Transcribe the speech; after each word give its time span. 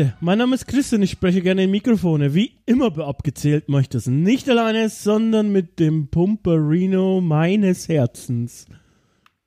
Nächte. 0.00 0.14
Mein 0.20 0.38
Name 0.38 0.54
ist 0.54 0.66
Christian, 0.66 1.02
ich 1.02 1.10
spreche 1.10 1.42
gerne 1.42 1.64
in 1.64 1.70
Mikrofone. 1.70 2.34
Wie 2.34 2.52
immer 2.66 2.96
abgezählt 2.98 3.68
mache 3.68 3.82
ich 3.82 3.88
das 3.88 4.06
nicht 4.06 4.48
alleine, 4.48 4.88
sondern 4.88 5.52
mit 5.52 5.78
dem 5.78 6.08
Pumperino 6.08 7.20
meines 7.20 7.88
Herzens. 7.88 8.66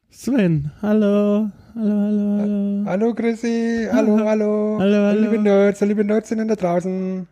Sven, 0.09 0.71
hallo, 0.81 1.49
hallo, 1.75 1.91
hallo, 1.91 2.37
hallo. 2.39 2.85
Hallo 2.85 3.13
Chrissy, 3.15 3.87
hallo, 3.91 4.19
hallo. 4.25 4.77
Hallo, 4.79 4.95
hallo. 4.95 5.21
Liebe 5.21 5.41
Nerds, 5.41 5.81
liebe 5.81 6.03
Nerds 6.03 6.29
sind 6.29 6.47
da 6.47 6.55
draußen. 6.55 7.27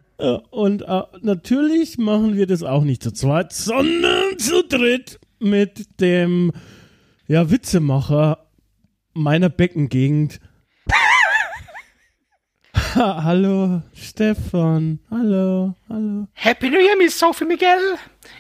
Und 0.50 0.82
äh, 0.84 1.02
natürlich 1.22 1.98
machen 1.98 2.36
wir 2.36 2.48
das 2.48 2.64
auch 2.64 2.84
nicht 2.84 3.04
zu 3.04 3.12
zweit, 3.12 3.54
sondern 3.54 4.38
zu 4.38 4.64
dritt 4.64 5.20
mit 5.40 6.00
dem 6.00 6.52
ja, 7.28 7.50
Witzemacher 7.50 8.48
meiner 9.14 9.50
Beckengegend. 9.50 10.40
Ha, 12.94 13.24
hallo, 13.24 13.82
Stefan. 13.94 15.00
Hallo, 15.10 15.76
hallo. 15.88 16.28
Happy 16.34 16.70
New 16.70 16.80
Year, 16.80 16.98
Miss 16.98 17.18
Sophie 17.18 17.46
Miguel. 17.46 17.78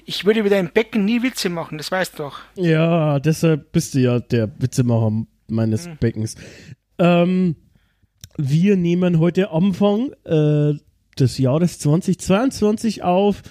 Ich 0.05 0.25
würde 0.25 0.41
über 0.41 0.49
dein 0.49 0.73
Becken 0.73 1.05
nie 1.05 1.23
Witze 1.23 1.47
machen, 1.47 1.77
das 1.77 1.89
weißt 1.89 2.19
du 2.19 2.23
doch. 2.23 2.39
Ja, 2.55 3.19
deshalb 3.19 3.71
bist 3.71 3.93
du 3.95 3.99
ja 3.99 4.19
der 4.19 4.51
Witzemacher 4.59 5.23
meines 5.47 5.89
Beckens. 6.01 6.35
Ähm, 6.99 7.55
wir 8.35 8.75
nehmen 8.75 9.19
heute 9.19 9.51
Anfang 9.51 10.11
äh, 10.25 10.73
des 11.17 11.37
Jahres 11.37 11.79
2022 11.79 13.03
auf. 13.03 13.43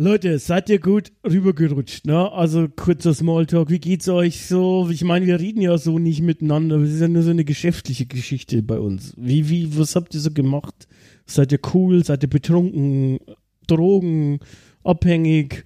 Leute, 0.00 0.38
seid 0.38 0.70
ihr 0.70 0.78
gut 0.78 1.10
rübergerutscht, 1.24 2.06
ne? 2.06 2.30
Also 2.30 2.68
kurzer 2.68 3.12
Smalltalk, 3.12 3.68
wie 3.68 3.80
geht's 3.80 4.08
euch 4.08 4.46
so? 4.46 4.88
Ich 4.92 5.02
meine, 5.02 5.26
wir 5.26 5.40
reden 5.40 5.60
ja 5.60 5.76
so 5.76 5.98
nicht 5.98 6.22
miteinander, 6.22 6.76
es 6.76 6.92
ist 6.92 7.00
ja 7.00 7.08
nur 7.08 7.24
so 7.24 7.30
eine 7.30 7.44
geschäftliche 7.44 8.06
Geschichte 8.06 8.62
bei 8.62 8.78
uns. 8.78 9.12
Wie, 9.16 9.48
wie, 9.48 9.76
was 9.76 9.96
habt 9.96 10.14
ihr 10.14 10.20
so 10.20 10.30
gemacht? 10.30 10.86
Seid 11.26 11.50
ihr 11.50 11.58
cool? 11.74 12.04
Seid 12.04 12.22
ihr 12.22 12.30
betrunken? 12.30 13.18
Drogen? 13.66 14.38
Abhängig? 14.84 15.64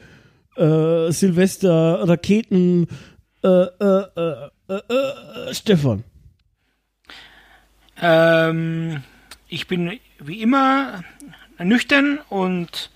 Äh, 0.56 1.12
Silvester? 1.12 2.08
Raketen? 2.08 2.86
Äh, 3.44 3.48
äh, 3.48 4.04
äh, 4.16 4.48
äh, 4.68 4.74
äh, 4.76 5.54
Stefan. 5.54 6.04
Ähm, 8.00 9.02
ich 9.48 9.66
bin 9.66 10.00
wie 10.24 10.40
immer 10.40 11.04
nüchtern 11.58 12.18
und 12.30 12.90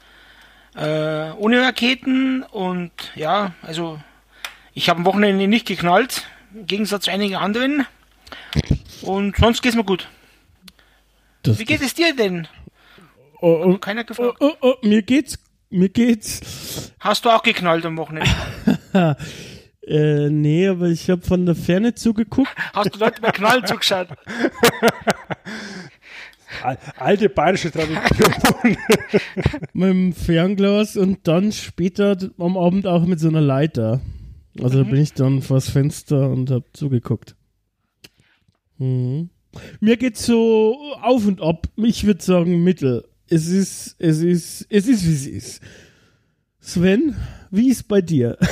äh, 0.77 1.33
ohne 1.33 1.63
Raketen 1.63 2.43
und 2.43 2.91
ja, 3.15 3.53
also 3.63 3.99
ich 4.75 4.89
habe 4.89 5.01
am 5.01 5.07
Wochenende 5.07 5.49
nicht 5.49 5.67
geknallt, 5.67 6.27
im 6.55 6.67
Gegensatz 6.67 7.05
zu 7.05 7.11
einigen 7.11 7.37
anderen. 7.37 7.87
Und 9.03 9.37
sonst 9.37 9.63
geht's 9.63 9.77
mir 9.77 9.85
gut. 9.85 10.09
Das, 11.43 11.59
Wie 11.59 11.65
geht 11.65 11.81
es 11.81 11.95
dir 11.95 12.15
denn? 12.15 12.49
oh, 13.41 13.63
oh, 13.65 13.79
Keiner 13.79 14.03
oh, 14.03 14.05
gefragt. 14.05 14.37
oh, 14.41 14.53
oh, 14.61 14.75
mir 14.83 15.03
geht's, 15.03 15.39
mir 15.71 15.89
geht's. 15.89 16.93
Hast 17.01 17.25
du 17.25 17.31
auch 17.31 17.43
geknallt 17.43 17.85
am 17.87 17.97
Wochenende? 17.97 18.31
Äh, 19.87 20.31
nee, 20.31 20.67
aber 20.67 20.87
ich 20.87 21.09
habe 21.11 21.23
von 21.23 21.47
der 21.47 21.55
Ferne 21.55 21.95
zugeguckt. 21.95 22.51
Hast 22.73 22.93
du 22.93 22.99
Leute 22.99 23.21
bei 23.23 23.31
Knallen 23.31 23.65
zugeschaut? 23.67 24.09
Al- 26.63 26.79
Alte 26.99 27.29
bayerische 27.29 27.71
Tradition. 27.71 28.77
mit 29.73 29.89
dem 29.89 30.13
Fernglas 30.13 30.97
und 30.97 31.27
dann 31.29 31.53
später 31.53 32.17
am 32.39 32.57
Abend 32.57 32.87
auch 32.87 33.05
mit 33.07 33.21
so 33.21 33.29
einer 33.29 33.41
Leiter. 33.41 34.01
Also 34.63 34.83
da 34.83 34.89
bin 34.89 35.01
ich 35.01 35.13
dann 35.13 35.43
vors 35.43 35.69
Fenster 35.69 36.31
und 36.31 36.51
hab 36.51 36.65
zugeguckt. 36.77 37.37
Mhm. 38.79 39.31
Mir 39.81 39.97
geht's 39.97 40.25
so 40.27 40.77
auf 41.03 41.27
und 41.27 41.41
ab. 41.41 41.69
Ich 41.77 42.05
würde 42.05 42.23
sagen 42.23 42.63
mittel. 42.63 43.05
Es 43.29 43.49
ist, 43.49 43.97
es 43.99 44.21
ist, 44.21 44.67
es 44.71 44.87
ist 44.87 45.07
wie 45.07 45.13
es 45.15 45.27
ist. 45.27 45.63
Sven, 46.61 47.15
wie 47.51 47.69
ist 47.71 47.89
bei 47.89 48.01
dir? 48.01 48.39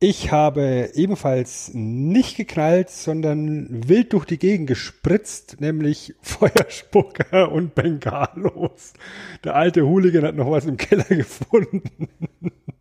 Ich 0.00 0.30
habe 0.30 0.90
ebenfalls 0.94 1.72
nicht 1.74 2.36
geknallt, 2.36 2.88
sondern 2.88 3.88
wild 3.88 4.12
durch 4.12 4.26
die 4.26 4.38
Gegend 4.38 4.68
gespritzt, 4.68 5.60
nämlich 5.60 6.14
Feuerspucker 6.20 7.50
und 7.50 7.74
Bengalos. 7.74 8.92
Der 9.42 9.56
alte 9.56 9.84
Hooligan 9.84 10.22
hat 10.24 10.36
noch 10.36 10.50
was 10.50 10.66
im 10.66 10.76
Keller 10.76 11.02
gefunden. 11.04 12.08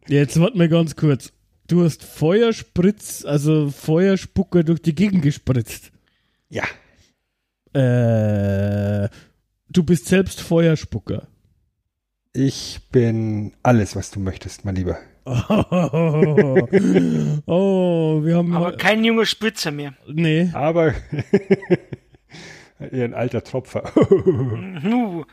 Jetzt 0.08 0.40
warte 0.40 0.58
mal 0.60 0.70
ganz 0.70 0.96
kurz. 0.96 1.34
Du 1.68 1.84
hast 1.84 2.04
Feuerspritz, 2.04 3.26
also 3.26 3.72
Feuerspucker 3.72 4.64
durch 4.64 4.82
die 4.82 4.96
Gegend 4.96 5.22
gespritzt. 5.24 5.92
Ja, 6.50 6.64
Äh, 7.74 9.10
du 9.70 9.84
bist 9.84 10.06
selbst 10.06 10.40
Feuerspucker. 10.42 11.28
ich 12.34 12.80
bin 12.92 13.54
alles, 13.64 13.96
was 13.96 14.12
du 14.12 14.20
möchtest, 14.20 14.64
mein 14.66 14.76
Lieber. 14.76 14.98
Oh, 17.46 18.22
wir 18.24 18.38
haben. 18.38 18.56
Aber 18.56 18.72
kein 18.78 19.04
junger 19.04 19.26
Spritzer 19.26 19.72
mehr. 19.72 19.94
nee. 20.08 20.50
Aber 20.54 20.94
eher 22.92 23.06
ein 23.06 23.14
alter 23.14 23.44
Tropfer. 23.44 23.84
Nu, 24.84 25.24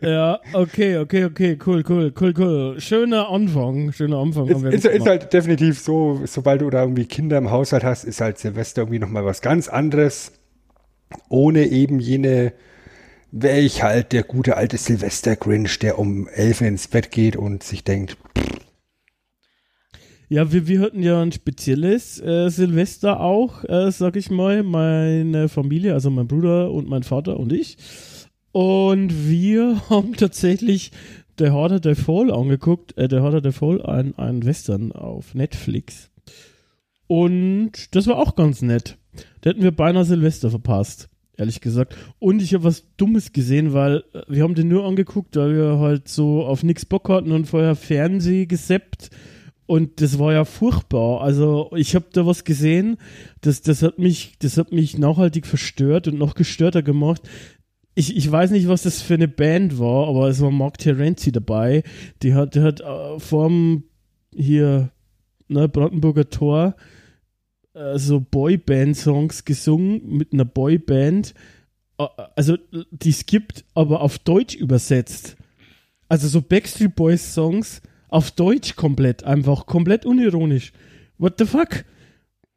Ja, 0.00 0.40
okay, 0.52 0.98
okay, 0.98 1.24
okay, 1.24 1.58
cool, 1.66 1.82
cool, 1.88 2.12
cool, 2.18 2.34
cool. 2.38 2.80
Schöner 2.80 3.28
Anfang, 3.28 3.92
schöner 3.92 4.18
Anfang. 4.18 4.46
Ist, 4.48 4.62
ist, 4.62 4.84
ist 4.86 5.06
halt 5.06 5.32
definitiv 5.32 5.80
so, 5.80 6.20
sobald 6.24 6.62
du 6.62 6.70
da 6.70 6.82
irgendwie 6.82 7.06
Kinder 7.06 7.38
im 7.38 7.50
Haushalt 7.50 7.84
hast, 7.84 8.04
ist 8.04 8.20
halt 8.20 8.38
Silvester 8.38 8.82
irgendwie 8.82 9.00
nochmal 9.00 9.24
was 9.24 9.42
ganz 9.42 9.68
anderes. 9.68 10.32
Ohne 11.28 11.66
eben 11.66 11.98
jene, 12.00 12.52
welch 13.32 13.82
halt 13.82 14.12
der 14.12 14.22
gute 14.22 14.56
alte 14.56 14.76
Silvester-Grinch, 14.76 15.78
der 15.80 15.98
um 15.98 16.28
elf 16.28 16.60
ins 16.60 16.88
Bett 16.88 17.10
geht 17.10 17.36
und 17.36 17.62
sich 17.62 17.84
denkt, 17.84 18.16
Ja, 20.28 20.50
wir, 20.50 20.66
wir 20.66 20.80
hatten 20.80 21.04
ja 21.04 21.22
ein 21.22 21.30
spezielles 21.30 22.20
äh, 22.20 22.48
Silvester 22.48 23.20
auch, 23.20 23.62
äh, 23.62 23.92
sag 23.92 24.16
ich 24.16 24.28
mal. 24.28 24.64
Meine 24.64 25.48
Familie, 25.48 25.94
also 25.94 26.10
mein 26.10 26.26
Bruder 26.26 26.72
und 26.72 26.88
mein 26.88 27.04
Vater 27.04 27.38
und 27.38 27.52
ich. 27.52 27.76
Und 28.50 29.28
wir 29.28 29.82
haben 29.88 30.14
tatsächlich 30.14 30.90
The 31.38 31.50
Harder 31.50 31.80
the 31.80 31.94
Fall 31.94 32.32
angeguckt. 32.32 32.98
Äh, 32.98 33.06
The 33.08 33.20
Harder 33.20 33.40
the 33.40 33.56
Fall, 33.56 33.80
ein, 33.82 34.18
ein 34.18 34.44
Western 34.44 34.90
auf 34.90 35.34
Netflix. 35.36 36.10
Und 37.06 37.94
das 37.94 38.08
war 38.08 38.18
auch 38.18 38.34
ganz 38.34 38.62
nett. 38.62 38.98
Da 39.42 39.50
hätten 39.50 39.62
wir 39.62 39.70
beinahe 39.70 40.04
Silvester 40.04 40.50
verpasst, 40.50 41.08
ehrlich 41.36 41.60
gesagt. 41.60 41.96
Und 42.18 42.42
ich 42.42 42.52
habe 42.52 42.64
was 42.64 42.84
Dummes 42.96 43.32
gesehen, 43.32 43.72
weil 43.72 44.02
äh, 44.12 44.22
wir 44.26 44.42
haben 44.42 44.56
den 44.56 44.66
nur 44.66 44.86
angeguckt, 44.86 45.36
weil 45.36 45.54
wir 45.54 45.78
halt 45.78 46.08
so 46.08 46.44
auf 46.44 46.64
nix 46.64 46.84
Bock 46.84 47.08
hatten 47.08 47.30
und 47.30 47.46
vorher 47.46 47.76
Fernseh 47.76 48.46
geseppt. 48.46 49.10
Und 49.66 50.00
das 50.00 50.18
war 50.18 50.32
ja 50.32 50.44
furchtbar. 50.44 51.22
Also 51.22 51.70
ich 51.74 51.94
habe 51.94 52.06
da 52.12 52.24
was 52.24 52.44
gesehen, 52.44 52.98
das, 53.40 53.62
das, 53.62 53.82
hat 53.82 53.98
mich, 53.98 54.34
das 54.38 54.58
hat 54.58 54.72
mich 54.72 54.96
nachhaltig 54.96 55.46
verstört 55.46 56.06
und 56.06 56.18
noch 56.18 56.34
gestörter 56.34 56.82
gemacht. 56.82 57.22
Ich, 57.94 58.16
ich 58.16 58.30
weiß 58.30 58.52
nicht, 58.52 58.68
was 58.68 58.82
das 58.82 59.02
für 59.02 59.14
eine 59.14 59.28
Band 59.28 59.78
war, 59.78 60.08
aber 60.08 60.28
es 60.28 60.40
war 60.40 60.50
Mark 60.50 60.78
Terenzi 60.78 61.32
dabei. 61.32 61.82
Die 62.22 62.34
hat, 62.34 62.54
die 62.54 62.60
hat 62.60 62.80
äh, 62.80 63.18
vorm 63.18 63.84
hier, 64.32 64.90
ne, 65.48 65.68
Brandenburger 65.68 66.30
Tor 66.30 66.76
äh, 67.76 67.98
so 67.98 68.20
Boyband-Songs 68.20 69.44
gesungen 69.44 70.06
mit 70.06 70.32
einer 70.32 70.44
Boyband. 70.44 71.34
Äh, 71.98 72.06
also 72.36 72.56
die 72.90 73.10
es 73.10 73.26
gibt, 73.26 73.64
aber 73.74 74.00
auf 74.00 74.18
Deutsch 74.18 74.54
übersetzt. 74.54 75.36
Also 76.08 76.28
so 76.28 76.40
Backstreet 76.40 76.94
Boys 76.94 77.34
Songs 77.34 77.82
auf 78.08 78.30
Deutsch 78.30 78.76
komplett, 78.76 79.24
einfach 79.24 79.66
komplett 79.66 80.06
unironisch. 80.06 80.72
What 81.18 81.34
the 81.38 81.46
fuck? 81.46 81.84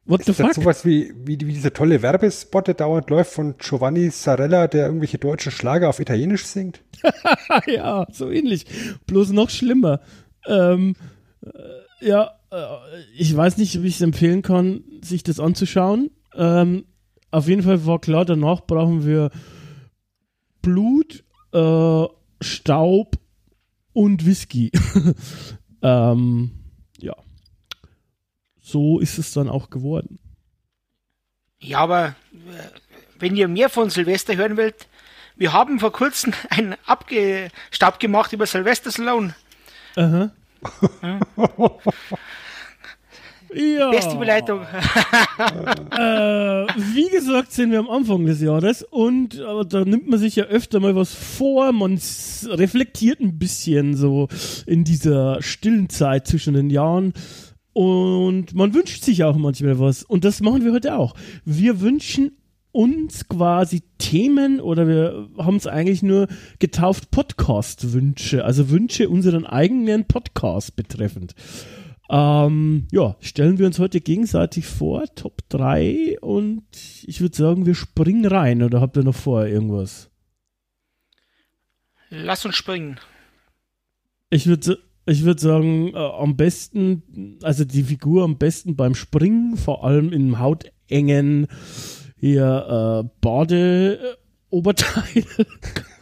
What 0.04 0.24
the 0.24 0.30
ist 0.30 0.40
das 0.40 0.46
fuck? 0.46 0.54
sowas 0.54 0.84
wie, 0.84 1.12
wie, 1.24 1.38
wie 1.40 1.52
dieser 1.52 1.72
tolle 1.72 2.02
Werbespot, 2.02 2.66
der 2.66 2.74
dauernd 2.74 3.10
läuft 3.10 3.32
von 3.32 3.56
Giovanni 3.58 4.10
Sarella, 4.10 4.66
der 4.66 4.86
irgendwelche 4.86 5.18
deutschen 5.18 5.52
Schlager 5.52 5.88
auf 5.88 6.00
Italienisch 6.00 6.46
singt? 6.46 6.82
ja, 7.66 8.06
so 8.12 8.30
ähnlich. 8.30 8.66
Bloß 9.06 9.30
noch 9.32 9.50
schlimmer. 9.50 10.00
Ähm, 10.46 10.96
Äh, 11.42 12.06
ja, 12.06 12.32
äh, 12.50 12.66
ich 13.16 13.34
weiß 13.34 13.58
nicht, 13.58 13.82
wie 13.82 13.88
ich 13.88 13.96
es 13.96 14.00
empfehlen 14.00 14.42
kann, 14.42 14.84
sich 15.02 15.22
das 15.22 15.40
anzuschauen. 15.40 16.10
Ähm, 16.34 16.84
auf 17.30 17.48
jeden 17.48 17.62
Fall 17.62 17.86
war 17.86 18.00
klar, 18.00 18.24
danach 18.24 18.66
brauchen 18.66 19.06
wir 19.06 19.30
Blut, 20.62 21.24
äh, 21.52 22.04
Staub 22.42 23.16
und 23.92 24.26
Whisky. 24.26 24.70
ähm, 25.82 26.50
ja. 26.98 27.14
So 28.60 29.00
ist 29.00 29.18
es 29.18 29.32
dann 29.32 29.48
auch 29.48 29.70
geworden. 29.70 30.18
Ja, 31.58 31.78
aber 31.78 32.08
äh, 32.32 32.68
wenn 33.18 33.36
ihr 33.36 33.48
mehr 33.48 33.68
von 33.68 33.90
Silvester 33.90 34.36
hören 34.36 34.56
wollt, 34.56 34.88
wir 35.36 35.52
haben 35.52 35.80
vor 35.80 35.92
kurzem 35.92 36.32
einen 36.50 36.76
Abgestab 36.86 38.00
gemacht 38.00 38.32
über 38.32 38.46
Sylvester 38.46 38.90
Stallone. 38.90 39.34
Aha. 39.96 40.30
Ja. 41.02 41.20
Ja. 43.54 43.90
Beste 43.90 44.14
Überleitung. 44.14 44.60
äh, 44.60 44.66
wie 46.94 47.08
gesagt, 47.10 47.52
sind 47.52 47.72
wir 47.72 47.80
am 47.80 47.90
Anfang 47.90 48.26
des 48.26 48.40
Jahres 48.40 48.82
und 48.82 49.38
äh, 49.38 49.64
da 49.68 49.84
nimmt 49.84 50.08
man 50.08 50.18
sich 50.18 50.36
ja 50.36 50.44
öfter 50.44 50.80
mal 50.80 50.94
was 50.94 51.12
vor. 51.12 51.72
Man 51.72 51.98
reflektiert 52.46 53.20
ein 53.20 53.38
bisschen 53.38 53.96
so 53.96 54.28
in 54.66 54.84
dieser 54.84 55.42
stillen 55.42 55.88
Zeit 55.88 56.26
zwischen 56.26 56.54
den 56.54 56.70
Jahren. 56.70 57.12
Und 57.72 58.54
man 58.54 58.74
wünscht 58.74 59.04
sich 59.04 59.24
auch 59.24 59.36
manchmal 59.36 59.78
was. 59.78 60.02
Und 60.02 60.24
das 60.24 60.40
machen 60.40 60.64
wir 60.64 60.72
heute 60.72 60.96
auch. 60.96 61.14
Wir 61.44 61.80
wünschen 61.80 62.32
uns 62.72 63.28
quasi 63.28 63.82
Themen 63.98 64.60
oder 64.60 64.86
wir 64.86 65.28
haben 65.38 65.56
es 65.56 65.66
eigentlich 65.66 66.02
nur 66.02 66.28
getauft 66.58 67.10
Podcast-Wünsche, 67.10 68.44
also 68.44 68.70
Wünsche 68.70 69.08
unseren 69.08 69.44
eigenen 69.44 70.04
Podcast 70.04 70.76
betreffend. 70.76 71.34
Ähm, 72.12 72.88
ja, 72.90 73.16
stellen 73.20 73.58
wir 73.58 73.66
uns 73.66 73.78
heute 73.78 74.00
gegenseitig 74.00 74.66
vor, 74.66 75.04
Top 75.14 75.48
3 75.48 76.18
und 76.20 76.64
ich 77.06 77.20
würde 77.20 77.36
sagen, 77.36 77.66
wir 77.66 77.76
springen 77.76 78.26
rein 78.26 78.64
oder 78.64 78.80
habt 78.80 78.96
ihr 78.96 79.04
noch 79.04 79.14
vorher 79.14 79.52
irgendwas? 79.52 80.10
Lass 82.08 82.44
uns 82.44 82.56
springen. 82.56 82.98
Ich 84.28 84.46
würde 84.46 84.80
ich 85.06 85.24
würd 85.24 85.38
sagen, 85.38 85.94
äh, 85.94 85.98
am 85.98 86.36
besten, 86.36 87.38
also 87.42 87.64
die 87.64 87.84
Figur 87.84 88.24
am 88.24 88.38
besten 88.38 88.74
beim 88.74 88.96
Springen, 88.96 89.56
vor 89.56 89.84
allem 89.84 90.12
im 90.12 90.40
hautengen 90.40 91.46
hier 92.16 93.04
äh, 93.04 93.08
Badeoberteil. 93.20 95.26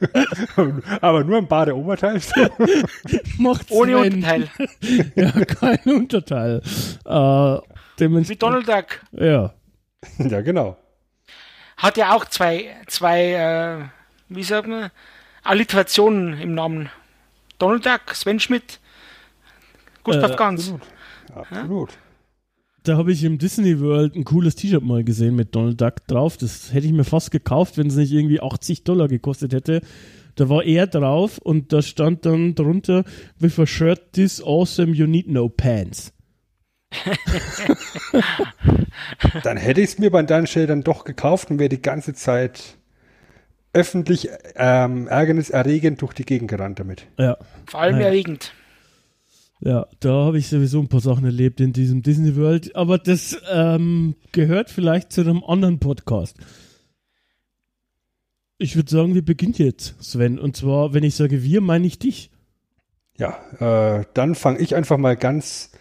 Aber 1.00 1.24
nur 1.24 1.38
ein 1.38 1.48
Badeoberteil? 1.48 2.20
Macht 3.38 3.70
Ohne 3.70 3.98
Sven. 3.98 4.14
Unterteil. 4.14 4.50
ja, 5.14 5.44
kein 5.44 5.78
Unterteil. 5.94 6.62
Äh, 7.04 7.58
Wie 7.98 8.36
Donald 8.36 8.68
Duck. 8.68 9.00
Ja. 9.12 9.54
Ja, 10.18 10.40
genau. 10.40 10.76
Hat 11.76 11.96
ja 11.96 12.14
auch 12.14 12.24
zwei, 12.26 12.76
zwei 12.86 13.32
äh, 13.32 13.84
wie 14.28 14.42
sagt 14.42 14.68
man, 14.68 14.90
Alliterationen 15.42 16.40
im 16.40 16.54
Namen. 16.54 16.90
Donald 17.58 17.84
Duck, 17.84 18.14
Sven 18.14 18.38
Schmidt, 18.38 18.78
Gustav 20.04 20.32
äh, 20.32 20.36
Ganz. 20.36 20.72
Absolut. 21.34 21.52
absolut. 21.52 21.98
Da 22.88 22.96
habe 22.96 23.12
ich 23.12 23.22
im 23.22 23.36
Disney 23.36 23.80
World 23.80 24.16
ein 24.16 24.24
cooles 24.24 24.54
T-Shirt 24.54 24.82
mal 24.82 25.04
gesehen 25.04 25.36
mit 25.36 25.54
Donald 25.54 25.78
Duck 25.78 26.06
drauf. 26.06 26.38
Das 26.38 26.72
hätte 26.72 26.86
ich 26.86 26.94
mir 26.94 27.04
fast 27.04 27.30
gekauft, 27.30 27.76
wenn 27.76 27.88
es 27.88 27.96
nicht 27.96 28.12
irgendwie 28.12 28.40
80 28.40 28.82
Dollar 28.82 29.08
gekostet 29.08 29.52
hätte. 29.52 29.82
Da 30.36 30.48
war 30.48 30.64
er 30.64 30.86
drauf 30.86 31.36
und 31.36 31.70
da 31.74 31.82
stand 31.82 32.24
dann 32.24 32.54
drunter, 32.54 33.04
with 33.38 33.58
a 33.58 33.66
shirt 33.66 34.14
this 34.14 34.42
awesome, 34.42 34.94
you 34.94 35.06
need 35.06 35.28
no 35.28 35.50
pants. 35.50 36.14
dann 39.42 39.58
hätte 39.58 39.82
ich 39.82 39.90
es 39.90 39.98
mir 39.98 40.10
bei 40.10 40.22
deinen 40.22 40.46
dann 40.66 40.82
doch 40.82 41.04
gekauft 41.04 41.50
und 41.50 41.58
wäre 41.58 41.68
die 41.68 41.82
ganze 41.82 42.14
Zeit 42.14 42.78
öffentlich 43.74 44.30
ähm, 44.56 45.08
ärgerniserregend 45.08 46.00
durch 46.00 46.14
die 46.14 46.24
Gegend 46.24 46.48
gerannt 46.48 46.80
damit. 46.80 47.06
Ja. 47.18 47.36
Vor 47.66 47.80
allem 47.80 48.00
ja. 48.00 48.06
erregend. 48.06 48.54
Ja, 49.60 49.86
da 49.98 50.26
habe 50.26 50.38
ich 50.38 50.48
sowieso 50.48 50.78
ein 50.80 50.88
paar 50.88 51.00
Sachen 51.00 51.24
erlebt 51.24 51.60
in 51.60 51.72
diesem 51.72 52.02
Disney 52.02 52.36
World, 52.36 52.76
aber 52.76 52.98
das 52.98 53.36
ähm, 53.50 54.14
gehört 54.30 54.70
vielleicht 54.70 55.12
zu 55.12 55.22
einem 55.22 55.42
anderen 55.42 55.80
Podcast. 55.80 56.36
Ich 58.56 58.76
würde 58.76 58.90
sagen, 58.90 59.14
wir 59.14 59.24
beginnen 59.24 59.54
jetzt, 59.56 59.96
Sven. 60.02 60.38
Und 60.38 60.56
zwar, 60.56 60.94
wenn 60.94 61.04
ich 61.04 61.14
sage 61.16 61.42
wir, 61.42 61.60
meine 61.60 61.86
ich 61.86 61.98
dich. 61.98 62.30
Ja, 63.16 63.98
äh, 63.98 64.04
dann 64.14 64.36
fange 64.36 64.60
ich 64.60 64.76
einfach 64.76 64.96
mal 64.96 65.16
ganz 65.16 65.72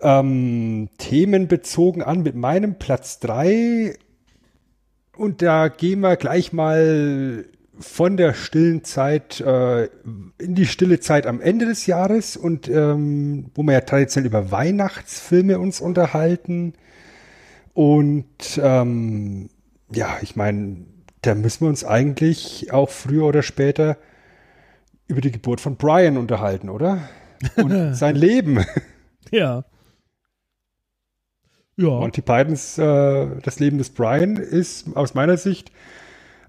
ähm, 0.00 0.88
themenbezogen 0.98 2.02
an 2.02 2.22
mit 2.22 2.34
meinem 2.34 2.78
Platz 2.78 3.20
3. 3.20 3.96
Und 5.16 5.42
da 5.42 5.68
gehen 5.68 6.00
wir 6.00 6.16
gleich 6.16 6.52
mal 6.52 7.46
von 7.80 8.16
der 8.16 8.34
stillen 8.34 8.84
Zeit 8.84 9.40
äh, 9.40 9.84
in 10.38 10.54
die 10.54 10.66
stille 10.66 11.00
Zeit 11.00 11.26
am 11.26 11.40
Ende 11.40 11.66
des 11.66 11.86
Jahres 11.86 12.36
und 12.36 12.68
ähm, 12.68 13.50
wo 13.54 13.62
wir 13.62 13.72
ja 13.72 13.80
traditionell 13.80 14.26
über 14.26 14.50
Weihnachtsfilme 14.50 15.58
uns 15.58 15.80
unterhalten. 15.80 16.74
Und 17.72 18.60
ähm, 18.62 19.48
ja, 19.92 20.18
ich 20.20 20.36
meine, 20.36 20.84
da 21.22 21.34
müssen 21.34 21.62
wir 21.62 21.68
uns 21.68 21.84
eigentlich 21.84 22.72
auch 22.72 22.90
früher 22.90 23.24
oder 23.24 23.42
später 23.42 23.96
über 25.06 25.20
die 25.20 25.32
Geburt 25.32 25.60
von 25.60 25.76
Brian 25.76 26.16
unterhalten, 26.16 26.68
oder? 26.68 27.08
Und 27.56 27.94
sein 27.94 28.14
Leben. 28.14 28.64
Ja. 29.30 29.64
Ja. 31.76 31.88
Monty 31.88 32.20
Pythons 32.20 32.76
äh, 32.78 33.28
Das 33.42 33.58
Leben 33.58 33.78
des 33.78 33.90
Brian 33.90 34.36
ist 34.36 34.94
aus 34.96 35.14
meiner 35.14 35.38
Sicht 35.38 35.72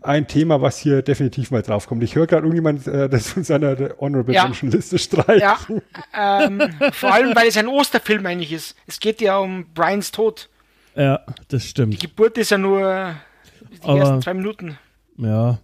ein 0.02 0.28
Thema, 0.28 0.62
was 0.62 0.78
hier 0.78 1.02
definitiv 1.02 1.52
mal 1.52 1.62
draufkommt. 1.62 2.04
Ich 2.04 2.16
höre 2.16 2.28
gerade 2.28 2.44
irgendjemand 2.44 2.88
äh, 2.88 3.08
das 3.10 3.30
von 3.30 3.44
seiner 3.44 3.76
Honorable 4.00 4.34
ja. 4.34 4.44
Mention 4.46 4.72
Liste 4.72 4.98
streichen. 4.98 5.82
Ja, 6.14 6.46
ähm, 6.46 6.62
vor 6.92 7.14
allem, 7.14 7.36
weil 7.36 7.48
es 7.48 7.58
ein 7.58 7.68
Osterfilm 7.68 8.26
eigentlich 8.26 8.52
ist. 8.52 8.76
Es 8.88 9.00
geht 9.00 9.22
ja 9.22 9.38
um 9.38 9.66
Brians 9.74 10.12
Tod. 10.12 10.50
Ja, 10.96 11.22
das 11.48 11.66
stimmt. 11.66 11.94
Die 11.94 12.08
Geburt 12.08 12.38
ist 12.38 12.52
ja 12.52 12.58
nur 12.58 13.16
die 13.72 13.88
Aber, 13.88 14.00
ersten 14.00 14.22
zwei 14.22 14.34
Minuten. 14.34 14.78
Ja. 15.18 15.60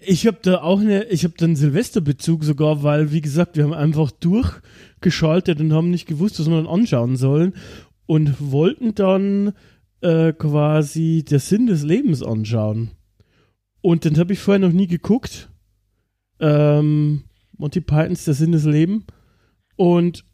Ich 0.00 0.26
habe 0.26 0.38
da 0.42 0.62
auch 0.62 0.80
eine, 0.80 1.04
ich 1.04 1.24
habe 1.24 1.34
da 1.36 1.44
einen 1.44 1.56
Silvesterbezug 1.56 2.44
sogar, 2.44 2.82
weil, 2.82 3.12
wie 3.12 3.20
gesagt, 3.20 3.56
wir 3.56 3.64
haben 3.64 3.74
einfach 3.74 4.10
durchgeschaltet 4.10 5.60
und 5.60 5.72
haben 5.72 5.90
nicht 5.90 6.06
gewusst, 6.06 6.38
was 6.38 6.48
wir 6.48 6.56
dann 6.56 6.66
anschauen 6.68 7.16
sollen 7.16 7.54
und 8.06 8.36
wollten 8.38 8.94
dann 8.94 9.52
äh, 10.00 10.32
quasi 10.32 11.24
der 11.28 11.40
Sinn 11.40 11.66
des 11.66 11.82
Lebens 11.82 12.22
anschauen. 12.22 12.92
Und 13.86 14.04
den 14.04 14.18
habe 14.18 14.32
ich 14.32 14.40
vorher 14.40 14.58
noch 14.58 14.72
nie 14.72 14.88
geguckt. 14.88 15.48
Ähm, 16.40 17.22
Monty 17.56 17.80
Pythons 17.80 18.24
Der 18.24 18.34
Sinn 18.34 18.50
des 18.50 18.64
Lebens. 18.64 19.04
Und 19.76 20.24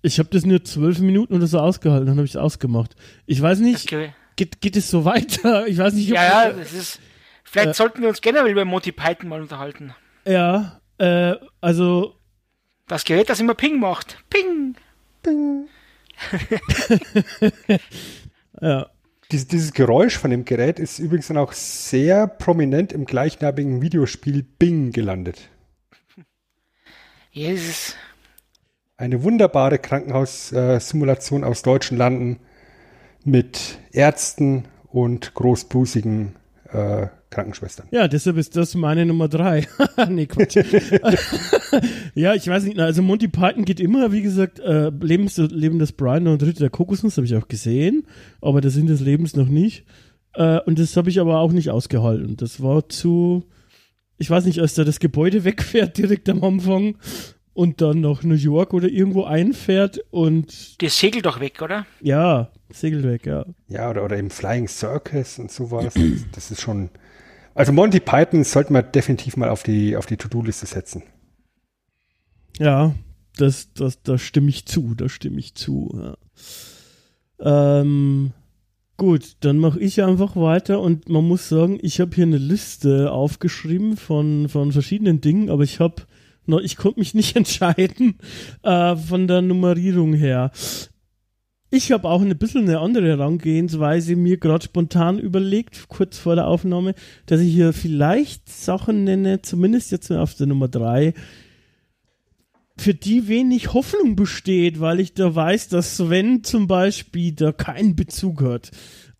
ich 0.00 0.20
habe 0.20 0.28
das 0.30 0.46
nur 0.46 0.62
zwölf 0.62 1.00
Minuten 1.00 1.34
oder 1.34 1.48
so 1.48 1.58
ausgehalten, 1.58 2.06
dann 2.06 2.18
habe 2.18 2.24
ich 2.24 2.34
es 2.34 2.36
ausgemacht. 2.36 2.94
Ich 3.26 3.42
weiß 3.42 3.58
nicht, 3.58 3.92
okay. 3.92 4.14
geht, 4.36 4.60
geht 4.60 4.76
es 4.76 4.88
so 4.88 5.04
weiter? 5.04 5.66
Ich 5.66 5.76
weiß 5.78 5.94
nicht, 5.94 6.08
ob 6.12 6.14
Ja, 6.14 6.50
ja, 6.50 6.52
das 6.52 6.72
ist. 6.72 7.00
Vielleicht 7.42 7.70
äh, 7.70 7.74
sollten 7.74 8.00
wir 8.00 8.10
uns 8.10 8.20
generell 8.20 8.52
über 8.52 8.64
Monty 8.64 8.92
Python 8.92 9.28
mal 9.28 9.40
unterhalten. 9.40 9.92
Ja, 10.24 10.80
äh, 10.98 11.34
also. 11.60 12.14
Das 12.86 13.04
Gerät, 13.04 13.28
das 13.28 13.40
immer 13.40 13.54
Ping 13.54 13.80
macht. 13.80 14.18
Ping! 14.30 14.76
Ping! 15.20 15.66
ja. 18.60 18.88
Dies, 19.32 19.46
dieses 19.46 19.72
Geräusch 19.72 20.18
von 20.18 20.30
dem 20.30 20.44
Gerät 20.44 20.78
ist 20.80 20.98
übrigens 20.98 21.28
dann 21.28 21.36
auch 21.36 21.52
sehr 21.52 22.26
prominent 22.26 22.92
im 22.92 23.04
gleichnamigen 23.04 23.80
Videospiel 23.80 24.42
Bing 24.42 24.90
gelandet. 24.90 25.48
Jesus. 27.30 27.94
Eine 28.96 29.22
wunderbare 29.22 29.78
Krankenhaussimulation 29.78 31.44
aus 31.44 31.62
deutschen 31.62 31.96
Landen 31.96 32.40
mit 33.24 33.78
Ärzten 33.92 34.64
und 34.88 35.32
großbusigen 35.34 36.34
äh, 36.72 37.08
Krankenschwestern. 37.30 37.86
Ja, 37.90 38.08
deshalb 38.08 38.36
ist 38.36 38.56
das 38.56 38.74
meine 38.74 39.06
Nummer 39.06 39.28
drei. 39.28 39.66
nee, 40.08 40.26
Quatsch. 40.26 40.56
ja, 42.14 42.34
ich 42.34 42.46
weiß 42.48 42.64
nicht, 42.64 42.78
also 42.78 43.02
Monty 43.02 43.28
Python 43.28 43.64
geht 43.64 43.80
immer, 43.80 44.12
wie 44.12 44.22
gesagt, 44.22 44.58
äh, 44.60 44.90
Lebens, 44.90 45.36
Leben 45.36 45.78
des 45.78 45.92
Brian 45.92 46.26
und 46.26 46.42
Ritter 46.42 46.60
der 46.60 46.70
Kokosnuss 46.70 47.16
habe 47.16 47.26
ich 47.26 47.36
auch 47.36 47.48
gesehen, 47.48 48.06
aber 48.40 48.60
der 48.60 48.70
Sinn 48.70 48.86
des 48.86 49.00
Lebens 49.00 49.36
noch 49.36 49.48
nicht. 49.48 49.84
Äh, 50.34 50.60
und 50.60 50.78
das 50.78 50.96
habe 50.96 51.10
ich 51.10 51.20
aber 51.20 51.38
auch 51.38 51.52
nicht 51.52 51.70
ausgehalten. 51.70 52.36
Das 52.36 52.62
war 52.62 52.88
zu, 52.88 53.44
ich 54.18 54.30
weiß 54.30 54.44
nicht, 54.44 54.60
als 54.60 54.74
da 54.74 54.84
das 54.84 55.00
Gebäude 55.00 55.44
wegfährt 55.44 55.98
direkt 55.98 56.28
am 56.28 56.42
Anfang 56.42 56.96
und 57.52 57.80
dann 57.80 58.00
nach 58.00 58.22
New 58.22 58.34
York 58.34 58.72
oder 58.74 58.88
irgendwo 58.88 59.24
einfährt 59.24 60.00
und. 60.10 60.80
Der 60.80 60.90
segelt 60.90 61.26
doch 61.26 61.40
weg, 61.40 61.60
oder? 61.62 61.86
Ja, 62.00 62.50
segelt 62.72 63.04
weg, 63.04 63.26
ja. 63.26 63.44
Ja, 63.68 63.90
oder, 63.90 64.04
oder 64.04 64.16
im 64.16 64.30
Flying 64.30 64.68
Circus 64.68 65.38
und 65.38 65.50
sowas. 65.50 65.94
das 66.32 66.50
ist 66.50 66.60
schon 66.60 66.90
also 67.54 67.72
Monty 67.72 68.00
Python 68.00 68.44
sollte 68.44 68.72
man 68.72 68.90
definitiv 68.92 69.36
mal 69.36 69.48
auf 69.48 69.62
die, 69.62 69.96
auf 69.96 70.06
die 70.06 70.16
To-Do-Liste 70.16 70.66
setzen. 70.66 71.02
Ja, 72.58 72.94
das, 73.36 73.72
das, 73.74 74.02
da 74.02 74.18
stimme 74.18 74.50
ich 74.50 74.66
zu, 74.66 74.94
da 74.94 75.08
stimme 75.08 75.38
ich 75.38 75.54
zu. 75.54 76.16
Ja. 77.40 77.80
Ähm, 77.80 78.32
gut, 78.96 79.36
dann 79.40 79.58
mache 79.58 79.80
ich 79.80 80.02
einfach 80.02 80.36
weiter 80.36 80.80
und 80.80 81.08
man 81.08 81.26
muss 81.26 81.48
sagen, 81.48 81.78
ich 81.82 82.00
habe 82.00 82.14
hier 82.14 82.24
eine 82.24 82.38
Liste 82.38 83.10
aufgeschrieben 83.10 83.96
von, 83.96 84.48
von 84.48 84.72
verschiedenen 84.72 85.20
Dingen, 85.20 85.50
aber 85.50 85.62
ich 85.62 85.80
habe 85.80 86.02
noch, 86.46 86.60
ich 86.60 86.76
konnte 86.76 87.00
mich 87.00 87.14
nicht 87.14 87.36
entscheiden 87.36 88.18
äh, 88.62 88.94
von 88.96 89.26
der 89.26 89.42
Nummerierung 89.42 90.12
her. 90.14 90.50
Ich 91.72 91.92
habe 91.92 92.08
auch 92.08 92.20
ein 92.20 92.36
bisschen 92.36 92.68
eine 92.68 92.80
andere 92.80 93.08
Herangehensweise 93.08 94.16
mir 94.16 94.38
gerade 94.38 94.64
spontan 94.64 95.20
überlegt, 95.20 95.88
kurz 95.88 96.18
vor 96.18 96.34
der 96.34 96.48
Aufnahme, 96.48 96.94
dass 97.26 97.40
ich 97.40 97.52
hier 97.52 97.72
vielleicht 97.72 98.48
Sachen 98.48 99.04
nenne, 99.04 99.42
zumindest 99.42 99.92
jetzt 99.92 100.10
auf 100.10 100.34
der 100.34 100.48
Nummer 100.48 100.66
drei, 100.66 101.14
für 102.76 102.94
die 102.94 103.28
wenig 103.28 103.72
Hoffnung 103.72 104.16
besteht, 104.16 104.80
weil 104.80 104.98
ich 104.98 105.14
da 105.14 105.32
weiß, 105.32 105.68
dass 105.68 105.96
Sven 105.96 106.42
zum 106.42 106.66
Beispiel 106.66 107.32
da 107.32 107.52
keinen 107.52 107.94
Bezug 107.94 108.42
hat. 108.42 108.72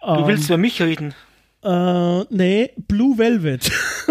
Du 0.03 0.09
ähm, 0.09 0.27
willst 0.27 0.49
über 0.49 0.59
mich 0.59 0.83
reden? 0.83 1.15
Äh, 1.63 2.25
nee, 2.35 2.71
Blue 2.89 3.17
Velvet. 3.17 3.71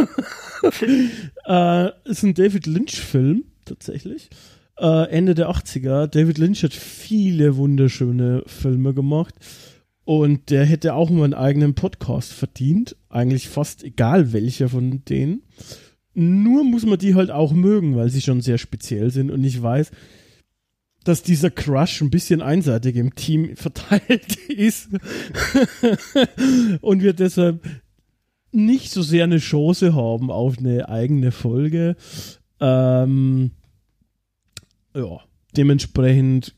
äh, 1.46 1.90
ist 2.06 2.24
ein 2.24 2.34
David 2.34 2.68
Lynch-Film, 2.68 3.44
tatsächlich. 3.66 4.30
Äh, 4.80 5.10
Ende 5.10 5.36
der 5.36 5.50
80er. 5.50 6.08
David 6.08 6.38
Lynch 6.38 6.64
hat 6.64 6.74
viele 6.74 7.58
wunderschöne 7.58 8.44
Filme 8.46 8.94
gemacht. 8.94 9.36
Und 10.06 10.50
der 10.50 10.66
hätte 10.66 10.94
auch 10.96 11.10
mal 11.10 11.26
einen 11.26 11.34
eigenen 11.34 11.76
Podcast 11.76 12.32
verdient. 12.32 12.96
Eigentlich 13.10 13.50
fast 13.50 13.84
egal 13.84 14.34
welcher 14.34 14.70
von 14.70 15.04
denen. 15.06 15.44
Nur 16.14 16.64
muss 16.64 16.86
man 16.86 16.98
die 16.98 17.14
halt 17.14 17.30
auch 17.30 17.52
mögen, 17.54 17.96
weil 17.96 18.10
sie 18.10 18.22
schon 18.22 18.42
sehr 18.42 18.58
speziell 18.58 19.12
sind. 19.12 19.32
Und 19.32 19.44
ich 19.44 19.62
weiß, 19.62 19.92
dass 21.04 21.24
dieser 21.24 21.52
Crush 21.52 22.02
ein 22.02 22.10
bisschen 22.10 22.42
einseitig 22.42 22.96
im 22.96 23.16
Team 23.16 23.56
verteilt 23.56 24.36
ist. 24.48 24.90
und 26.82 27.04
wir 27.04 27.14
deshalb 27.14 27.62
nicht 28.52 28.92
so 28.92 29.02
sehr 29.02 29.26
eine 29.26 29.38
Chance 29.38 29.94
haben 29.94 30.32
auf 30.32 30.58
eine 30.58 30.90
eigene 30.90 31.32
Folge. 31.32 31.96
Ähm, 32.60 33.52
ja, 34.94 35.20
dementsprechend 35.56 36.56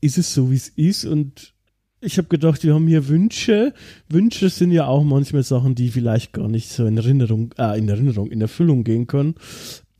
ist 0.00 0.18
es 0.18 0.34
so, 0.34 0.50
wie 0.50 0.56
es 0.56 0.68
ist. 0.68 1.04
Und 1.04 1.54
ich 2.00 2.18
habe 2.18 2.28
gedacht, 2.28 2.62
wir 2.64 2.74
haben 2.74 2.86
hier 2.86 3.08
Wünsche. 3.08 3.74
Wünsche 4.08 4.50
sind 4.50 4.70
ja 4.70 4.86
auch 4.86 5.04
manchmal 5.04 5.42
Sachen, 5.42 5.74
die 5.74 5.88
vielleicht 5.88 6.32
gar 6.32 6.48
nicht 6.48 6.68
so 6.68 6.86
in 6.86 6.96
Erinnerung, 6.96 7.54
äh, 7.58 7.78
in 7.78 7.88
Erinnerung, 7.88 8.30
in 8.30 8.40
Erfüllung 8.40 8.84
gehen 8.84 9.06
können. 9.06 9.34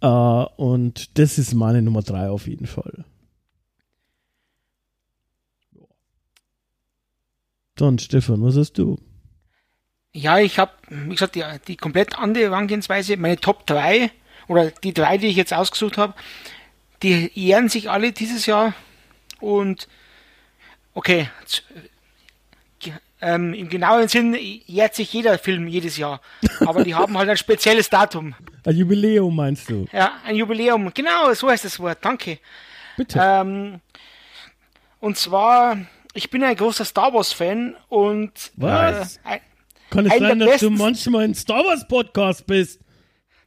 Äh, 0.00 0.06
und 0.06 1.18
das 1.18 1.38
ist 1.38 1.54
meine 1.54 1.82
Nummer 1.82 2.02
drei 2.02 2.28
auf 2.28 2.46
jeden 2.46 2.66
Fall. 2.66 3.04
Dann, 7.76 7.98
Stefan, 7.98 8.42
was 8.42 8.56
hast 8.56 8.74
du? 8.78 8.98
Ja, 10.12 10.38
ich 10.38 10.58
habe, 10.60 10.70
wie 10.90 11.10
gesagt, 11.10 11.34
die, 11.34 11.42
die 11.66 11.76
komplett 11.76 12.16
andere 12.18 12.44
Herangehensweise. 12.44 13.16
Meine 13.16 13.36
Top 13.36 13.66
3 13.66 14.12
oder 14.46 14.70
die 14.70 14.92
drei, 14.94 15.18
die 15.18 15.26
ich 15.26 15.36
jetzt 15.36 15.52
ausgesucht 15.52 15.96
habe, 15.98 16.14
die 17.04 17.30
ehren 17.48 17.68
sich 17.68 17.90
alle 17.90 18.12
dieses 18.12 18.46
Jahr 18.46 18.74
und 19.40 19.88
okay, 20.94 21.28
ähm, 23.20 23.54
im 23.54 23.68
genauen 23.68 24.08
Sinn 24.08 24.34
jährt 24.34 24.94
sich 24.94 25.12
jeder 25.12 25.38
Film 25.38 25.68
jedes 25.68 25.96
Jahr, 25.96 26.20
aber 26.60 26.82
die 26.82 26.94
haben 26.94 27.16
halt 27.16 27.28
ein 27.28 27.36
spezielles 27.36 27.90
Datum. 27.90 28.34
Ein 28.64 28.76
Jubiläum 28.76 29.36
meinst 29.36 29.68
du? 29.68 29.86
Ja, 29.92 30.14
ein 30.24 30.36
Jubiläum, 30.36 30.92
genau, 30.94 31.32
so 31.34 31.48
heißt 31.48 31.64
das 31.64 31.78
Wort, 31.78 31.98
danke. 32.00 32.38
Bitte. 32.96 33.20
Ähm, 33.22 33.80
und 35.00 35.18
zwar, 35.18 35.76
ich 36.14 36.30
bin 36.30 36.42
ein 36.42 36.56
großer 36.56 36.84
Star 36.86 37.12
Wars 37.12 37.32
Fan 37.32 37.76
und 37.88 38.32
was? 38.56 39.18
Äh, 39.18 39.40
Kann 39.90 40.06
es 40.06 40.18
sein, 40.18 40.38
dass 40.38 40.60
du 40.60 40.70
manchmal 40.70 41.24
ein 41.24 41.34
Star 41.34 41.64
Wars 41.64 41.86
Podcast 41.86 42.46
bist? 42.46 42.80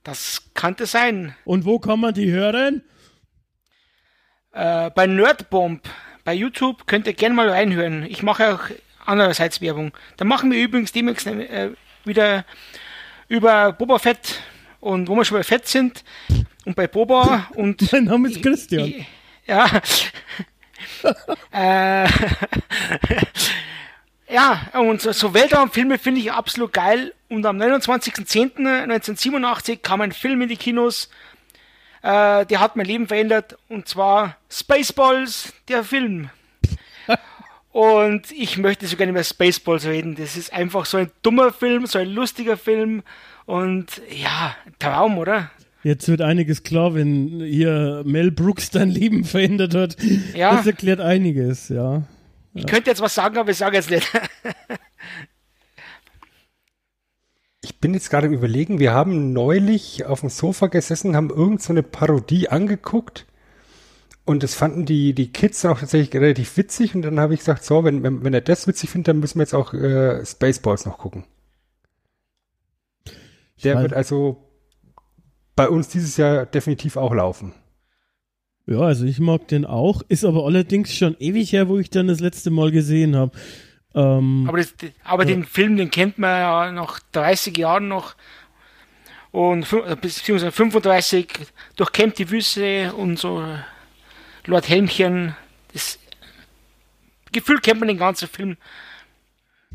Das 0.03 0.43
könnte 0.53 0.85
sein. 0.85 1.35
Und 1.43 1.65
wo 1.65 1.79
kann 1.79 1.99
man 1.99 2.13
die 2.13 2.31
hören? 2.31 2.83
Äh, 4.57 4.89
bei 4.95 5.05
Nerdbomb 5.05 5.87
bei 6.23 6.33
YouTube 6.33 6.87
könnt 6.87 7.05
ihr 7.05 7.13
gerne 7.13 7.35
mal 7.35 7.49
reinhören. 7.49 8.07
Ich 8.09 8.23
mache 8.23 8.53
auch 8.53 8.61
andererseits 9.05 9.61
Werbung. 9.61 9.91
Da 10.17 10.25
machen 10.25 10.51
wir 10.51 10.61
übrigens 10.61 10.91
demnächst 10.91 11.27
äh, 11.27 11.69
wieder 12.05 12.43
über 13.27 13.71
Boba 13.71 13.99
Fett 13.99 14.41
und 14.79 15.07
wo 15.07 15.15
wir 15.15 15.25
schon 15.25 15.37
bei 15.37 15.43
Fett 15.43 15.67
sind 15.67 16.03
und 16.65 16.75
bei 16.75 16.87
Boba 16.87 17.47
und. 17.53 17.91
mein 17.91 18.05
Name 18.05 18.29
ist 18.29 18.41
Christian. 18.41 18.87
Ich, 18.87 19.05
ja. 19.45 19.69
äh, 21.53 22.07
ja, 24.29 24.61
und 24.73 25.01
so, 25.01 25.11
so 25.11 25.35
Weltraumfilme 25.35 25.99
finde 25.99 26.21
ich 26.21 26.31
absolut 26.31 26.73
geil. 26.73 27.13
Und 27.29 27.45
am 27.45 27.61
29.10.1987 27.61 29.81
kam 29.81 30.01
ein 30.01 30.13
Film 30.13 30.41
in 30.41 30.49
die 30.49 30.57
Kinos, 30.57 31.11
äh, 32.07 32.45
der 32.45 32.61
hat 32.61 32.77
mein 32.77 32.85
Leben 32.85 33.07
verändert 33.07 33.57
und 33.67 33.89
zwar 33.89 34.37
Spaceballs, 34.49 35.51
der 35.67 35.83
Film. 35.83 36.29
und 37.73 38.31
ich 38.31 38.57
möchte 38.57 38.87
so 38.87 38.95
gerne 38.95 39.11
über 39.11 39.23
Spaceballs 39.25 39.85
reden. 39.85 40.15
Das 40.15 40.37
ist 40.37 40.53
einfach 40.53 40.85
so 40.85 40.97
ein 40.97 41.11
dummer 41.21 41.51
Film, 41.51 41.85
so 41.85 41.99
ein 41.99 42.07
lustiger 42.07 42.55
Film 42.55 43.03
und 43.45 44.01
ja, 44.09 44.55
Traum, 44.79 45.17
oder? 45.17 45.51
Jetzt 45.83 46.07
wird 46.07 46.21
einiges 46.21 46.63
klar, 46.63 46.95
wenn 46.95 47.41
hier 47.41 48.03
Mel 48.05 48.31
Brooks 48.31 48.69
dein 48.69 48.89
Leben 48.89 49.25
verändert 49.25 49.75
hat. 49.75 49.97
Ja. 50.33 50.55
Das 50.55 50.65
erklärt 50.65 51.01
einiges, 51.01 51.67
ja. 51.67 52.03
Ich 52.53 52.65
könnte 52.65 52.89
jetzt 52.89 53.01
was 53.01 53.15
sagen, 53.15 53.37
aber 53.37 53.51
ich 53.51 53.57
sage 53.57 53.75
jetzt 53.75 53.89
nicht. 53.89 54.09
Ich 57.67 57.79
bin 57.81 57.93
jetzt 57.93 58.09
gerade 58.09 58.27
überlegen, 58.27 58.79
wir 58.79 58.93
haben 58.93 59.33
neulich 59.33 60.05
auf 60.05 60.21
dem 60.21 60.29
Sofa 60.29 60.67
gesessen, 60.67 61.17
haben 61.17 61.29
irgend 61.29 61.61
so 61.61 61.73
eine 61.73 61.83
Parodie 61.83 62.47
angeguckt 62.47 63.25
und 64.23 64.41
das 64.41 64.55
fanden 64.55 64.85
die, 64.85 65.13
die 65.13 65.33
Kids 65.33 65.65
auch 65.65 65.77
tatsächlich 65.77 66.13
relativ 66.13 66.55
witzig 66.55 66.95
und 66.95 67.01
dann 67.01 67.19
habe 67.19 67.33
ich 67.33 67.41
gesagt, 67.41 67.65
so, 67.65 67.83
wenn, 67.83 68.03
wenn, 68.03 68.23
wenn 68.23 68.33
er 68.33 68.39
das 68.39 68.67
witzig 68.67 68.89
findet, 68.89 69.09
dann 69.09 69.19
müssen 69.19 69.39
wir 69.39 69.43
jetzt 69.43 69.53
auch 69.53 69.73
äh, 69.73 70.25
Spaceballs 70.25 70.85
noch 70.85 70.97
gucken. 70.97 71.25
Der 73.65 73.81
wird 73.81 73.91
also 73.91 74.37
bei 75.57 75.67
uns 75.67 75.89
dieses 75.89 76.15
Jahr 76.15 76.45
definitiv 76.45 76.95
auch 76.95 77.13
laufen. 77.13 77.53
Ja, 78.65 78.79
also 78.79 79.03
ich 79.03 79.19
mag 79.19 79.49
den 79.49 79.65
auch, 79.65 80.03
ist 80.07 80.23
aber 80.23 80.45
allerdings 80.45 80.93
schon 80.93 81.17
ewig 81.19 81.51
her, 81.51 81.67
wo 81.67 81.79
ich 81.79 81.89
den 81.89 82.07
das 82.07 82.21
letzte 82.21 82.49
Mal 82.49 82.71
gesehen 82.71 83.17
habe. 83.17 83.37
Ähm, 83.97 84.45
aber 84.47 84.59
das, 84.59 84.75
aber 85.03 85.23
ja. 85.23 85.29
den 85.29 85.43
Film, 85.43 85.75
den 85.75 85.89
kennt 85.89 86.19
man 86.19 86.29
ja 86.29 86.71
nach 86.71 86.99
30 87.13 87.57
Jahren 87.57 87.87
noch. 87.87 88.15
Und 89.31 89.71
äh, 89.73 89.95
beziehungsweise 89.99 90.51
35 90.51 91.27
durchkämmt 91.75 92.19
die 92.19 92.29
Wüste 92.29 92.93
und 92.93 93.17
so 93.17 93.43
Lord 94.45 94.69
Helmchen. 94.69 95.35
Das 95.73 95.97
Gefühl 97.31 97.59
kennt 97.59 97.79
man 97.79 97.87
den 97.87 97.97
ganzen 97.97 98.27
Film. 98.27 98.57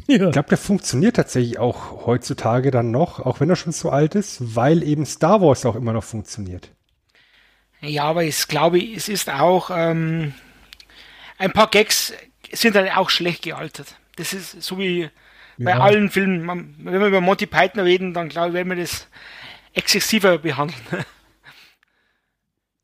Ja. 0.07 0.27
Ich 0.27 0.33
glaube, 0.33 0.49
der 0.49 0.59
funktioniert 0.59 1.17
tatsächlich 1.17 1.59
auch 1.59 2.07
heutzutage 2.07 2.71
dann 2.71 2.93
noch, 2.93 3.19
auch 3.21 3.41
wenn 3.41 3.51
er 3.51 3.57
schon 3.57 3.73
so 3.73 3.91
alt 3.91 4.15
ist, 4.15 4.55
weil 4.55 4.83
eben 4.85 5.05
Star 5.05 5.41
Wars 5.41 5.67
auch 5.67 5.77
immer 5.77 5.93
noch 5.93 6.05
funktioniert. 6.05 6.71
Ja, 7.81 8.05
aber 8.05 8.23
ich 8.23 8.47
glaube, 8.47 8.81
es 8.81 9.09
ist 9.09 9.29
auch 9.29 9.71
ähm, 9.73 10.33
ein 11.39 11.53
paar 11.53 11.69
Gags 11.69 12.13
sind 12.53 12.77
dann 12.77 12.89
auch 12.91 13.11
schlecht 13.11 13.43
gealtert. 13.43 13.97
Das 14.17 14.33
ist 14.33 14.63
so 14.63 14.79
wie 14.79 15.09
bei 15.59 15.71
ja. 15.71 15.81
allen 15.81 16.11
Filmen. 16.11 16.45
Man, 16.45 16.75
wenn 16.79 17.01
wir 17.01 17.09
über 17.09 17.21
Monty 17.21 17.47
Python 17.47 17.81
reden, 17.81 18.15
dann 18.15 18.29
glaube 18.29 18.49
ich, 18.49 18.55
werden 18.55 18.69
wir 18.71 18.77
das 18.77 19.09
exzessiver 19.75 20.39
behandeln. 20.39 21.05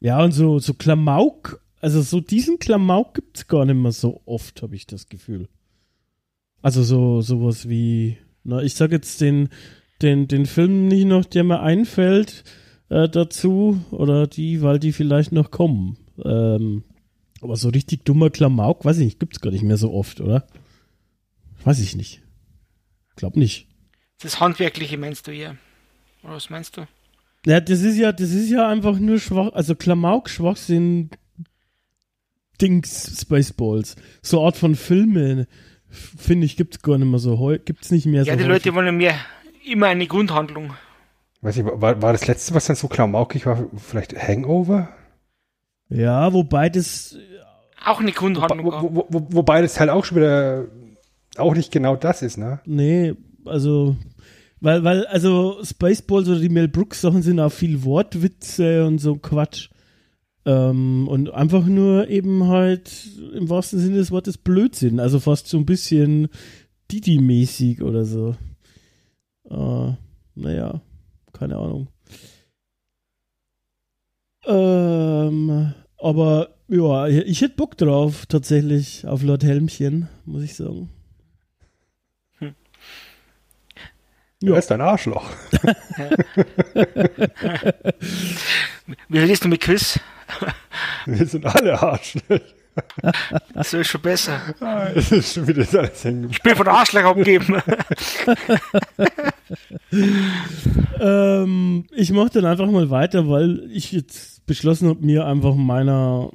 Ja, 0.00 0.22
und 0.22 0.32
so, 0.32 0.58
so 0.58 0.74
Klamauk, 0.74 1.60
also 1.80 2.02
so 2.02 2.20
diesen 2.20 2.58
Klamauk 2.58 3.14
gibt 3.14 3.36
es 3.36 3.48
gar 3.48 3.64
nicht 3.64 3.76
mehr 3.76 3.92
so 3.92 4.22
oft, 4.26 4.62
habe 4.62 4.76
ich 4.76 4.86
das 4.86 5.08
Gefühl. 5.08 5.48
Also 6.62 6.82
so 6.82 7.20
sowas 7.20 7.68
wie, 7.68 8.18
na, 8.44 8.62
ich 8.62 8.74
sag 8.74 8.92
jetzt 8.92 9.20
den, 9.20 9.48
den, 10.00 10.28
den 10.28 10.46
Film 10.46 10.86
nicht 10.88 11.06
noch, 11.06 11.24
der 11.24 11.44
mir 11.44 11.60
einfällt 11.60 12.44
äh, 12.90 13.08
dazu, 13.08 13.80
oder 13.90 14.26
die, 14.26 14.62
weil 14.62 14.78
die 14.78 14.92
vielleicht 14.92 15.32
noch 15.32 15.50
kommen. 15.50 15.96
Ähm, 16.24 16.84
aber 17.40 17.56
so 17.56 17.68
richtig 17.68 18.04
dummer 18.04 18.30
Klamauk, 18.30 18.84
weiß 18.84 18.98
ich 18.98 19.04
nicht, 19.04 19.20
gibt's 19.20 19.40
gar 19.40 19.50
nicht 19.50 19.64
mehr 19.64 19.76
so 19.76 19.92
oft, 19.92 20.20
oder? 20.20 20.46
Weiß 21.64 21.80
ich 21.80 21.96
nicht. 21.96 22.22
Glaub 23.16 23.36
nicht. 23.36 23.68
Das 24.20 24.40
Handwerkliche 24.40 24.98
meinst 24.98 25.26
du 25.26 25.32
hier? 25.32 25.56
Oder 26.22 26.34
was 26.34 26.50
meinst 26.50 26.76
du? 26.76 26.86
Ja, 27.46 27.60
das 27.60 27.80
ist 27.82 27.96
ja, 27.96 28.12
das 28.12 28.30
ist 28.30 28.50
ja 28.50 28.68
einfach 28.68 28.98
nur 28.98 29.18
schwach, 29.18 29.52
also 29.52 29.74
Klamauk, 29.74 30.28
Schwachsinn, 30.28 31.10
Dings, 32.60 33.20
Spaceballs. 33.20 33.96
So 34.22 34.44
Art 34.44 34.56
von 34.56 34.74
Filme, 34.74 35.46
finde 35.88 36.46
ich, 36.46 36.56
gibt's 36.56 36.82
gar 36.82 36.98
nicht 36.98 37.08
mehr 37.08 37.20
so, 37.20 37.56
gibt's 37.64 37.90
nicht 37.90 38.06
mehr 38.06 38.22
ja, 38.22 38.24
so. 38.24 38.30
Ja, 38.30 38.36
die 38.36 38.42
häufig. 38.44 38.64
Leute 38.66 38.74
wollen 38.74 38.96
mehr, 38.96 39.14
immer 39.64 39.86
eine 39.86 40.06
Grundhandlung. 40.06 40.74
Weiß 41.40 41.56
ich, 41.56 41.64
war, 41.64 42.02
war 42.02 42.12
das 42.12 42.26
letzte, 42.26 42.54
was 42.54 42.66
dann 42.66 42.76
so 42.76 42.88
klamaukig 42.88 43.46
war, 43.46 43.68
vielleicht 43.76 44.16
Hangover? 44.16 44.88
Ja, 45.88 46.32
wobei 46.32 46.68
das 46.68 47.16
Auch 47.84 48.00
eine 48.00 48.12
Grundhandlung 48.12 48.66
wo, 48.66 48.94
wo, 48.94 49.06
wo, 49.08 49.26
wobei 49.30 49.62
das 49.62 49.78
halt 49.78 49.90
auch 49.90 50.04
schon 50.04 50.18
wieder 50.18 50.66
auch 51.38 51.54
nicht 51.54 51.72
genau 51.72 51.96
das 51.96 52.22
ist, 52.22 52.36
ne? 52.36 52.60
Nee, 52.66 53.14
also, 53.44 53.96
weil, 54.60 54.84
weil, 54.84 55.06
also 55.06 55.58
Spaceballs 55.62 56.28
oder 56.28 56.40
die 56.40 56.48
Mel 56.48 56.68
Brooks 56.68 57.00
Sachen 57.00 57.22
sind 57.22 57.40
auch 57.40 57.52
viel 57.52 57.84
Wortwitze 57.84 58.86
und 58.86 58.98
so 58.98 59.16
Quatsch. 59.16 59.70
Ähm, 60.44 61.08
und 61.08 61.30
einfach 61.30 61.66
nur 61.66 62.08
eben 62.08 62.48
halt 62.48 62.90
im 63.34 63.48
wahrsten 63.50 63.78
Sinne 63.78 63.96
des 63.96 64.10
Wortes 64.10 64.38
Blödsinn. 64.38 65.00
Also 65.00 65.20
fast 65.20 65.48
so 65.48 65.58
ein 65.58 65.66
bisschen 65.66 66.28
Didi-mäßig 66.90 67.82
oder 67.82 68.04
so. 68.04 68.34
Äh, 69.50 69.92
naja, 70.34 70.80
keine 71.32 71.56
Ahnung. 71.56 71.88
Ähm, 74.46 75.74
aber 75.98 76.48
ja, 76.68 77.06
ich 77.06 77.40
hätte 77.42 77.56
Bock 77.56 77.76
drauf, 77.76 78.26
tatsächlich, 78.26 79.06
auf 79.06 79.22
Lord 79.22 79.44
Helmchen, 79.44 80.08
muss 80.24 80.42
ich 80.42 80.54
sagen. 80.54 80.90
Ja. 84.40 84.52
Er 84.52 84.58
ist 84.58 84.70
ein 84.70 84.80
Arschloch. 84.80 85.28
Wie 89.08 89.18
redest 89.18 89.44
du 89.44 89.48
mit 89.48 89.60
Quiz? 89.60 89.98
Wir 91.06 91.26
sind 91.26 91.44
alle 91.44 91.80
Arschlöcher. 91.80 92.44
Das 93.52 93.72
ist 93.72 93.88
schon 93.88 94.00
besser. 94.00 94.40
Es 94.94 95.10
ist 95.10 95.34
schon 95.34 95.48
wieder 95.48 95.66
alles 95.80 96.04
hängen. 96.04 96.30
Ich 96.30 96.40
bin 96.40 96.54
von 96.54 96.68
Arschloch 96.68 97.02
abgeben. 97.02 97.60
Ähm, 101.00 101.86
ich 101.92 102.10
mache 102.12 102.30
dann 102.30 102.44
einfach 102.44 102.66
mal 102.66 102.90
weiter, 102.90 103.28
weil 103.28 103.70
ich 103.70 103.92
jetzt 103.92 104.44
beschlossen 104.46 104.88
habe, 104.88 105.04
mir 105.04 105.26
einfach 105.26 105.54
meiner, 105.54 106.30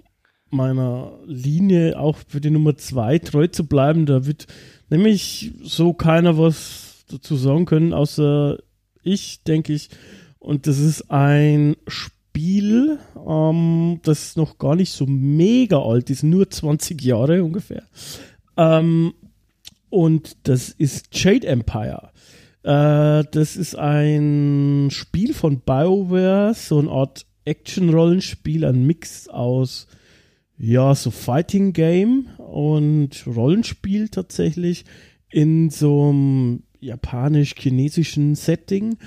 meiner 0.49 1.19
Linie 1.25 1.99
auch 1.99 2.17
für 2.27 2.39
die 2.39 2.49
Nummer 2.49 2.77
zwei 2.77 3.19
treu 3.19 3.47
zu 3.47 3.67
bleiben. 3.67 4.05
Da 4.05 4.25
wird 4.25 4.47
nämlich 4.89 5.51
so 5.63 5.93
keiner 5.93 6.37
was 6.37 6.92
dazu 7.13 7.35
sagen 7.35 7.65
können, 7.65 7.93
außer 7.93 8.57
ich, 9.03 9.43
denke 9.43 9.73
ich. 9.73 9.89
Und 10.39 10.67
das 10.67 10.79
ist 10.79 11.09
ein 11.09 11.75
Spiel, 11.87 12.99
ähm, 13.27 13.99
das 14.03 14.35
noch 14.35 14.57
gar 14.57 14.75
nicht 14.75 14.91
so 14.91 15.05
mega 15.05 15.79
alt 15.79 16.09
ist, 16.09 16.23
nur 16.23 16.49
20 16.49 17.01
Jahre 17.01 17.43
ungefähr. 17.43 17.83
Ähm, 18.57 19.13
und 19.89 20.37
das 20.43 20.69
ist 20.69 21.07
Jade 21.11 21.47
Empire. 21.47 22.09
Äh, 22.63 23.23
das 23.31 23.55
ist 23.55 23.75
ein 23.77 24.89
Spiel 24.91 25.33
von 25.33 25.59
BioWare, 25.59 26.53
so 26.55 26.79
eine 26.79 26.89
Art 26.89 27.25
Action-Rollenspiel, 27.45 28.65
ein 28.65 28.85
Mix 28.85 29.27
aus, 29.27 29.87
ja, 30.57 30.95
so 30.95 31.11
Fighting 31.11 31.73
Game 31.73 32.27
und 32.37 33.25
Rollenspiel 33.27 34.09
tatsächlich 34.09 34.85
in 35.29 35.69
so 35.69 36.09
einem 36.09 36.63
japanisch-chinesischen 36.83 38.35
Setting. 38.35 38.97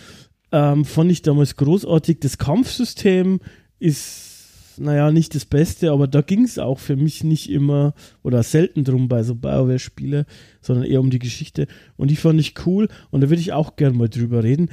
Ähm, 0.52 0.84
fand 0.84 1.10
ich 1.10 1.22
damals 1.22 1.56
großartig. 1.56 2.20
Das 2.20 2.38
Kampfsystem 2.38 3.40
ist, 3.78 4.78
naja, 4.78 5.10
nicht 5.10 5.34
das 5.34 5.44
Beste, 5.44 5.90
aber 5.90 6.06
da 6.06 6.22
ging 6.22 6.44
es 6.44 6.58
auch 6.58 6.78
für 6.78 6.96
mich 6.96 7.24
nicht 7.24 7.50
immer 7.50 7.94
oder 8.22 8.42
selten 8.42 8.84
drum 8.84 9.08
bei 9.08 9.22
so 9.22 9.34
BioWare-Spiele, 9.34 10.26
sondern 10.60 10.84
eher 10.86 11.00
um 11.00 11.10
die 11.10 11.18
Geschichte. 11.18 11.66
Und 11.96 12.10
die 12.10 12.16
fand 12.16 12.40
ich 12.40 12.54
cool 12.66 12.88
und 13.10 13.20
da 13.22 13.28
würde 13.28 13.40
ich 13.40 13.52
auch 13.52 13.76
gern 13.76 13.96
mal 13.96 14.08
drüber 14.08 14.44
reden. 14.44 14.70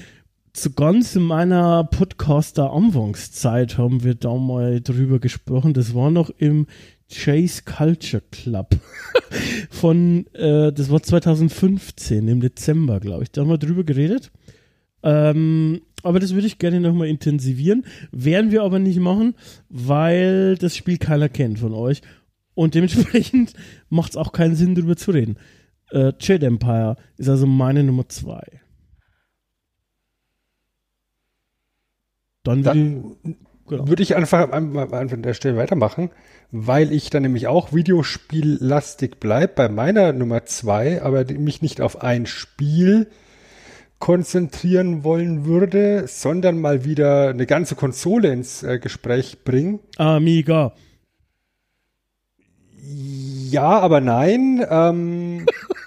Zu 0.54 0.72
ganz 0.74 1.16
in 1.16 1.24
meiner 1.24 1.84
Podcaster-Anfangszeit 1.84 3.80
haben 3.80 4.04
wir 4.04 4.14
da 4.14 4.36
mal 4.36 4.82
drüber 4.82 5.18
gesprochen. 5.20 5.74
Das 5.74 5.96
war 5.96 6.12
noch 6.12 6.30
im 6.30 6.68
Chase 7.10 7.64
Culture 7.64 8.24
Club 8.32 8.76
von, 9.70 10.26
äh, 10.34 10.72
das 10.72 10.90
war 10.90 11.02
2015, 11.02 12.28
im 12.28 12.42
Dezember, 12.42 13.00
glaube 13.00 13.24
ich. 13.24 13.32
Da 13.32 13.42
haben 13.42 13.50
wir 13.50 13.58
drüber 13.58 13.84
geredet. 13.84 14.32
Ähm, 15.04 15.82
aber 16.02 16.20
das 16.20 16.34
würde 16.34 16.48
ich 16.48 16.60
gerne 16.60 16.80
nochmal 16.80 17.08
intensivieren. 17.08 17.86
Werden 18.12 18.52
wir 18.52 18.64
aber 18.64 18.80
nicht 18.80 19.00
machen, 19.00 19.36
weil 19.70 20.58
das 20.58 20.76
Spiel 20.76 20.98
keiner 20.98 21.30
kennt 21.30 21.60
von 21.60 21.74
euch. 21.74 22.02
Und 22.56 22.76
dementsprechend 22.76 23.54
macht 23.90 24.12
es 24.12 24.18
auch 24.18 24.32
keinen 24.32 24.56
Sinn, 24.56 24.76
darüber 24.76 24.96
zu 24.96 25.12
reden. 25.12 25.38
Äh, 25.92 26.14
Jade 26.20 26.46
Empire 26.46 26.98
ist 27.18 27.30
also 27.30 27.46
meine 27.46 27.84
Nummer 27.84 28.08
zwei. 28.10 28.44
Dann, 32.44 32.64
Dann 32.64 33.16
genau. 33.68 33.88
würde 33.88 34.04
ich 34.04 34.16
einfach 34.16 34.52
an, 34.52 35.22
der 35.24 35.34
Stelle 35.34 35.58
weitermachen, 35.58 36.10
weil 36.52 36.92
ich 36.92 37.10
dann 37.10 37.24
nämlich 37.24 37.48
auch 37.48 37.74
Videospiellastig 37.74 39.20
bleibe 39.20 39.54
bei 39.56 39.70
meiner 39.70 40.14
Nummer 40.14 40.46
zwei, 40.46 41.02
aber 41.02 41.26
mich 41.26 41.62
nicht 41.62 41.82
auf 41.82 42.02
ein 42.02 42.26
Spiel 42.26 43.08
konzentrieren 44.00 45.06
wollen 45.06 45.46
würde, 45.46 46.08
sondern 46.08 46.60
mal 46.60 46.84
wieder 46.84 47.30
eine 47.30 47.46
ganze 47.46 47.76
Konsole 47.76 48.34
ins 48.34 48.62
äh, 48.62 48.78
Gespräch 48.78 49.46
bringen. 49.46 49.80
Amiga. 49.98 50.74
Ja, 52.86 53.80
aber 53.80 54.02
nein, 54.02 54.66
ähm, 54.70 55.46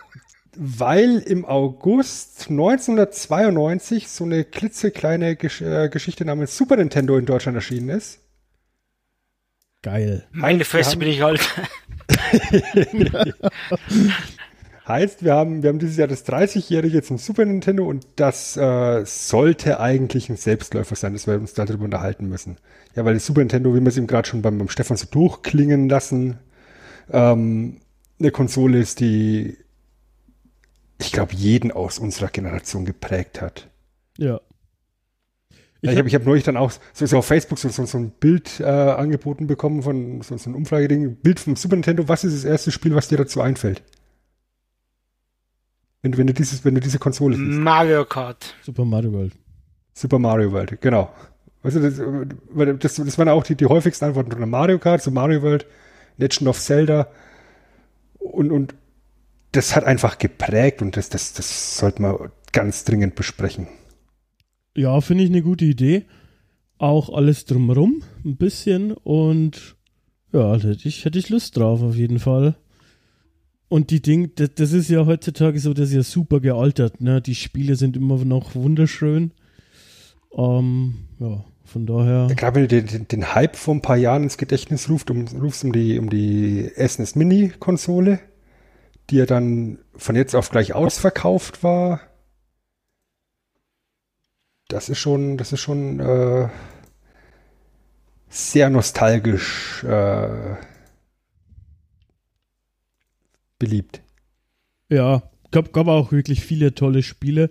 weil 0.58 1.18
im 1.18 1.44
August 1.44 2.50
1992 2.50 4.08
so 4.08 4.24
eine 4.24 4.44
klitzekleine 4.44 5.36
Gesch 5.36 5.60
äh, 5.60 5.88
Geschichte 5.88 6.24
namens 6.24 6.56
Super 6.56 6.76
Nintendo 6.76 7.16
in 7.18 7.26
Deutschland 7.26 7.56
erschienen 7.56 7.90
ist. 7.90 8.20
Geil. 9.82 10.26
Meine 10.32 10.64
Fresse 10.64 10.96
bin 10.96 11.08
ich 11.08 11.22
alt. 11.22 11.40
Heißt, 14.88 15.24
wir 15.24 15.34
haben, 15.34 15.62
wir 15.62 15.70
haben 15.70 15.80
dieses 15.80 15.96
Jahr 15.96 16.06
das 16.06 16.24
30-jährige 16.26 17.02
zum 17.02 17.18
Super 17.18 17.44
Nintendo 17.44 17.84
und 17.86 18.06
das 18.16 18.56
äh, 18.56 19.04
sollte 19.04 19.80
eigentlich 19.80 20.28
ein 20.28 20.36
Selbstläufer 20.36 20.94
sein, 20.94 21.12
dass 21.12 21.26
wir 21.26 21.34
uns 21.34 21.54
darüber 21.54 21.84
unterhalten 21.84 22.28
müssen. 22.28 22.58
Ja, 22.94 23.04
weil 23.04 23.14
das 23.14 23.26
Super 23.26 23.40
Nintendo, 23.40 23.74
wie 23.74 23.80
wir 23.80 23.88
es 23.88 23.96
eben 23.96 24.06
gerade 24.06 24.28
schon 24.28 24.42
beim, 24.42 24.58
beim 24.58 24.68
Stefan 24.68 24.96
so 24.96 25.06
durchklingen 25.10 25.88
lassen, 25.88 26.38
ähm, 27.10 27.80
eine 28.20 28.30
Konsole 28.30 28.78
ist, 28.78 29.00
die 29.00 29.58
ich 30.98 31.12
glaube, 31.12 31.34
jeden 31.34 31.70
aus 31.72 31.98
unserer 31.98 32.28
Generation 32.28 32.84
geprägt 32.84 33.40
hat. 33.42 33.68
Ja. 34.18 34.40
Ich, 35.82 35.90
ich 35.92 35.98
habe 35.98 36.08
ich 36.08 36.14
hab 36.14 36.24
neulich 36.24 36.42
dann 36.44 36.56
auch 36.56 36.72
so, 36.94 37.04
so 37.06 37.18
auf 37.18 37.26
Facebook 37.26 37.58
so, 37.58 37.68
so, 37.68 37.84
so 37.84 37.98
ein 37.98 38.10
Bild 38.10 38.60
äh, 38.60 38.64
angeboten 38.64 39.46
bekommen 39.46 39.82
von 39.82 40.22
so, 40.22 40.36
so 40.36 40.48
ein 40.50 40.54
Umfrageding, 40.54 41.16
Bild 41.16 41.38
vom 41.38 41.54
Super 41.54 41.76
Nintendo. 41.76 42.08
Was 42.08 42.24
ist 42.24 42.34
das 42.34 42.44
erste 42.44 42.72
Spiel, 42.72 42.94
was 42.94 43.08
dir 43.08 43.18
dazu 43.18 43.40
einfällt? 43.42 43.82
Wenn, 46.02 46.12
du- 46.12 46.18
wenn 46.18 46.26
du 46.26 46.32
dieses, 46.34 46.64
wenn 46.64 46.74
du 46.74 46.80
diese 46.80 46.98
Konsole 46.98 47.36
siehst. 47.36 47.58
Mario 47.58 48.04
Kart. 48.04 48.54
Super 48.62 48.84
Mario 48.84 49.12
World. 49.12 49.32
Super 49.92 50.18
Mario 50.18 50.52
World, 50.52 50.80
genau. 50.80 51.10
Weißt 51.62 51.76
du, 51.76 51.80
das, 51.80 52.78
das, 52.78 52.94
das 52.96 53.18
waren 53.18 53.28
auch 53.28 53.42
die, 53.44 53.54
die 53.56 53.66
häufigsten 53.66 54.04
Antworten 54.04 54.30
drunter. 54.30 54.46
Mario 54.46 54.78
Kart, 54.78 55.02
so 55.02 55.10
Mario 55.10 55.42
World, 55.42 55.66
Legend 56.16 56.48
of 56.48 56.58
Zelda 56.60 57.08
und, 58.18 58.50
und 58.50 58.74
das 59.56 59.74
hat 59.74 59.84
einfach 59.84 60.18
geprägt 60.18 60.82
und 60.82 60.96
das, 60.96 61.08
das, 61.08 61.32
das 61.32 61.78
sollte 61.78 62.02
man 62.02 62.30
ganz 62.52 62.84
dringend 62.84 63.14
besprechen. 63.14 63.68
Ja, 64.76 65.00
finde 65.00 65.24
ich 65.24 65.30
eine 65.30 65.42
gute 65.42 65.64
Idee. 65.64 66.04
Auch 66.78 67.08
alles 67.08 67.46
drumherum, 67.46 68.02
ein 68.24 68.36
bisschen. 68.36 68.92
Und 68.92 69.76
ja, 70.32 70.54
hätte 70.54 70.86
ich, 70.86 71.04
hätte 71.04 71.18
ich 71.18 71.30
Lust 71.30 71.56
drauf, 71.56 71.82
auf 71.82 71.96
jeden 71.96 72.18
Fall. 72.18 72.56
Und 73.68 73.90
die 73.90 74.02
Dinge, 74.02 74.28
das, 74.28 74.50
das 74.54 74.72
ist 74.72 74.90
ja 74.90 75.06
heutzutage 75.06 75.58
so, 75.58 75.72
das 75.72 75.88
ist 75.88 75.94
ja 75.94 76.02
super 76.02 76.40
gealtert, 76.40 77.00
ne? 77.00 77.20
Die 77.20 77.34
Spiele 77.34 77.74
sind 77.74 77.96
immer 77.96 78.24
noch 78.24 78.54
wunderschön. 78.54 79.32
Ähm, 80.36 80.94
ja, 81.18 81.44
von 81.64 81.86
daher. 81.86 82.28
Gerade 82.36 82.54
wenn 82.56 82.62
du 82.62 82.68
den, 82.68 82.86
den, 82.86 83.08
den 83.08 83.34
Hype 83.34 83.56
vor 83.56 83.74
ein 83.74 83.82
paar 83.82 83.96
Jahren 83.96 84.24
ins 84.24 84.38
Gedächtnis 84.38 84.88
rufst, 84.88 85.10
um, 85.10 85.26
rufst 85.40 85.64
um 85.64 85.72
die, 85.72 85.98
um 85.98 86.10
die 86.10 86.70
SNES 86.76 87.16
Mini 87.16 87.52
Konsole, 87.58 88.20
die 89.10 89.16
ja 89.16 89.26
dann 89.26 89.78
von 89.96 90.16
jetzt 90.16 90.34
auf 90.34 90.50
gleich 90.50 90.74
ausverkauft 90.74 91.62
war. 91.62 92.00
Das 94.68 94.88
ist 94.88 94.98
schon, 94.98 95.36
das 95.36 95.52
ist 95.52 95.60
schon 95.60 96.00
äh, 96.00 96.48
sehr 98.28 98.68
nostalgisch 98.70 99.84
äh, 99.84 100.56
beliebt. 103.58 104.02
Ja, 104.88 105.22
gab, 105.50 105.72
gab 105.72 105.86
auch 105.88 106.12
wirklich 106.12 106.44
viele 106.44 106.74
tolle 106.74 107.02
Spiele. 107.02 107.50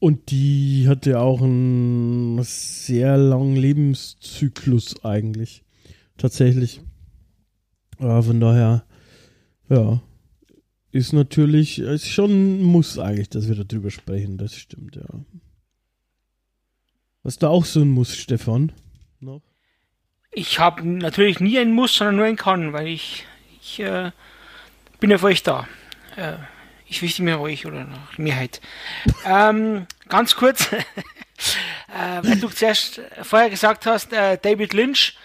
Und 0.00 0.30
die 0.30 0.86
hatte 0.88 1.18
auch 1.18 1.42
einen 1.42 2.40
sehr 2.42 3.16
langen 3.16 3.56
Lebenszyklus 3.56 5.04
eigentlich. 5.04 5.64
Tatsächlich. 6.16 6.82
Ja, 7.98 8.22
von 8.22 8.40
daher, 8.40 8.84
ja, 9.68 10.00
ist 10.98 11.12
natürlich, 11.12 11.78
ist 11.78 12.08
schon 12.08 12.30
ein 12.30 12.62
Muss 12.62 12.98
eigentlich, 12.98 13.30
dass 13.30 13.48
wir 13.48 13.64
darüber 13.64 13.90
sprechen. 13.90 14.36
Das 14.36 14.54
stimmt, 14.54 14.96
ja. 14.96 15.06
Hast 17.24 17.42
du 17.42 17.46
auch 17.46 17.64
so 17.64 17.80
ein 17.80 17.90
Muss, 17.90 18.16
Stefan? 18.16 18.72
Noch? 19.20 19.42
ich 20.38 20.58
habe 20.58 20.86
natürlich 20.86 21.40
nie 21.40 21.58
ein 21.58 21.72
Muss, 21.72 21.94
sondern 21.94 22.16
nur 22.16 22.26
ein 22.26 22.36
Kann, 22.36 22.72
weil 22.72 22.86
ich, 22.86 23.26
ich 23.60 23.80
äh, 23.80 24.12
bin 25.00 25.10
ja 25.10 25.18
für 25.18 25.26
euch 25.26 25.42
da. 25.42 25.66
Äh, 26.16 26.34
ich 26.86 27.02
wichtig 27.02 27.20
mir 27.20 27.40
euch 27.40 27.66
oder 27.66 27.84
nach 27.84 28.16
Mehrheit. 28.18 28.60
ähm, 29.26 29.86
ganz 30.08 30.36
kurz, 30.36 30.72
äh, 30.72 30.78
weil 32.22 32.38
du 32.38 32.48
zuerst 32.48 33.00
vorher 33.22 33.50
gesagt 33.50 33.86
hast, 33.86 34.12
äh, 34.12 34.38
David 34.40 34.72
Lynch, 34.72 35.16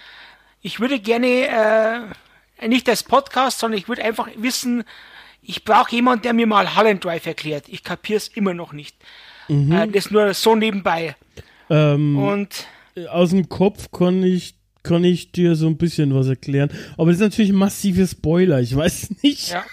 ich 0.61 0.79
würde 0.79 0.99
gerne 0.99 2.13
äh, 2.59 2.67
nicht 2.67 2.89
als 2.89 3.03
Podcast, 3.03 3.59
sondern 3.59 3.77
ich 3.77 3.87
würde 3.87 4.03
einfach 4.03 4.29
wissen, 4.35 4.83
ich 5.45 5.63
brauche 5.63 5.95
jemanden, 5.95 6.23
der 6.23 6.33
mir 6.33 6.47
mal 6.47 6.75
Holland 6.75 7.03
Drive 7.03 7.25
erklärt. 7.25 7.65
Ich 7.67 7.83
kapiere 7.83 8.17
es 8.17 8.27
immer 8.29 8.53
noch 8.53 8.73
nicht. 8.73 8.95
Mhm. 9.47 9.71
Äh, 9.71 9.87
das 9.87 10.11
nur 10.11 10.33
so 10.33 10.55
nebenbei. 10.55 11.15
Ähm, 11.69 12.17
Und 12.17 12.67
aus 13.09 13.31
dem 13.31 13.49
Kopf 13.49 13.91
kann 13.91 14.23
ich 14.23 14.55
kann 14.83 15.05
ich 15.05 15.31
dir 15.31 15.55
so 15.55 15.67
ein 15.67 15.77
bisschen 15.77 16.13
was 16.13 16.27
erklären. 16.27 16.69
Aber 16.97 17.05
das 17.05 17.15
ist 17.15 17.21
natürlich 17.21 17.51
ein 17.51 17.57
massiver 17.57 18.05
Spoiler, 18.05 18.59
ich 18.59 18.75
weiß 18.75 19.11
nicht. 19.23 19.49
Ja. 19.49 19.63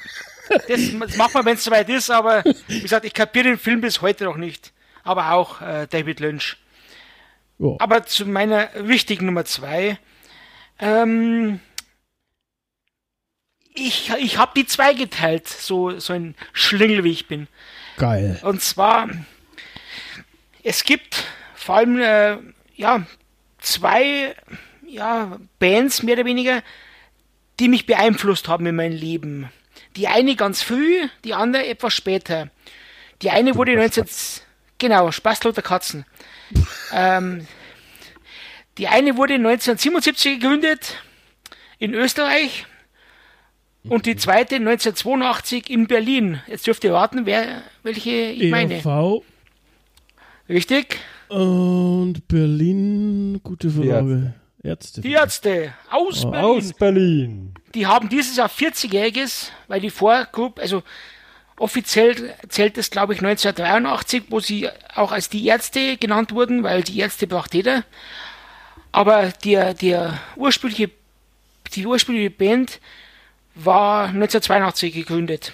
Das, 0.68 0.80
das 0.98 1.16
macht 1.16 1.34
man, 1.34 1.44
wenn 1.44 1.54
es 1.54 1.64
soweit 1.64 1.88
ist, 1.88 2.10
aber 2.10 2.44
wie 2.68 2.80
gesagt, 2.80 3.04
ich 3.04 3.12
kapiere 3.14 3.48
den 3.48 3.58
Film 3.58 3.80
bis 3.80 4.00
heute 4.02 4.24
noch 4.24 4.36
nicht. 4.36 4.72
Aber 5.02 5.32
auch 5.32 5.60
äh, 5.60 5.86
David 5.88 6.20
Lynch. 6.20 6.56
Oh. 7.58 7.76
Aber 7.80 8.04
zu 8.04 8.26
meiner 8.26 8.68
wichtigen 8.76 9.26
Nummer 9.26 9.44
zwei. 9.44 9.98
Ähm, 10.78 11.60
ich 13.74 14.10
ich 14.18 14.38
habe 14.38 14.52
die 14.56 14.66
zwei 14.66 14.94
geteilt, 14.94 15.48
so, 15.48 15.98
so 15.98 16.12
ein 16.12 16.34
Schlingel 16.52 17.04
wie 17.04 17.12
ich 17.12 17.26
bin. 17.26 17.48
Geil. 17.96 18.38
Und 18.42 18.62
zwar, 18.62 19.08
es 20.62 20.84
gibt 20.84 21.24
vor 21.54 21.76
allem 21.76 22.00
äh, 22.00 22.38
ja, 22.76 23.04
zwei 23.58 24.34
ja, 24.86 25.38
Bands 25.58 26.02
mehr 26.02 26.14
oder 26.14 26.24
weniger, 26.24 26.62
die 27.58 27.68
mich 27.68 27.86
beeinflusst 27.86 28.48
haben 28.48 28.66
in 28.66 28.76
meinem 28.76 28.96
Leben. 28.96 29.50
Die 29.96 30.08
eine 30.08 30.36
ganz 30.36 30.62
früh, 30.62 31.08
die 31.24 31.34
andere 31.34 31.66
etwas 31.66 31.94
später. 31.94 32.48
Die 33.22 33.30
eine 33.30 33.54
wurde 33.54 33.76
19... 33.76 34.06
Genau, 34.78 35.10
Spaßloter 35.10 35.60
Katzen. 35.60 36.06
ähm, 36.92 37.46
die 38.78 38.88
eine 38.88 39.16
wurde 39.16 39.34
1977 39.34 40.40
gegründet 40.40 40.96
in 41.78 41.92
Österreich 41.92 42.66
und 43.88 44.06
die 44.06 44.16
zweite 44.16 44.56
1982 44.56 45.70
in 45.70 45.86
Berlin. 45.86 46.40
Jetzt 46.46 46.66
dürft 46.66 46.84
ihr 46.84 46.92
warten, 46.92 47.26
wer, 47.26 47.62
welche 47.82 48.10
ich 48.10 48.42
ERV. 48.42 48.84
meine. 48.84 49.20
Richtig. 50.48 50.98
Und 51.28 52.26
Berlin, 52.28 53.40
gute 53.42 53.70
Frage. 53.70 54.34
Ärzte. 54.62 55.00
Die 55.00 55.12
Ärzte 55.12 55.72
aus, 55.90 56.24
oh, 56.24 56.30
Berlin. 56.30 56.50
aus 56.50 56.72
Berlin. 56.74 57.54
Die 57.74 57.86
haben 57.86 58.08
dieses 58.08 58.36
Jahr 58.36 58.48
40-jähriges, 58.48 59.50
weil 59.68 59.80
die 59.80 59.90
Vorgruppe, 59.90 60.60
also 60.60 60.82
offiziell 61.56 62.34
zählt 62.48 62.76
es 62.76 62.90
glaube 62.90 63.14
ich 63.14 63.20
1983, 63.20 64.24
wo 64.28 64.40
sie 64.40 64.68
auch 64.94 65.12
als 65.12 65.28
die 65.28 65.46
Ärzte 65.46 65.96
genannt 65.96 66.32
wurden, 66.32 66.62
weil 66.62 66.82
die 66.82 66.98
Ärzte 66.98 67.26
braucht 67.26 67.54
jeder. 67.54 67.84
Aber 68.92 69.32
der, 69.44 69.72
der 69.72 70.18
ursprüngliche, 70.36 70.90
die 71.74 71.86
ursprüngliche 71.86 72.30
Band 72.30 72.80
war 73.64 74.08
1982 74.08 74.92
gegründet 74.92 75.52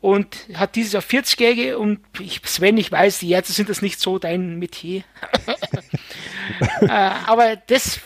und 0.00 0.36
hat 0.54 0.74
dieses 0.74 0.92
Jahr 0.92 1.02
40-Jährige 1.02 1.78
und 1.78 2.00
ich, 2.18 2.40
Sven, 2.44 2.76
ich 2.76 2.90
weiß, 2.90 3.20
die 3.20 3.30
Ärzte 3.30 3.52
sind 3.52 3.68
das 3.68 3.82
nicht 3.82 4.00
so 4.00 4.18
dein 4.18 4.58
Metier. 4.58 5.04
äh, 6.80 6.88
aber 6.88 7.56
das, 7.56 8.00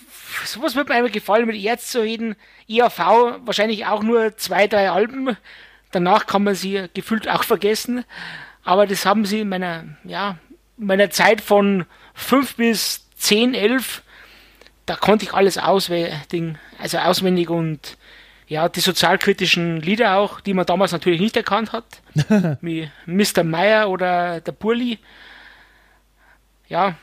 sowas 0.45 0.75
wird 0.75 0.89
mir 0.89 0.95
einfach 0.95 1.13
gefallen, 1.13 1.47
mit 1.47 1.57
Ärzten 1.57 1.91
zu 1.91 2.01
reden. 2.03 2.37
IAV 2.69 2.99
wahrscheinlich 3.45 3.87
auch 3.87 4.03
nur 4.03 4.37
zwei, 4.37 4.67
drei 4.67 4.91
Alben. 4.91 5.37
Danach 5.91 6.27
kann 6.27 6.45
man 6.45 6.55
sie 6.55 6.87
gefühlt 6.93 7.29
auch 7.29 7.45
vergessen. 7.45 8.05
Aber 8.63 8.87
das 8.87 9.07
haben 9.07 9.25
sie 9.25 9.41
in 9.41 9.49
meiner, 9.49 9.85
ja, 10.05 10.39
meiner 10.77 11.11
Zeit 11.11 11.41
von 11.41 11.87
fünf 12.15 12.57
bis 12.57 13.09
zehn, 13.17 13.55
elf, 13.55 14.03
da 14.85 14.97
konnte 14.97 15.25
ich 15.25 15.33
alles 15.33 15.59
auswendig, 15.59 16.57
also 16.79 16.99
auswendig 16.99 17.49
und 17.49 17.97
ja, 18.49 18.69
die 18.69 18.81
sozialkritischen 18.81 19.81
Lieder 19.81 20.17
auch, 20.17 20.41
die 20.41 20.55
man 20.55 20.67
damals 20.67 20.93
natürlich 20.93 21.21
nicht 21.21 21.37
erkannt 21.37 21.73
hat, 21.73 21.85
wie 22.61 22.89
Mr. 23.07 23.43
Meyer 23.45 23.91
oder 23.91 24.41
der 24.41 24.53
Burli. 24.53 24.99
Ja, 26.69 26.97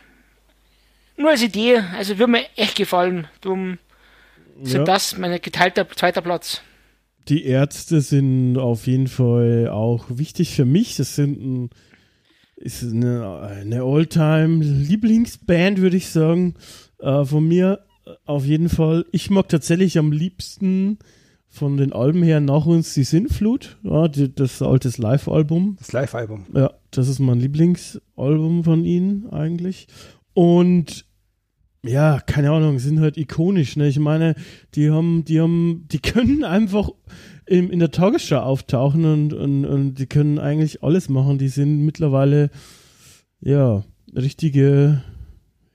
nur 1.18 1.30
als 1.30 1.44
Idee, 1.44 1.84
also 1.98 2.18
würde 2.18 2.32
mir 2.32 2.46
echt 2.56 2.76
gefallen. 2.76 3.28
Darum 3.42 3.78
sind 4.62 4.80
ja. 4.80 4.84
das 4.86 5.18
mein 5.18 5.40
geteilter 5.42 5.88
zweiter 5.90 6.22
Platz. 6.22 6.62
Die 7.30 7.46
Ärzte 7.46 8.02
sind 8.02 8.58
auf 8.58 8.88
jeden 8.88 9.08
Fall 9.08 9.70
auch 9.70 10.06
wichtig 10.10 10.56
für 10.56 10.66
mich. 10.66 10.98
Das 10.98 11.16
sind 11.16 11.40
ein, 11.40 11.70
ist 12.58 12.84
eine, 12.84 13.40
eine 13.42 13.84
All-Time-Lieblingsband, 13.84 15.80
würde 15.80 15.98
ich 15.98 16.10
sagen. 16.10 16.56
Äh, 17.00 17.24
von 17.24 17.48
mir 17.48 17.86
auf 18.26 18.46
jeden 18.46 18.70
Fall. 18.70 19.06
Ich 19.12 19.30
mag 19.30 19.48
tatsächlich 19.50 19.98
am 19.98 20.12
liebsten 20.12 21.00
von 21.54 21.78
den 21.78 21.94
Alben 21.94 22.24
her 22.24 22.39
nach 22.39 22.66
uns 22.66 22.96
die 22.96 23.04
Sinnflut, 23.04 23.78
ja, 23.84 24.08
die, 24.08 24.34
das 24.34 24.62
altes 24.63 24.98
Live-Album. 24.98 25.76
Das 25.78 25.92
Live-Album. 25.92 26.48
Ja, 26.56 26.72
das 26.89 27.08
ist 27.08 27.20
mein 27.20 27.39
Lieblingsalbum 27.39 28.63
von 28.63 28.84
ihnen 28.84 29.30
eigentlich. 29.30 29.88
Und 30.34 31.06
ja, 31.86 32.20
keine 32.22 32.50
Ahnung, 32.50 32.80
sind 32.80 33.00
halt 33.02 33.18
ikonisch. 33.18 33.76
Ne? 33.76 33.88
Ich 33.88 34.00
meine, 34.00 34.34
die 34.74 34.89
haben, 34.89 35.26
die 35.26 35.39
haben, 35.39 35.86
die 35.92 36.00
können 36.00 36.44
einfach 36.44 36.89
in, 37.46 37.70
in 37.70 37.78
der 37.78 37.92
Tagesschau 37.92 38.39
auftauchen 38.39 39.06
und, 39.06 39.34
und, 39.34 39.66
und 39.66 39.96
die 39.96 40.08
können 40.08 40.39
eigentlich 40.39 40.82
alles 40.82 41.08
machen. 41.08 41.38
Die 41.38 41.50
sind 41.50 41.86
mittlerweile 41.86 42.50
ja 43.42 43.84
richtige, 44.16 45.04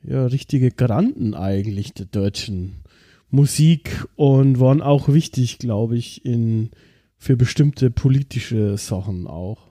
ja 0.03 0.27
richtige 0.27 0.73
Garanten 0.73 1.35
eigentlich 1.35 1.95
der 1.95 2.07
deutschen 2.07 2.83
Musik 3.31 4.07
und 4.17 4.59
waren 4.59 4.83
auch 4.83 5.09
wichtig, 5.09 5.59
glaube 5.59 5.97
ich, 5.97 6.25
in 6.25 6.71
für 7.19 7.37
bestimmte 7.37 7.91
politische 7.91 8.77
Sachen 8.79 9.27
auch 9.27 9.69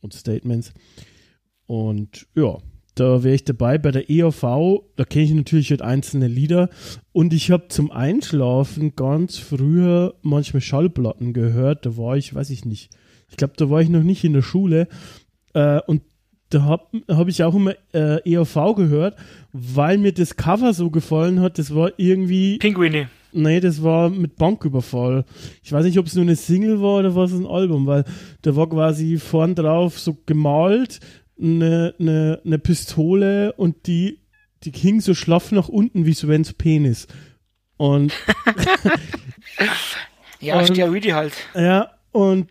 und 0.00 0.12
Statements. 0.12 0.72
Und 1.66 2.26
ja, 2.34 2.58
da 2.94 3.22
wäre 3.22 3.34
ich 3.34 3.44
dabei. 3.44 3.78
Bei 3.78 3.90
der 3.90 4.10
EOV, 4.10 4.42
da 4.96 5.04
kenne 5.04 5.24
ich 5.24 5.32
natürlich 5.32 5.70
halt 5.70 5.82
einzelne 5.82 6.28
Lieder. 6.28 6.68
Und 7.12 7.32
ich 7.32 7.50
habe 7.50 7.68
zum 7.68 7.90
Einschlafen 7.90 8.94
ganz 8.96 9.38
früher 9.38 10.14
manchmal 10.22 10.60
Schallplatten 10.60 11.32
gehört. 11.32 11.86
Da 11.86 11.96
war 11.96 12.16
ich, 12.16 12.34
weiß 12.34 12.50
ich 12.50 12.64
nicht. 12.64 12.90
Ich 13.28 13.36
glaube, 13.36 13.54
da 13.56 13.70
war 13.70 13.80
ich 13.80 13.88
noch 13.88 14.02
nicht 14.02 14.24
in 14.24 14.34
der 14.34 14.42
Schule. 14.42 14.88
Äh, 15.54 15.80
und 15.86 16.02
da 16.50 16.62
habe 16.62 17.02
hab 17.08 17.28
ich 17.28 17.42
auch 17.42 17.54
immer 17.54 17.74
äh, 17.94 18.20
EOV 18.28 18.74
gehört, 18.76 19.16
weil 19.52 19.98
mir 19.98 20.12
das 20.12 20.36
Cover 20.36 20.74
so 20.74 20.90
gefallen 20.90 21.40
hat. 21.40 21.58
Das 21.58 21.74
war 21.74 21.92
irgendwie. 21.96 22.58
Pinguine. 22.58 23.08
Nee, 23.32 23.60
das 23.60 23.82
war 23.82 24.10
mit 24.10 24.36
Banküberfall. 24.36 25.24
Ich 25.62 25.72
weiß 25.72 25.84
nicht, 25.84 25.98
ob 25.98 26.06
es 26.06 26.16
nur 26.16 26.22
eine 26.22 26.34
Single 26.34 26.82
war 26.82 26.98
oder 26.98 27.14
was 27.14 27.32
ein 27.32 27.46
Album, 27.46 27.86
weil 27.86 28.04
da 28.42 28.56
war 28.56 28.68
quasi 28.68 29.18
vorn 29.18 29.54
drauf 29.54 30.00
so 30.00 30.16
gemalt 30.26 30.98
eine, 31.40 31.94
eine, 31.98 32.40
eine 32.44 32.58
Pistole 32.58 33.52
und 33.52 33.86
die, 33.86 34.20
die 34.64 34.72
hing 34.72 35.00
so 35.00 35.14
schlaff 35.14 35.52
nach 35.52 35.68
unten 35.68 36.06
wie 36.06 36.14
Svens 36.14 36.52
Penis. 36.52 37.06
Und. 37.76 38.12
ja, 40.40 40.64
Steroide 40.66 41.14
halt. 41.14 41.32
Ja, 41.54 41.92
und 42.10 42.50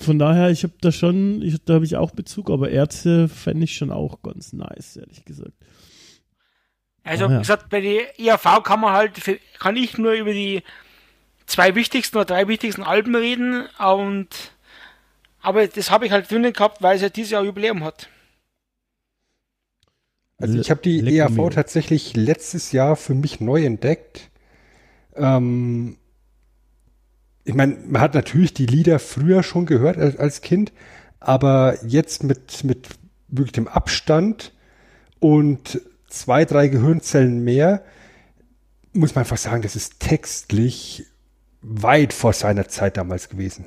von 0.00 0.18
daher, 0.18 0.50
ich 0.50 0.62
habe 0.62 0.74
da 0.80 0.92
schon, 0.92 1.42
ich, 1.42 1.56
da 1.64 1.74
habe 1.74 1.84
ich 1.84 1.96
auch 1.96 2.10
Bezug, 2.10 2.50
aber 2.50 2.70
Ärzte 2.70 3.28
fände 3.28 3.64
ich 3.64 3.76
schon 3.76 3.90
auch 3.90 4.22
ganz 4.22 4.52
nice, 4.52 4.96
ehrlich 4.96 5.24
gesagt. 5.24 5.52
Also, 7.02 7.26
ah, 7.26 7.30
ja. 7.30 7.36
wie 7.36 7.40
gesagt, 7.40 7.70
bei 7.70 7.80
der 7.80 8.18
IAV 8.18 8.62
kann 8.62 8.80
man 8.80 8.92
halt, 8.92 9.20
kann 9.58 9.76
ich 9.76 9.98
nur 9.98 10.12
über 10.12 10.32
die 10.32 10.62
zwei 11.46 11.74
wichtigsten 11.74 12.16
oder 12.16 12.26
drei 12.26 12.48
wichtigsten 12.48 12.82
Alben 12.82 13.14
reden 13.14 13.66
und 13.78 14.28
aber 15.42 15.66
das 15.66 15.90
habe 15.90 16.06
ich 16.06 16.12
halt 16.12 16.30
drinnen 16.30 16.52
gehabt, 16.52 16.82
weil 16.82 16.96
es 16.96 17.02
ja 17.02 17.08
dieses 17.08 17.30
Jahr 17.30 17.44
Jubiläum 17.44 17.82
hat. 17.82 18.08
Also 20.36 20.58
ich 20.58 20.70
habe 20.70 20.80
die 20.82 21.00
EAV 21.00 21.30
mir. 21.30 21.50
tatsächlich 21.50 22.16
letztes 22.16 22.72
Jahr 22.72 22.96
für 22.96 23.14
mich 23.14 23.40
neu 23.40 23.64
entdeckt. 23.64 24.30
Ähm, 25.14 25.96
ich 27.44 27.54
meine, 27.54 27.76
man 27.86 28.00
hat 28.00 28.14
natürlich 28.14 28.54
die 28.54 28.66
Lieder 28.66 28.98
früher 28.98 29.42
schon 29.42 29.66
gehört 29.66 29.98
als, 29.98 30.16
als 30.16 30.40
Kind, 30.40 30.72
aber 31.18 31.76
jetzt 31.84 32.24
mit, 32.24 32.64
mit 32.64 32.88
wirklich 33.28 33.52
dem 33.52 33.68
Abstand 33.68 34.52
und 35.18 35.80
zwei, 36.08 36.44
drei 36.44 36.68
Gehirnzellen 36.68 37.42
mehr, 37.42 37.82
muss 38.92 39.14
man 39.14 39.22
einfach 39.22 39.36
sagen, 39.36 39.62
das 39.62 39.76
ist 39.76 40.00
textlich 40.00 41.06
weit 41.62 42.12
vor 42.12 42.32
seiner 42.32 42.68
Zeit 42.68 42.96
damals 42.96 43.28
gewesen. 43.28 43.66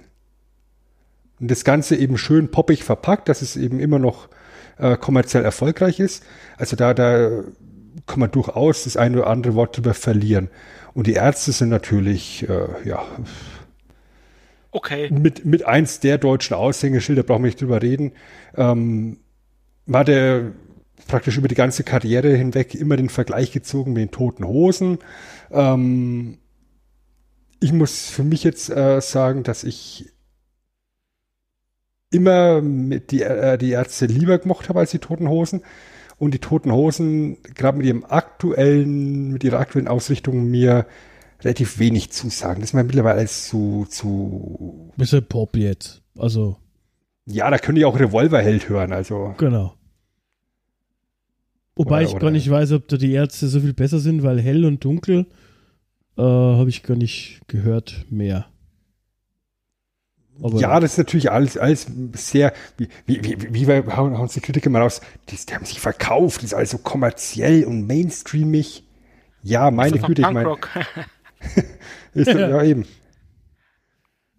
Und 1.39 1.49
das 1.49 1.63
Ganze 1.63 1.95
eben 1.95 2.17
schön 2.17 2.51
poppig 2.51 2.83
verpackt, 2.83 3.29
dass 3.29 3.41
es 3.41 3.55
eben 3.55 3.79
immer 3.79 3.99
noch 3.99 4.29
äh, 4.77 4.97
kommerziell 4.97 5.43
erfolgreich 5.43 5.99
ist. 5.99 6.23
Also 6.57 6.75
da, 6.75 6.93
da 6.93 7.43
kann 8.07 8.19
man 8.19 8.31
durchaus 8.31 8.83
das 8.83 8.97
eine 8.97 9.17
oder 9.17 9.27
andere 9.27 9.55
Wort 9.55 9.77
drüber 9.77 9.93
verlieren. 9.93 10.49
Und 10.93 11.07
die 11.07 11.13
Ärzte 11.13 11.51
sind 11.51 11.69
natürlich, 11.69 12.47
äh, 12.47 12.88
ja, 12.88 13.03
Okay. 14.73 15.09
mit, 15.12 15.45
mit 15.45 15.65
eins 15.65 15.99
der 15.99 16.17
deutschen 16.17 16.55
Aushängeschilder, 16.55 17.21
brauchen 17.21 17.43
wir 17.43 17.47
nicht 17.47 17.62
drüber 17.62 17.81
reden. 17.81 18.13
Ähm, 18.55 19.19
war 19.86 20.03
der 20.03 20.51
praktisch 21.07 21.38
über 21.38 21.47
die 21.47 21.55
ganze 21.55 21.83
Karriere 21.83 22.36
hinweg 22.36 22.73
immer 22.73 22.97
den 22.97 23.09
Vergleich 23.09 23.51
gezogen 23.51 23.93
mit 23.93 24.01
den 24.01 24.12
toten 24.12 24.45
Hosen. 24.45 24.97
Ähm, 25.51 26.39
ich 27.59 27.71
muss 27.71 28.09
für 28.09 28.23
mich 28.23 28.43
jetzt 28.43 28.69
äh, 28.69 28.99
sagen, 28.99 29.43
dass 29.43 29.63
ich 29.63 30.12
immer 32.09 32.62
mit 32.62 33.12
die, 33.12 33.21
äh, 33.21 33.57
die 33.57 33.71
Ärzte 33.71 34.07
lieber 34.07 34.38
gemocht 34.39 34.69
habe 34.69 34.79
als 34.79 34.91
die 34.91 34.99
Toten 34.99 35.29
Hosen. 35.29 35.62
Und 36.17 36.33
die 36.33 36.39
Toten 36.39 36.71
Hosen, 36.71 37.38
gerade 37.55 37.77
mit 37.77 37.88
ihrem 37.88 38.05
aktuellen, 38.05 39.33
mit 39.33 39.43
ihrer 39.43 39.59
aktuellen 39.59 39.88
Ausrichtung, 39.88 40.49
mir 40.49 40.86
relativ 41.43 41.79
wenig 41.79 42.12
zusagen. 42.12 42.62
Das 42.62 42.69
ist 42.69 42.73
mir 42.73 42.84
mittlerweile 42.84 43.19
alles 43.19 43.47
zu, 43.47 43.86
zu, 43.89 44.91
Bisschen 44.97 45.25
Pop 45.25 45.56
jetzt. 45.58 46.01
Also, 46.17 46.58
ja, 47.25 47.49
da 47.49 47.58
könnte 47.58 47.79
ich 47.79 47.86
auch 47.86 47.99
Revolverheld 47.99 48.69
hören, 48.69 48.91
also. 48.93 49.34
genau. 49.38 49.73
Wobei 51.75 51.97
Oder- 51.97 52.01
ich 52.03 52.12
oder- 52.12 52.19
gar 52.19 52.32
nicht 52.32 52.49
weiß, 52.49 52.71
ob 52.73 52.88
da 52.88 52.97
die 52.97 53.13
Ärzte 53.13 53.47
so 53.47 53.60
viel 53.60 53.73
besser 53.73 53.99
sind, 53.99 54.23
weil 54.23 54.39
hell 54.39 54.65
und 54.65 54.84
dunkel 54.84 55.25
äh, 56.17 56.21
habe 56.21 56.69
ich 56.69 56.84
gar 56.84 56.95
nicht 56.95 57.41
gehört 57.47 58.06
mehr. 58.10 58.45
Aber 60.41 60.60
ja, 60.60 60.79
das 60.79 60.93
ist 60.93 60.97
natürlich 60.97 61.32
alles, 61.32 61.58
alles 61.58 61.88
sehr, 62.13 62.53
wie, 62.77 62.88
wie, 63.06 63.23
wie, 63.23 63.53
wie 63.53 63.67
wir 63.67 63.86
hauen, 63.95 64.13
hauen 64.13 64.21
uns 64.21 64.34
die 64.34 64.39
Kritiker 64.41 64.69
mal 64.69 64.82
raus, 64.82 65.01
die, 65.29 65.36
die 65.36 65.53
haben 65.53 65.65
sich 65.65 65.79
verkauft, 65.79 66.38
das 66.38 66.45
ist 66.45 66.53
alles 66.53 66.71
so 66.71 66.79
kommerziell 66.79 67.65
und 67.65 67.86
mainstreamig. 67.88 68.84
Ja, 69.43 69.71
meine 69.71 69.99
Güte, 69.99 70.21
ich 70.21 70.32
meine. 70.32 70.56
ist 72.13 72.27
ja. 72.27 72.49
ja 72.49 72.63
eben, 72.63 72.86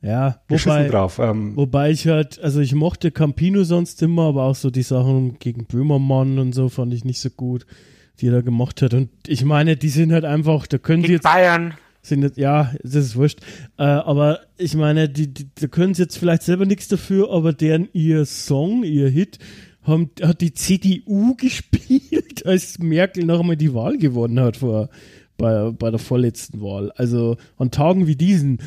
ja, 0.05 0.37
wobei, 0.49 0.87
drauf. 0.89 1.19
Ähm, 1.19 1.57
wobei 1.57 1.91
ich 1.91 2.07
halt, 2.07 2.39
also 2.41 2.61
ich 2.61 2.75
mochte 2.75 3.11
Campino 3.11 3.65
sonst 3.65 4.03
immer, 4.03 4.25
aber 4.25 4.43
auch 4.43 4.55
so 4.55 4.71
die 4.71 4.83
Sachen 4.83 5.39
gegen 5.39 5.65
Böhmermann 5.65 6.39
und 6.39 6.53
so 6.53 6.69
fand 6.69 6.93
ich 6.93 7.07
nicht 7.07 7.21
so 7.21 7.31
gut, 7.31 7.65
die 8.21 8.27
er 8.27 8.33
da 8.33 8.41
gemacht 8.43 8.83
hat. 8.83 8.93
Und 8.93 9.09
ich 9.27 9.47
meine, 9.47 9.79
die 9.79 9.89
sind 9.89 10.13
halt 10.13 10.27
einfach, 10.27 10.67
da 10.67 10.77
können 10.77 11.05
sie 11.05 11.13
jetzt 11.13 11.23
Bayern. 11.23 11.73
sind 12.03 12.23
jetzt, 12.23 12.37
ja, 12.37 12.75
das 12.83 12.97
ist 12.97 13.17
wurscht. 13.17 13.41
Äh, 13.79 13.85
aber 13.85 14.41
ich 14.59 14.75
meine, 14.75 15.09
die, 15.09 15.33
die, 15.33 15.49
da 15.55 15.69
können 15.69 15.95
sie 15.95 16.03
jetzt 16.03 16.19
vielleicht 16.19 16.43
selber 16.43 16.67
nichts 16.67 16.87
dafür, 16.89 17.31
aber 17.31 17.55
deren 17.55 17.89
ihr 17.95 18.27
Song, 18.27 18.85
ihr 18.85 19.09
Hit, 19.09 19.39
haben, 19.85 20.11
hat 20.21 20.43
die 20.43 20.53
CDU 20.53 21.35
gespielt, 21.39 22.45
als 22.45 22.79
Merkel 22.79 23.25
noch 23.25 23.41
einmal 23.41 23.57
die 23.57 23.73
Wahl 23.73 23.97
gewonnen 23.97 24.41
hat 24.41 24.59
vor, 24.59 24.91
bei, 25.37 25.71
bei 25.71 25.91
der 25.91 25.99
vorletzten 25.99 26.61
Wahl. 26.61 26.91
Also 26.93 27.37
an 27.57 27.71
Tagen 27.71 28.07
wie 28.07 28.17
diesen, 28.17 28.61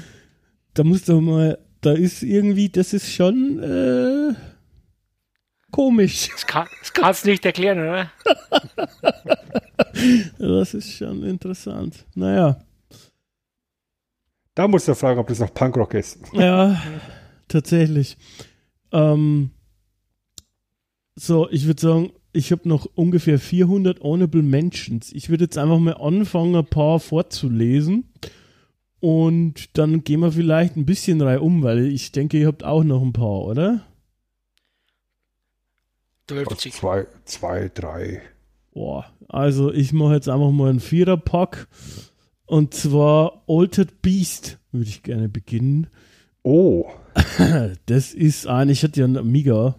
da 0.73 0.83
muss 0.83 1.05
doch 1.05 1.21
mal, 1.21 1.57
da 1.81 1.93
ist 1.93 2.23
irgendwie, 2.23 2.69
das 2.69 2.93
ist 2.93 3.11
schon 3.11 3.59
äh, 3.61 4.33
komisch. 5.71 6.29
Das, 6.31 6.45
kann, 6.45 6.67
das 6.79 6.93
kannst 6.93 7.25
du 7.25 7.29
nicht 7.29 7.45
erklären, 7.45 7.79
oder? 7.79 8.11
Das 10.37 10.73
ist 10.73 10.91
schon 10.93 11.23
interessant. 11.23 12.05
Naja. 12.13 12.59
da 14.53 14.67
musst 14.67 14.87
du 14.87 14.95
fragen, 14.95 15.19
ob 15.19 15.27
das 15.27 15.39
noch 15.39 15.53
Punkrock 15.53 15.93
ist. 15.95 16.19
Ja, 16.33 16.81
tatsächlich. 17.47 18.17
Ähm, 18.91 19.51
so, 21.15 21.49
ich 21.49 21.65
würde 21.65 21.81
sagen, 21.81 22.11
ich 22.33 22.51
habe 22.51 22.67
noch 22.67 22.85
ungefähr 22.95 23.39
400 23.39 24.01
Honorable 24.01 24.43
Mentions. 24.43 25.11
Ich 25.11 25.29
würde 25.29 25.45
jetzt 25.45 25.57
einfach 25.57 25.79
mal 25.79 25.93
anfangen, 25.93 26.55
ein 26.55 26.65
paar 26.65 26.99
vorzulesen. 26.99 28.11
Und 28.99 29.77
dann 29.77 30.03
gehen 30.03 30.21
wir 30.21 30.31
vielleicht 30.31 30.75
ein 30.75 30.85
bisschen 30.85 31.21
rein 31.21 31.39
um, 31.39 31.63
weil 31.63 31.85
ich 31.85 32.11
denke, 32.11 32.39
ihr 32.39 32.47
habt 32.47 32.63
auch 32.63 32.83
noch 32.83 33.01
ein 33.01 33.13
paar, 33.13 33.45
oder? 33.45 33.85
50. 36.27 36.73
Zwei, 36.73 37.07
zwei, 37.25 37.71
drei. 37.73 38.21
Boah, 38.73 39.05
also 39.29 39.71
ich 39.71 39.93
mache 39.93 40.15
jetzt 40.15 40.27
einfach 40.27 40.51
mal 40.51 40.69
einen 40.69 40.79
Viererpack. 40.79 41.67
Und 42.45 42.73
zwar 42.73 43.43
Altered 43.47 44.01
Beast 44.01 44.59
würde 44.71 44.89
ich 44.89 45.03
gerne 45.03 45.29
beginnen. 45.29 45.87
Oh, 46.43 46.85
Das 47.85 48.13
ist 48.13 48.47
ein, 48.47 48.69
ich 48.69 48.83
hatte 48.83 48.99
ja 48.99 49.05
einen 49.05 49.17
Amiga, 49.17 49.75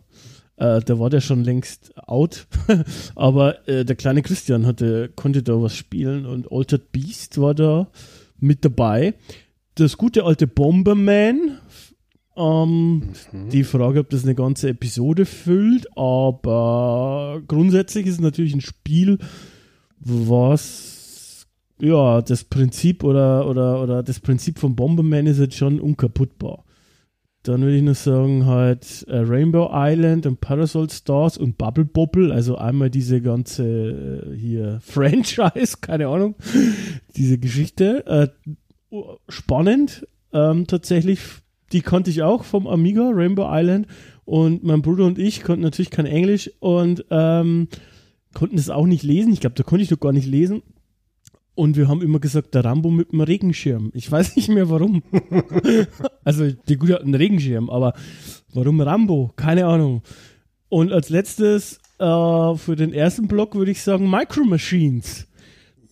äh, 0.59 0.81
da 0.81 0.99
war 0.99 1.09
der 1.11 1.21
schon 1.21 1.44
längst 1.44 1.97
out, 1.97 2.47
aber 3.14 3.68
äh, 3.68 3.85
der 3.85 3.97
kleine 3.97 4.23
Christian 4.23 4.66
hatte, 4.66 5.11
konnte 5.14 5.42
da 5.42 5.61
was 5.62 5.77
spielen 5.77 6.27
und 6.27 6.51
Altered 6.51 6.92
Beast 6.92 7.40
war 7.40 7.55
da 7.55 7.88
mit 8.38 8.64
dabei. 8.64 9.14
Das 9.77 9.97
gute 9.97 10.25
alte 10.25 10.49
Bomberman, 10.49 11.59
ähm, 12.37 13.11
die 13.53 13.64
Frage, 13.64 14.01
ob 14.01 14.11
das 14.11 14.25
eine 14.25 14.35
ganze 14.35 14.71
Episode 14.71 15.27
füllt, 15.27 15.87
aber 15.97 17.40
grundsätzlich 17.47 18.07
ist 18.07 18.14
es 18.14 18.21
natürlich 18.21 18.55
ein 18.55 18.61
Spiel, 18.61 19.18
was 20.01 21.47
ja 21.81 22.21
das 22.21 22.42
Prinzip 22.42 23.05
oder, 23.05 23.49
oder, 23.49 23.81
oder 23.81 24.03
das 24.03 24.18
Prinzip 24.18 24.59
von 24.59 24.75
Bomberman 24.75 25.27
ist 25.27 25.38
jetzt 25.38 25.57
schon 25.57 25.79
unkaputtbar. 25.79 26.64
Dann 27.48 27.62
würde 27.62 27.76
ich 27.76 27.82
nur 27.82 27.94
sagen, 27.94 28.44
halt 28.44 29.06
äh, 29.08 29.20
Rainbow 29.20 29.70
Island 29.72 30.26
und 30.26 30.38
Parasol 30.38 30.90
Stars 30.90 31.38
und 31.38 31.56
Bubble 31.56 31.87
Bobble, 31.87 32.30
also 32.30 32.58
einmal 32.58 32.90
diese 32.90 33.22
ganze 33.22 33.64
äh, 33.64 34.37
hier 34.37 34.80
Franchise, 34.82 35.78
keine 35.80 36.08
Ahnung, 36.08 36.34
diese 37.16 37.38
Geschichte. 37.38 38.06
Äh, 38.06 38.28
spannend, 39.30 40.06
ähm, 40.34 40.66
tatsächlich, 40.66 41.20
die 41.72 41.80
kannte 41.80 42.11
ich 42.11 42.22
auch 42.22 42.44
vom 42.44 42.66
Amiga, 42.66 43.08
Rainbow 43.11 43.46
Island. 43.48 43.87
Und 44.26 44.62
mein 44.62 44.82
Bruder 44.82 45.06
und 45.06 45.18
ich 45.18 45.42
konnten 45.42 45.62
natürlich 45.62 45.90
kein 45.90 46.04
Englisch 46.04 46.50
und 46.61 47.06
ähm, 47.11 47.68
konnten 48.34 48.58
es 48.58 48.68
auch 48.68 48.84
nicht 48.84 49.04
lesen. 49.04 49.32
Ich 49.32 49.40
glaube, 49.40 49.56
da 49.56 49.62
konnte 49.62 49.84
ich 49.84 49.88
doch 49.88 50.00
gar 50.00 50.12
nicht 50.12 50.26
lesen. 50.26 50.61
Und 51.59 51.77
wir 51.77 51.88
haben 51.88 52.03
immer 52.03 52.21
gesagt, 52.21 52.55
der 52.55 52.64
Rambo 52.64 52.88
mit 52.88 53.11
dem 53.11 53.21
Regenschirm. 53.21 53.90
Ich 53.92 54.09
weiß 54.09 54.37
nicht 54.37 54.49
mehr 54.49 54.71
warum. 54.71 55.03
also, 56.25 56.53
die 56.53 56.77
gute 56.77 56.94
hat 56.94 57.03
einen 57.03 57.16
Regenschirm, 57.16 57.68
aber 57.68 57.94
warum 58.55 58.81
Rambo? 58.81 59.33
Keine 59.35 59.66
Ahnung. 59.66 60.03
Und 60.68 60.92
als 60.92 61.09
letztes 61.09 61.81
äh, 61.99 62.55
für 62.55 62.77
den 62.77 62.92
ersten 62.92 63.27
Block 63.27 63.57
würde 63.57 63.73
ich 63.73 63.83
sagen 63.83 64.09
Micro 64.09 64.44
Machines. 64.44 65.27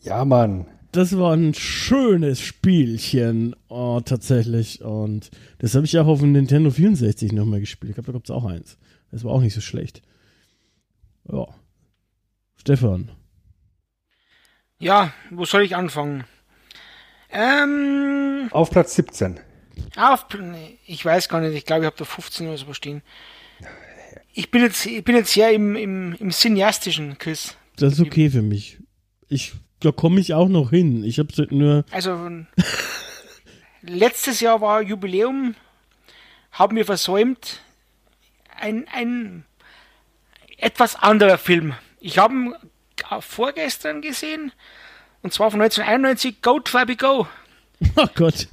ja, 0.02 0.24
Mann. 0.24 0.66
Das 0.92 1.18
war 1.18 1.34
ein 1.34 1.52
schönes 1.52 2.40
Spielchen, 2.40 3.56
oh, 3.68 4.00
tatsächlich. 4.04 4.84
Und 4.84 5.32
das 5.58 5.74
habe 5.74 5.84
ich 5.84 5.98
auch 5.98 6.06
auf 6.06 6.20
dem 6.20 6.30
Nintendo 6.30 6.70
64 6.70 7.32
nochmal 7.32 7.58
gespielt. 7.58 7.90
Ich 7.90 7.94
glaube, 7.96 8.06
da 8.06 8.12
gab 8.12 8.24
es 8.24 8.30
auch 8.30 8.44
eins. 8.44 8.78
Das 9.10 9.24
war 9.24 9.32
auch 9.32 9.40
nicht 9.40 9.54
so 9.54 9.60
schlecht. 9.60 10.02
Ja. 11.28 11.48
Stefan. 12.54 13.10
Ja, 14.78 15.12
wo 15.30 15.44
soll 15.44 15.62
ich 15.62 15.74
anfangen? 15.74 16.24
Ähm, 17.30 18.48
Auf 18.50 18.70
Platz 18.70 18.94
17. 18.94 19.40
auf, 19.96 20.26
ich 20.86 21.04
weiß 21.04 21.28
gar 21.28 21.40
nicht, 21.40 21.54
ich 21.54 21.64
glaube, 21.64 21.82
ich 21.82 21.86
habe 21.86 21.96
da 21.96 22.04
15 22.04 22.48
oder 22.48 22.58
so 22.58 22.72
stehen. 22.72 23.02
Ich 24.32 24.50
bin 24.50 24.62
jetzt, 24.62 24.84
ich 24.84 25.02
bin 25.02 25.16
jetzt 25.16 25.32
sehr 25.32 25.50
im, 25.52 25.76
im, 25.76 26.14
im 26.18 26.30
cineastischen, 26.30 27.16
Chris. 27.18 27.56
Das 27.76 27.94
ist 27.94 28.00
okay 28.00 28.30
für 28.30 28.42
mich. 28.42 28.78
Ich, 29.28 29.54
da 29.80 29.92
komme 29.92 30.20
ich 30.20 30.34
auch 30.34 30.48
noch 30.48 30.70
hin. 30.70 31.04
Ich 31.04 31.18
habe 31.18 31.32
halt 31.36 31.52
nur. 31.52 31.84
Also, 31.90 32.30
letztes 33.80 34.40
Jahr 34.40 34.60
war 34.60 34.82
Jubiläum, 34.82 35.54
haben 36.52 36.76
wir 36.76 36.84
versäumt, 36.84 37.62
ein, 38.60 38.86
ein 38.92 39.44
etwas 40.58 40.96
anderer 40.96 41.38
Film. 41.38 41.74
Ich 42.00 42.18
habe 42.18 42.58
vorgestern 43.20 44.02
gesehen, 44.02 44.52
und 45.22 45.32
zwar 45.32 45.50
von 45.50 45.60
1991, 45.60 46.42
Go 46.42 46.60
Trabi 46.60 46.96
Go. 46.96 47.26
Oh 47.96 48.06
Gott. 48.14 48.48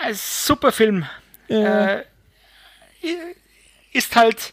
Ein 0.00 0.14
super 0.14 0.72
Film. 0.72 1.06
Ja. 1.48 1.96
Äh, 1.96 2.04
ist 3.92 4.16
halt 4.16 4.52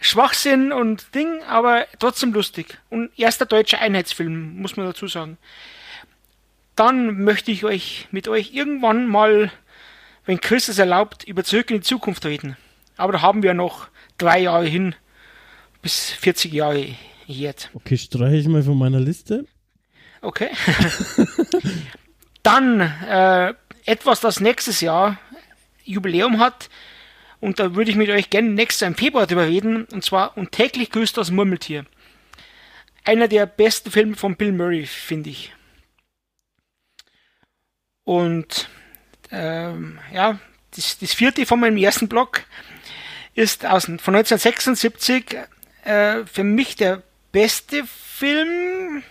Schwachsinn 0.00 0.72
und 0.72 1.14
Ding, 1.14 1.42
aber 1.44 1.86
trotzdem 1.98 2.32
lustig. 2.32 2.78
Und 2.90 3.10
erster 3.18 3.46
deutscher 3.46 3.80
Einheitsfilm, 3.80 4.56
muss 4.60 4.76
man 4.76 4.86
dazu 4.86 5.08
sagen. 5.08 5.38
Dann 6.74 7.22
möchte 7.22 7.50
ich 7.50 7.64
euch 7.64 8.08
mit 8.10 8.28
euch 8.28 8.52
irgendwann 8.52 9.06
mal, 9.06 9.50
wenn 10.26 10.40
Chris 10.40 10.68
es 10.68 10.78
erlaubt, 10.78 11.24
über 11.24 11.44
Zurück 11.44 11.70
in 11.70 11.78
die 11.78 11.82
Zukunft 11.82 12.26
reden. 12.26 12.56
Aber 12.96 13.12
da 13.12 13.22
haben 13.22 13.42
wir 13.42 13.54
noch 13.54 13.88
drei 14.18 14.40
Jahre 14.40 14.66
hin, 14.66 14.94
bis 15.80 16.10
40 16.10 16.52
Jahre 16.52 16.94
jetzt. 17.26 17.70
Okay, 17.74 17.96
streiche 17.96 18.36
ich 18.36 18.48
mal 18.48 18.62
von 18.62 18.78
meiner 18.78 19.00
Liste. 19.00 19.46
Okay. 20.22 20.50
Dann 22.42 22.80
äh, 22.80 23.54
etwas, 23.84 24.20
das 24.20 24.40
nächstes 24.40 24.80
Jahr 24.80 25.18
Jubiläum 25.84 26.38
hat. 26.38 26.68
Und 27.40 27.58
da 27.60 27.74
würde 27.74 27.90
ich 27.90 27.96
mit 27.96 28.08
euch 28.08 28.30
gerne 28.30 28.48
nächstes 28.48 28.80
Jahr 28.80 28.90
im 28.90 28.96
Februar 28.96 29.26
drüber 29.26 29.46
reden. 29.46 29.84
Und 29.92 30.04
zwar 30.04 30.36
Und 30.36 30.52
täglich 30.52 30.90
grüßt 30.90 31.16
das 31.16 31.30
Murmeltier. 31.30 31.84
einer 33.04 33.28
der 33.28 33.46
besten 33.46 33.90
Filme 33.90 34.16
von 34.16 34.36
Bill 34.36 34.52
Murray, 34.52 34.86
finde 34.86 35.30
ich. 35.30 35.52
Und 38.04 38.68
ähm, 39.30 39.98
ja, 40.12 40.38
das, 40.74 40.98
das 40.98 41.14
vierte 41.14 41.46
von 41.46 41.60
meinem 41.60 41.76
ersten 41.76 42.08
Blog 42.08 42.44
ist 43.34 43.66
aus, 43.66 43.84
von 43.84 44.14
1976 44.14 45.36
äh, 45.84 46.24
für 46.24 46.44
mich 46.44 46.76
der 46.76 47.02
beste 47.36 47.84
Film 47.84 49.02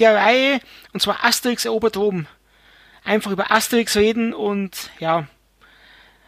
der 0.00 0.16
Reihe, 0.16 0.60
und 0.92 1.00
zwar 1.00 1.24
Asterix 1.24 1.64
erobert 1.64 1.96
Rom. 1.96 2.26
Einfach 3.04 3.30
über 3.30 3.52
Asterix 3.52 3.96
reden 3.96 4.34
und 4.34 4.90
ja, 4.98 5.28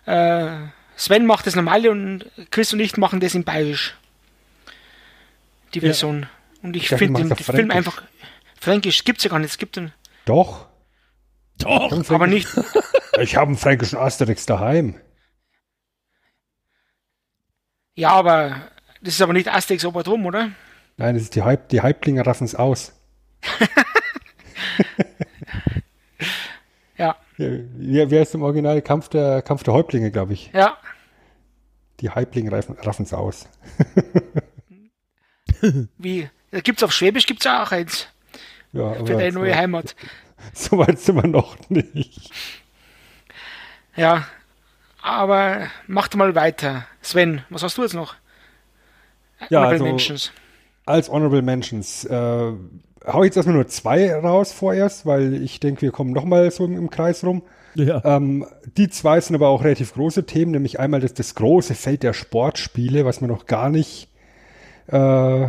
äh, 0.07 0.69
Sven 0.95 1.27
macht 1.27 1.49
das 1.49 1.57
normale 1.57 1.91
und 1.91 2.31
Chris 2.53 2.73
und 2.73 2.79
ich 2.79 2.97
machen 2.99 3.19
das 3.19 3.35
in 3.35 3.43
Bayerisch. 3.43 3.97
Die 5.75 5.81
Version. 5.81 6.23
Ja. 6.23 6.29
Und 6.63 6.77
ich, 6.77 6.85
ich 6.85 6.89
finde 6.97 7.21
den, 7.21 7.31
den 7.31 7.37
Film 7.37 7.73
einfach 7.73 8.01
Fränkisch 8.61 9.03
gibt's 9.03 9.25
ja 9.25 9.31
gar 9.31 9.41
nicht. 9.41 9.51
Es 9.51 9.59
gibt 9.59 9.77
einen. 9.77 9.93
Doch. 10.27 10.69
Doch, 11.59 12.11
aber 12.11 12.29
nicht. 12.29 12.47
ich 13.19 13.35
habe 13.35 13.49
einen 13.49 13.59
fränkischen 13.59 13.99
Asterix 13.99 14.47
daheim. 14.47 15.01
Ja, 17.97 18.11
aber 18.11 18.71
das 19.01 19.15
ist 19.15 19.23
aber 19.23 19.33
nicht 19.33 19.49
Asterix 19.49 19.85
Oberdrum, 19.85 20.27
oder? 20.27 20.51
Nein, 21.01 21.15
das 21.15 21.23
ist 21.23 21.35
die, 21.35 21.43
Halb 21.43 21.71
die 21.71 21.81
Halblinge 21.81 22.27
raffen 22.27 22.45
es 22.45 22.55
aus. 22.55 22.93
ja. 26.99 27.17
Wie, 27.39 28.11
wie 28.11 28.19
heißt 28.19 28.35
im 28.35 28.43
Original? 28.43 28.83
Kampf 28.83 29.09
der, 29.09 29.41
Kampf 29.41 29.63
der 29.63 29.73
Häuptlinge, 29.73 30.11
glaube 30.11 30.35
ich. 30.35 30.51
Ja. 30.53 30.77
Die 32.01 32.11
Halblinge 32.11 32.53
raffen 32.53 33.05
es 33.05 33.15
aus. 33.15 33.49
wie? 35.97 36.29
Gibt's 36.51 36.83
auf 36.83 36.93
Schwäbisch 36.93 37.25
gibt's 37.25 37.47
ja 37.47 37.63
auch 37.63 37.73
eins. 37.73 38.07
Ja, 38.75 38.93
Für 38.93 39.05
deine 39.05 39.33
neue 39.33 39.57
Heimat. 39.57 39.97
So 40.55 40.79
weit 40.79 40.99
sind 40.99 41.17
wir 41.17 41.27
noch 41.27 41.55
nicht. 41.69 42.31
Ja, 43.95 44.27
aber 45.03 45.69
mach 45.87 46.11
mal 46.15 46.35
weiter. 46.35 46.87
Sven, 47.03 47.45
was 47.51 47.63
hast 47.63 47.77
du 47.77 47.83
jetzt 47.83 47.93
noch? 47.93 48.15
Ja, 49.51 49.65
also, 49.65 49.85
Mentions. 49.85 50.33
Als 50.91 51.11
Honorable 51.11 51.43
Mentions 51.43 52.05
äh, 52.05 52.53
hau 53.07 53.23
ich 53.23 53.29
jetzt 53.29 53.37
erstmal 53.37 53.57
nur 53.57 53.69
zwei 53.69 54.15
raus 54.15 54.53
vorerst, 54.53 55.07
weil 55.07 55.43
ich 55.43 55.61
denke, 55.61 55.83
wir 55.83 55.93
kommen 55.93 56.13
nochmal 56.13 56.51
so 56.51 56.65
im, 56.65 56.77
im, 56.77 56.91
Kreis 56.91 57.25
rum. 57.25 57.43
Ja. 57.75 58.03
Ähm, 58.05 58.47
die 58.77 58.89
zwei 58.89 59.21
sind 59.21 59.37
aber 59.37 59.49
auch 59.49 59.65
relativ 59.65 59.95
große 59.95 60.27
Themen, 60.27 60.53
nämlich 60.53 60.81
einmal 60.81 61.01
das, 61.01 61.15
das 61.15 61.35
große 61.35 61.75
Feld 61.75 62.03
der 62.03 62.13
Sportspiele, 62.13 63.05
was 63.05 63.21
wir 63.21 63.29
noch 63.29 63.47
gar 63.47 63.71
nicht 63.71 64.09
äh, 64.89 65.49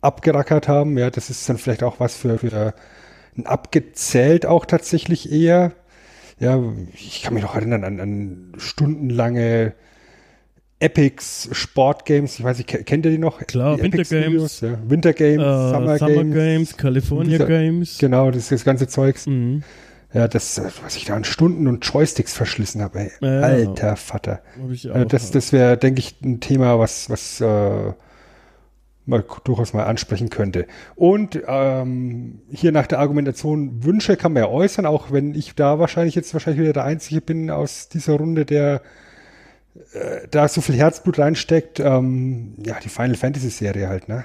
abgerackert 0.00 0.68
haben. 0.68 0.96
Ja, 0.96 1.10
das 1.10 1.30
ist 1.30 1.48
dann 1.48 1.58
vielleicht 1.58 1.82
auch 1.82 2.00
was 2.00 2.16
für, 2.16 2.38
für 2.38 2.74
ein 3.36 3.46
abgezählt 3.46 4.46
auch 4.46 4.64
tatsächlich 4.64 5.32
eher. 5.32 5.72
Ja, 6.38 6.62
ich 6.94 7.22
kann 7.22 7.34
mich 7.34 7.42
noch 7.42 7.56
erinnern 7.56 7.84
an, 7.84 8.00
an 8.00 8.52
stundenlange 8.58 9.74
Epics 10.80 11.48
Sportgames. 11.52 12.38
Ich 12.38 12.44
weiß 12.44 12.58
nicht, 12.58 12.68
kennt 12.68 13.04
ihr 13.04 13.10
die 13.10 13.18
noch? 13.18 13.40
Klar, 13.46 13.76
die 13.76 13.82
Winter 13.82 14.04
Games. 14.04 14.60
Ja. 14.60 14.78
Winter 14.86 15.12
Games, 15.12 15.42
uh, 15.42 15.74
Summer, 15.74 15.98
Summer 15.98 16.14
Games, 16.14 16.34
Games, 16.34 16.76
California 16.76 17.38
dieser, 17.38 17.46
Games. 17.46 17.98
Genau, 17.98 18.30
das 18.30 18.44
ist 18.44 18.52
das 18.52 18.64
ganze 18.64 18.86
Zeugs. 18.86 19.26
Mhm. 19.26 19.62
Ja, 20.14 20.26
das, 20.26 20.60
was 20.82 20.96
ich 20.96 21.04
da 21.04 21.16
an 21.16 21.24
Stunden 21.24 21.66
und 21.66 21.84
Joysticks 21.84 22.32
verschlissen 22.32 22.80
habe, 22.80 23.00
ey. 23.00 23.10
Ja, 23.20 23.40
Alter 23.40 23.96
Vater. 23.96 24.40
Ich 24.70 24.90
also 24.90 25.04
das 25.04 25.30
das 25.30 25.52
wäre, 25.52 25.76
denke 25.76 26.00
ich, 26.00 26.16
ein 26.22 26.40
Thema, 26.40 26.78
was, 26.78 27.10
was 27.10 27.40
äh, 27.42 27.92
mal 29.04 29.24
durchaus 29.44 29.74
mal 29.74 29.84
ansprechen 29.84 30.30
könnte. 30.30 30.66
Und 30.94 31.40
ähm, 31.46 32.40
hier 32.50 32.72
nach 32.72 32.86
der 32.86 33.00
Argumentation 33.00 33.84
Wünsche 33.84 34.16
kann 34.16 34.32
man 34.32 34.44
ja 34.44 34.48
äußern, 34.48 34.86
auch 34.86 35.10
wenn 35.10 35.34
ich 35.34 35.54
da 35.54 35.78
wahrscheinlich 35.78 36.14
jetzt 36.14 36.32
wahrscheinlich 36.32 36.62
wieder 36.62 36.72
der 36.72 36.84
Einzige 36.84 37.20
bin 37.20 37.50
aus 37.50 37.88
dieser 37.88 38.14
Runde, 38.14 38.44
der 38.44 38.80
äh, 39.92 40.28
da 40.30 40.48
so 40.48 40.60
viel 40.60 40.76
Herzblut 40.76 41.18
reinsteckt. 41.18 41.80
Ähm, 41.80 42.54
ja, 42.64 42.78
die 42.80 42.88
Final 42.88 43.16
Fantasy 43.16 43.50
Serie 43.50 43.88
halt, 43.88 44.08
ne? 44.08 44.24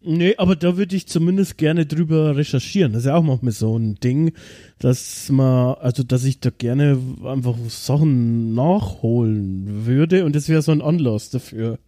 Nee, 0.00 0.34
aber 0.36 0.56
da 0.56 0.76
würde 0.76 0.96
ich 0.96 1.06
zumindest 1.06 1.56
gerne 1.56 1.86
drüber 1.86 2.36
recherchieren. 2.36 2.92
Das 2.92 3.02
ist 3.02 3.06
ja 3.06 3.14
auch 3.14 3.22
manchmal 3.22 3.52
so 3.52 3.78
ein 3.78 3.94
Ding, 3.96 4.32
dass 4.78 5.30
man, 5.30 5.76
also 5.76 6.02
dass 6.02 6.24
ich 6.24 6.40
da 6.40 6.50
gerne 6.50 6.98
einfach 7.24 7.56
Sachen 7.68 8.54
nachholen 8.54 9.86
würde 9.86 10.24
und 10.24 10.36
das 10.36 10.48
wäre 10.48 10.62
so 10.62 10.72
ein 10.72 10.82
Anlass 10.82 11.30
dafür. 11.30 11.78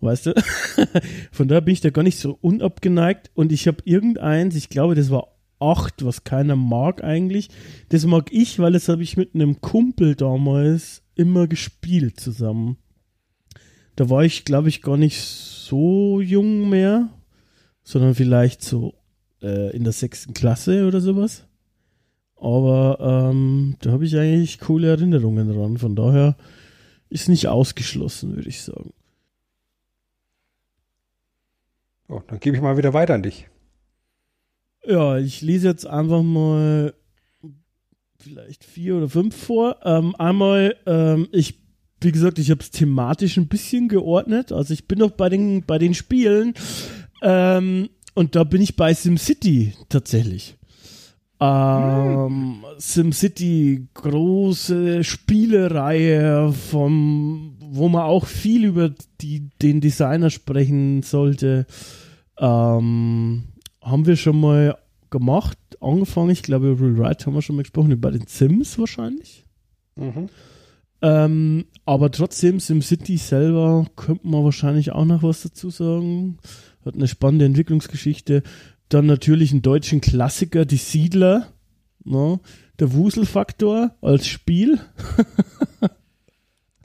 Weißt 0.00 0.26
du? 0.26 0.34
Von 1.32 1.48
daher 1.48 1.62
bin 1.62 1.72
ich 1.72 1.80
da 1.80 1.90
gar 1.90 2.02
nicht 2.02 2.18
so 2.18 2.38
unabgeneigt 2.40 3.30
und 3.34 3.52
ich 3.52 3.66
habe 3.66 3.78
irgendeins, 3.84 4.54
ich 4.54 4.68
glaube, 4.68 4.94
das 4.94 5.10
war 5.10 5.35
8, 5.58 6.04
was 6.04 6.24
keiner 6.24 6.56
mag 6.56 7.02
eigentlich. 7.02 7.48
Das 7.88 8.04
mag 8.06 8.32
ich, 8.32 8.58
weil 8.58 8.72
das 8.72 8.88
habe 8.88 9.02
ich 9.02 9.16
mit 9.16 9.34
einem 9.34 9.60
Kumpel 9.60 10.14
damals 10.14 11.02
immer 11.14 11.46
gespielt 11.46 12.20
zusammen. 12.20 12.76
Da 13.96 14.10
war 14.10 14.24
ich, 14.24 14.44
glaube 14.44 14.68
ich, 14.68 14.82
gar 14.82 14.96
nicht 14.96 15.20
so 15.22 16.20
jung 16.20 16.68
mehr, 16.68 17.08
sondern 17.82 18.14
vielleicht 18.14 18.62
so 18.62 18.94
äh, 19.42 19.74
in 19.74 19.84
der 19.84 19.92
sechsten 19.92 20.34
Klasse 20.34 20.86
oder 20.86 21.00
sowas. 21.00 21.46
Aber 22.36 22.98
ähm, 23.30 23.76
da 23.80 23.92
habe 23.92 24.04
ich 24.04 24.16
eigentlich 24.16 24.60
coole 24.60 24.88
Erinnerungen 24.88 25.48
dran. 25.48 25.78
Von 25.78 25.96
daher 25.96 26.36
ist 27.08 27.28
nicht 27.28 27.48
ausgeschlossen, 27.48 28.36
würde 28.36 28.48
ich 28.48 28.60
sagen. 28.60 28.92
Oh, 32.08 32.20
dann 32.26 32.38
gebe 32.38 32.56
ich 32.56 32.62
mal 32.62 32.76
wieder 32.76 32.92
weiter 32.92 33.14
an 33.14 33.22
dich. 33.22 33.48
Ja, 34.88 35.18
ich 35.18 35.42
lese 35.42 35.68
jetzt 35.68 35.86
einfach 35.86 36.22
mal 36.22 36.94
vielleicht 38.18 38.64
vier 38.64 38.96
oder 38.96 39.08
fünf 39.08 39.36
vor. 39.36 39.78
Ähm, 39.84 40.14
einmal, 40.16 40.76
ähm, 40.86 41.28
ich, 41.32 41.58
wie 42.00 42.12
gesagt, 42.12 42.38
ich 42.38 42.50
habe 42.50 42.60
es 42.60 42.70
thematisch 42.70 43.36
ein 43.36 43.48
bisschen 43.48 43.88
geordnet. 43.88 44.52
Also 44.52 44.74
ich 44.74 44.86
bin 44.86 44.98
noch 44.98 45.12
bei 45.12 45.28
den, 45.28 45.64
bei 45.64 45.78
den 45.78 45.94
Spielen 45.94 46.54
ähm, 47.22 47.88
und 48.14 48.36
da 48.36 48.44
bin 48.44 48.62
ich 48.62 48.76
bei 48.76 48.94
SimCity 48.94 49.74
tatsächlich. 49.88 50.56
Ähm, 51.38 52.64
SimCity, 52.78 53.88
große 53.92 55.04
Spielereihe, 55.04 56.52
vom, 56.52 57.56
wo 57.60 57.88
man 57.88 58.02
auch 58.02 58.26
viel 58.26 58.64
über 58.64 58.94
die, 59.20 59.50
den 59.60 59.80
Designer 59.80 60.30
sprechen 60.30 61.02
sollte. 61.02 61.66
Ähm, 62.38 63.44
haben 63.86 64.06
wir 64.06 64.16
schon 64.16 64.40
mal 64.40 64.78
gemacht, 65.10 65.58
angefangen. 65.80 66.30
Ich 66.30 66.42
glaube, 66.42 66.72
über 66.72 66.86
Rewrite 66.86 67.26
haben 67.26 67.34
wir 67.34 67.42
schon 67.42 67.54
mal 67.56 67.62
gesprochen, 67.62 67.92
über 67.92 68.10
den 68.10 68.26
Sims 68.26 68.78
wahrscheinlich. 68.78 69.44
Mhm. 69.94 70.28
Ähm, 71.02 71.66
aber 71.84 72.10
trotzdem, 72.10 72.58
SimCity 72.58 73.16
selber 73.16 73.86
könnte 73.94 74.26
man 74.26 74.42
wahrscheinlich 74.44 74.90
auch 74.92 75.04
noch 75.04 75.22
was 75.22 75.42
dazu 75.42 75.68
sagen. 75.70 76.38
Hat 76.84 76.94
eine 76.94 77.06
spannende 77.06 77.44
Entwicklungsgeschichte. 77.44 78.42
Dann 78.88 79.06
natürlich 79.06 79.52
einen 79.52 79.62
deutschen 79.62 80.00
Klassiker, 80.00 80.64
die 80.64 80.78
Siedler. 80.78 81.52
Ne? 82.04 82.40
Der 82.80 82.92
Wuselfaktor 82.92 83.94
als 84.00 84.26
Spiel. 84.26 84.80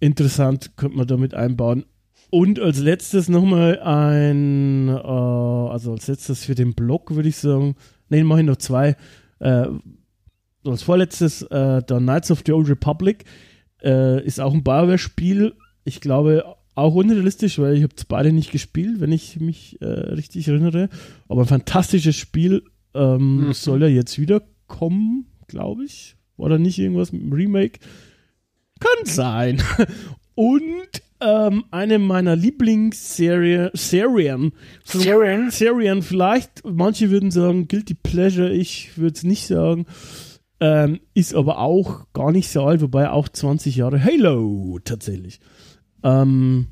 interessant, 0.00 0.76
könnte 0.76 0.96
man 0.96 1.06
damit 1.06 1.34
einbauen. 1.34 1.84
Und 2.30 2.60
als 2.60 2.78
letztes 2.78 3.28
nochmal 3.28 3.80
ein, 3.80 4.88
äh, 4.88 4.92
also 4.92 5.92
als 5.92 6.08
letztes 6.08 6.44
für 6.44 6.54
den 6.54 6.74
Blog 6.74 7.14
würde 7.14 7.28
ich 7.28 7.36
sagen, 7.36 7.76
nein, 8.08 8.26
mache 8.26 8.40
ich 8.40 8.46
noch 8.46 8.56
zwei. 8.56 8.96
Äh, 9.38 9.66
als 10.64 10.82
vorletztes 10.82 11.42
äh, 11.42 11.82
der 11.82 11.98
Knights 11.98 12.30
of 12.30 12.42
the 12.44 12.52
Old 12.52 12.68
Republic 12.68 13.24
äh, 13.82 14.24
ist 14.24 14.40
auch 14.40 14.52
ein 14.52 14.62
BioWare-Spiel. 14.62 15.54
Ich 15.84 16.00
glaube 16.00 16.44
auch 16.74 16.94
unrealistisch, 16.94 17.58
weil 17.58 17.76
ich 17.76 17.82
habe 17.82 17.94
beide 18.08 18.32
nicht 18.32 18.52
gespielt, 18.52 19.00
wenn 19.00 19.12
ich 19.12 19.40
mich 19.40 19.80
äh, 19.80 19.86
richtig 19.86 20.48
erinnere. 20.48 20.90
Aber 21.28 21.42
ein 21.42 21.48
fantastisches 21.48 22.16
Spiel 22.16 22.62
ähm, 22.94 23.48
mhm. 23.48 23.52
soll 23.52 23.82
ja 23.82 23.88
jetzt 23.88 24.18
wieder 24.18 24.42
kommen, 24.66 25.26
glaube 25.46 25.84
ich. 25.84 26.16
Oder 26.36 26.58
nicht 26.58 26.78
irgendwas 26.78 27.12
mit 27.12 27.22
dem 27.22 27.32
Remake? 27.32 27.80
Kann 28.78 29.06
sein. 29.06 29.62
Und 30.34 31.02
ähm, 31.20 31.64
eine 31.70 31.98
meiner 31.98 32.36
Lieblingsserien, 32.36 33.70
Serien, 33.74 34.52
Serien, 34.84 35.50
Serien 35.50 36.02
vielleicht, 36.02 36.62
manche 36.64 37.10
würden 37.10 37.30
sagen 37.30 37.68
Guilty 37.68 37.94
Pleasure, 37.94 38.50
ich 38.50 38.96
würde 38.96 39.14
es 39.14 39.24
nicht 39.24 39.46
sagen, 39.46 39.86
ähm, 40.60 41.00
ist 41.14 41.34
aber 41.34 41.58
auch 41.58 42.06
gar 42.12 42.32
nicht 42.32 42.48
so 42.48 42.62
alt, 42.62 42.80
wobei 42.80 43.10
auch 43.10 43.28
20 43.28 43.76
Jahre 43.76 44.02
Halo 44.02 44.78
tatsächlich. 44.84 45.40
Ähm, 46.02 46.68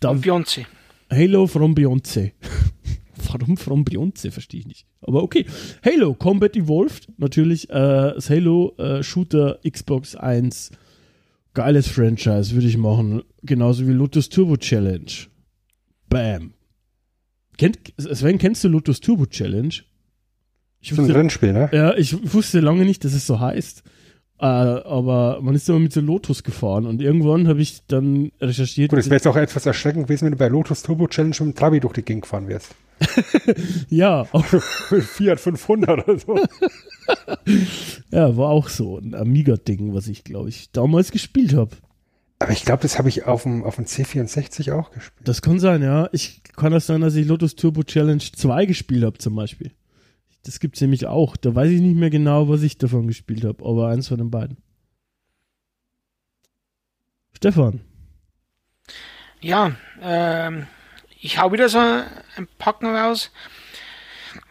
da, 0.00 0.12
Beyoncé. 0.12 0.66
Halo 1.10 1.46
from 1.46 1.74
Beyoncé. 1.74 2.32
Warum 3.32 3.56
from 3.56 3.84
Beyoncé? 3.84 4.30
Verstehe 4.30 4.60
ich 4.60 4.66
nicht. 4.66 4.86
Aber 5.00 5.22
okay. 5.22 5.46
Halo 5.84 6.14
Combat 6.14 6.56
Evolved, 6.56 7.08
natürlich 7.16 7.70
äh, 7.70 7.72
das 8.14 8.30
Halo 8.30 8.74
äh, 8.78 9.02
Shooter 9.02 9.58
Xbox 9.68 10.14
1 10.14 10.72
Geiles 11.54 11.88
Franchise, 11.88 12.54
würde 12.54 12.66
ich 12.66 12.76
machen. 12.76 13.22
Genauso 13.42 13.86
wie 13.86 13.92
Lotus 13.92 14.28
Turbo 14.28 14.56
Challenge. 14.56 15.10
Bam. 16.08 16.52
Kennt, 17.56 17.78
Sven, 17.96 18.38
kennst 18.38 18.64
du 18.64 18.68
Lotus 18.68 19.00
Turbo 19.00 19.26
Challenge? 19.26 19.74
Ich 20.80 20.96
wusste, 20.96 21.12
ein 21.12 21.16
Rennspiel, 21.16 21.52
ne? 21.52 21.70
Ja, 21.72 21.96
ich 21.96 22.34
wusste 22.34 22.60
lange 22.60 22.84
nicht, 22.84 23.04
dass 23.04 23.14
es 23.14 23.26
so 23.26 23.40
heißt. 23.40 23.82
Äh, 24.40 24.44
aber 24.44 25.38
man 25.40 25.54
ist 25.54 25.68
immer 25.68 25.78
mit 25.78 25.92
so 25.92 26.00
Lotus 26.00 26.42
gefahren 26.42 26.86
und 26.86 27.00
irgendwann 27.00 27.46
habe 27.46 27.62
ich 27.62 27.86
dann 27.86 28.32
recherchiert. 28.40 28.90
Gut, 28.90 28.98
es 28.98 29.06
wäre 29.06 29.16
jetzt 29.16 29.26
auch 29.28 29.36
etwas 29.36 29.64
erschreckend 29.64 30.06
gewesen, 30.06 30.24
wenn 30.26 30.32
du 30.32 30.38
bei 30.38 30.48
Lotus 30.48 30.82
Turbo 30.82 31.06
Challenge 31.06 31.36
mit 31.38 31.40
dem 31.40 31.54
Trabi 31.54 31.80
durch 31.80 31.94
die 31.94 32.02
Gegend 32.02 32.24
gefahren 32.24 32.48
wärst. 32.48 32.74
ja. 33.88 34.24
Fiat 35.00 35.40
500 35.40 36.08
oder 36.08 36.18
so. 36.18 36.40
ja, 38.10 38.36
war 38.36 38.50
auch 38.50 38.68
so 38.68 38.98
ein 38.98 39.14
Amiga-Ding, 39.14 39.94
was 39.94 40.08
ich, 40.08 40.24
glaube 40.24 40.48
ich, 40.48 40.70
damals 40.72 41.10
gespielt 41.10 41.54
habe. 41.54 41.70
Aber 42.38 42.52
ich 42.52 42.64
glaube, 42.64 42.82
das 42.82 42.98
habe 42.98 43.08
ich 43.08 43.24
auf 43.24 43.44
dem, 43.44 43.64
auf 43.64 43.76
dem 43.76 43.84
C64 43.84 44.72
auch 44.72 44.90
gespielt. 44.90 45.28
Das 45.28 45.40
kann 45.40 45.60
sein, 45.60 45.82
ja. 45.82 46.08
Ich 46.12 46.42
kann 46.56 46.72
das 46.72 46.86
sein, 46.86 47.00
dass 47.00 47.14
ich 47.14 47.26
Lotus 47.26 47.54
Turbo 47.56 47.82
Challenge 47.82 48.22
2 48.22 48.66
gespielt 48.66 49.04
habe, 49.04 49.18
zum 49.18 49.34
Beispiel. 49.34 49.70
Das 50.44 50.60
gibt 50.60 50.76
es 50.76 50.82
nämlich 50.82 51.06
auch. 51.06 51.36
Da 51.36 51.54
weiß 51.54 51.70
ich 51.70 51.80
nicht 51.80 51.96
mehr 51.96 52.10
genau, 52.10 52.48
was 52.48 52.62
ich 52.62 52.76
davon 52.76 53.06
gespielt 53.06 53.44
habe, 53.44 53.64
aber 53.64 53.88
eins 53.88 54.08
von 54.08 54.18
den 54.18 54.30
beiden. 54.30 54.58
Stefan. 57.32 57.80
Ja, 59.40 59.72
ähm, 60.02 60.66
ich 61.24 61.38
hau 61.38 61.50
wieder 61.52 61.70
so 61.70 61.78
ein 61.78 62.46
Packen 62.58 62.94
raus. 62.94 63.30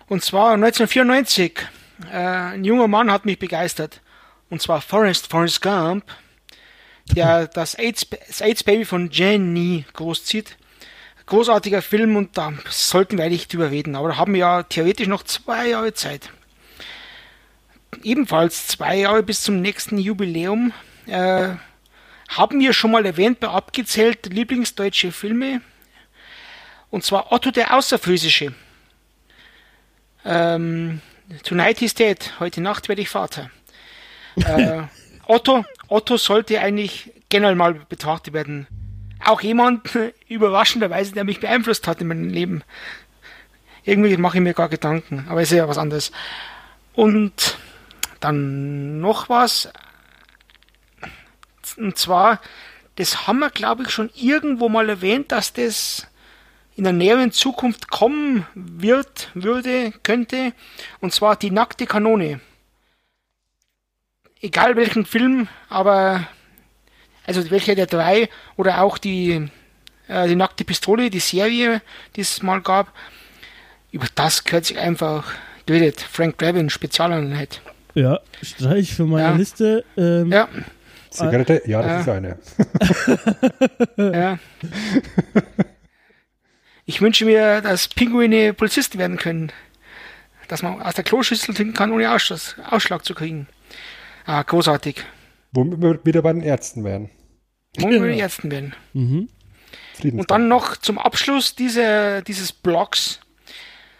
Und 0.07 0.23
zwar 0.23 0.53
1994 0.53 1.59
äh, 2.11 2.17
ein 2.17 2.63
junger 2.63 2.87
Mann 2.87 3.11
hat 3.11 3.25
mich 3.25 3.37
begeistert. 3.37 4.01
Und 4.49 4.59
zwar 4.59 4.81
Forrest, 4.81 5.29
Forrest 5.29 5.61
Gump, 5.61 6.03
der 7.15 7.47
das 7.53 7.75
AIDS, 7.75 8.07
das 8.27 8.41
AIDS 8.41 8.63
Baby 8.63 8.85
von 8.85 9.11
Jenny 9.11 9.85
großzieht. 9.93 10.57
Großartiger 11.27 11.83
Film 11.83 12.15
und 12.15 12.37
da 12.37 12.53
sollten 12.69 13.17
wir 13.17 13.25
eigentlich 13.25 13.47
drüber 13.47 13.69
reden. 13.69 13.95
Aber 13.95 14.09
da 14.09 14.17
haben 14.17 14.33
wir 14.33 14.39
ja 14.39 14.63
theoretisch 14.63 15.07
noch 15.07 15.23
zwei 15.23 15.69
Jahre 15.69 15.93
Zeit. 15.93 16.31
Ebenfalls 18.01 18.67
zwei 18.67 18.97
Jahre 18.97 19.21
bis 19.21 19.43
zum 19.43 19.61
nächsten 19.61 19.99
Jubiläum. 19.99 20.73
Äh, 21.05 21.49
haben 22.29 22.59
wir 22.59 22.73
schon 22.73 22.91
mal 22.91 23.05
erwähnt 23.05 23.39
bei 23.39 23.47
abgezählt 23.49 24.25
Lieblingsdeutsche 24.25 25.11
Filme. 25.11 25.61
Und 26.93 27.03
zwar 27.03 27.31
Otto 27.31 27.49
der 27.49 27.73
Außerphysische. 27.75 28.53
Ähm, 30.23 31.01
Tonight 31.43 31.81
is 31.81 31.95
dead. 31.95 32.33
Heute 32.39 32.61
Nacht 32.61 32.87
werde 32.87 33.01
ich 33.01 33.09
Vater. 33.09 33.49
Äh, 34.35 34.83
Otto, 35.25 35.65
Otto 35.87 36.17
sollte 36.17 36.59
eigentlich 36.59 37.11
generell 37.29 37.55
mal 37.55 37.73
betrachtet 37.73 38.35
werden. 38.35 38.67
Auch 39.25 39.41
jemand, 39.41 39.89
überraschenderweise, 40.27 41.13
der 41.13 41.23
mich 41.23 41.39
beeinflusst 41.39 41.87
hat 41.87 41.99
in 41.99 42.09
meinem 42.09 42.29
Leben. 42.29 42.63
Irgendwie 43.83 44.15
mache 44.17 44.37
ich 44.37 44.43
mir 44.43 44.53
gar 44.53 44.69
Gedanken, 44.69 45.25
aber 45.29 45.41
ist 45.41 45.51
ja 45.51 45.67
was 45.67 45.79
anderes. 45.79 46.11
Und 46.93 47.57
dann 48.19 48.99
noch 48.99 49.29
was. 49.29 49.67
Und 51.75 51.97
zwar, 51.97 52.39
das 52.97 53.25
haben 53.25 53.39
wir, 53.39 53.49
glaube 53.49 53.81
ich, 53.81 53.89
schon 53.89 54.11
irgendwo 54.13 54.69
mal 54.69 54.87
erwähnt, 54.89 55.31
dass 55.31 55.53
das 55.53 56.05
in 56.75 56.83
der 56.83 56.93
näheren 56.93 57.31
Zukunft 57.31 57.89
kommen 57.89 58.47
wird, 58.55 59.29
würde, 59.33 59.91
könnte, 60.03 60.53
und 60.99 61.13
zwar 61.13 61.35
die 61.35 61.51
nackte 61.51 61.85
Kanone. 61.85 62.39
Egal 64.41 64.75
welchen 64.75 65.05
Film, 65.05 65.47
aber 65.69 66.27
also 67.25 67.49
welcher 67.51 67.75
der 67.75 67.85
drei 67.85 68.29
oder 68.57 68.81
auch 68.81 68.97
die, 68.97 69.49
äh, 70.07 70.27
die 70.27 70.35
nackte 70.35 70.65
Pistole, 70.65 71.09
die 71.09 71.19
Serie, 71.19 71.81
die 72.15 72.21
es 72.21 72.41
mal 72.41 72.61
gab, 72.61 72.91
über 73.91 74.07
das 74.15 74.43
gehört 74.43 74.65
sich 74.65 74.79
einfach 74.79 75.31
geredet. 75.65 76.01
Frank 76.01 76.37
Drabin, 76.39 76.69
Spezialeinheit. 76.69 77.61
Ja, 77.93 78.19
Streich 78.41 78.93
für 78.93 79.05
meine 79.05 79.29
ja. 79.29 79.35
Liste. 79.35 79.85
Ähm, 79.95 80.31
ja. 80.31 80.49
Zigarette? 81.11 81.61
Ja, 81.65 81.81
das 81.83 82.07
ja. 82.07 82.17
ist 82.17 82.37
eine. 83.97 84.13
ja. 84.17 84.39
Ich 86.93 87.01
wünsche 87.01 87.25
mir, 87.25 87.61
dass 87.61 87.87
Pinguine 87.87 88.53
Polizisten 88.53 88.99
werden 88.99 89.17
können. 89.17 89.51
Dass 90.47 90.61
man 90.61 90.79
aus 90.79 90.93
der 90.93 91.03
Kloschüssel 91.03 91.55
trinken 91.55 91.73
kann, 91.73 91.91
ohne 91.91 92.13
Ausschluss, 92.13 92.55
Ausschlag 92.69 93.03
zu 93.03 93.15
kriegen. 93.15 93.47
Ah, 94.27 94.43
großartig. 94.43 95.03
Womit 95.53 95.81
wir 95.81 96.05
wieder 96.05 96.21
bei 96.21 96.31
den 96.31 96.43
Ärzten 96.43 96.83
werden. 96.83 97.09
Womit 97.79 97.93
wir 97.93 97.99
bei 97.99 98.07
den 98.09 98.19
Ärzten 98.19 98.51
werden. 98.51 98.75
Mhm. 98.93 99.27
Und 100.03 100.29
dann 100.29 100.47
noch 100.47 100.77
zum 100.77 100.99
Abschluss 100.99 101.55
dieser, 101.55 102.21
dieses 102.21 102.53
Blogs 102.53 103.19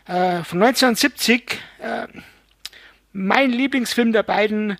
äh, 0.05 0.43
von 0.43 0.61
1970. 0.61 1.57
Äh, 1.79 2.05
mein 3.11 3.49
Lieblingsfilm 3.49 4.13
der 4.13 4.21
beiden, 4.21 4.77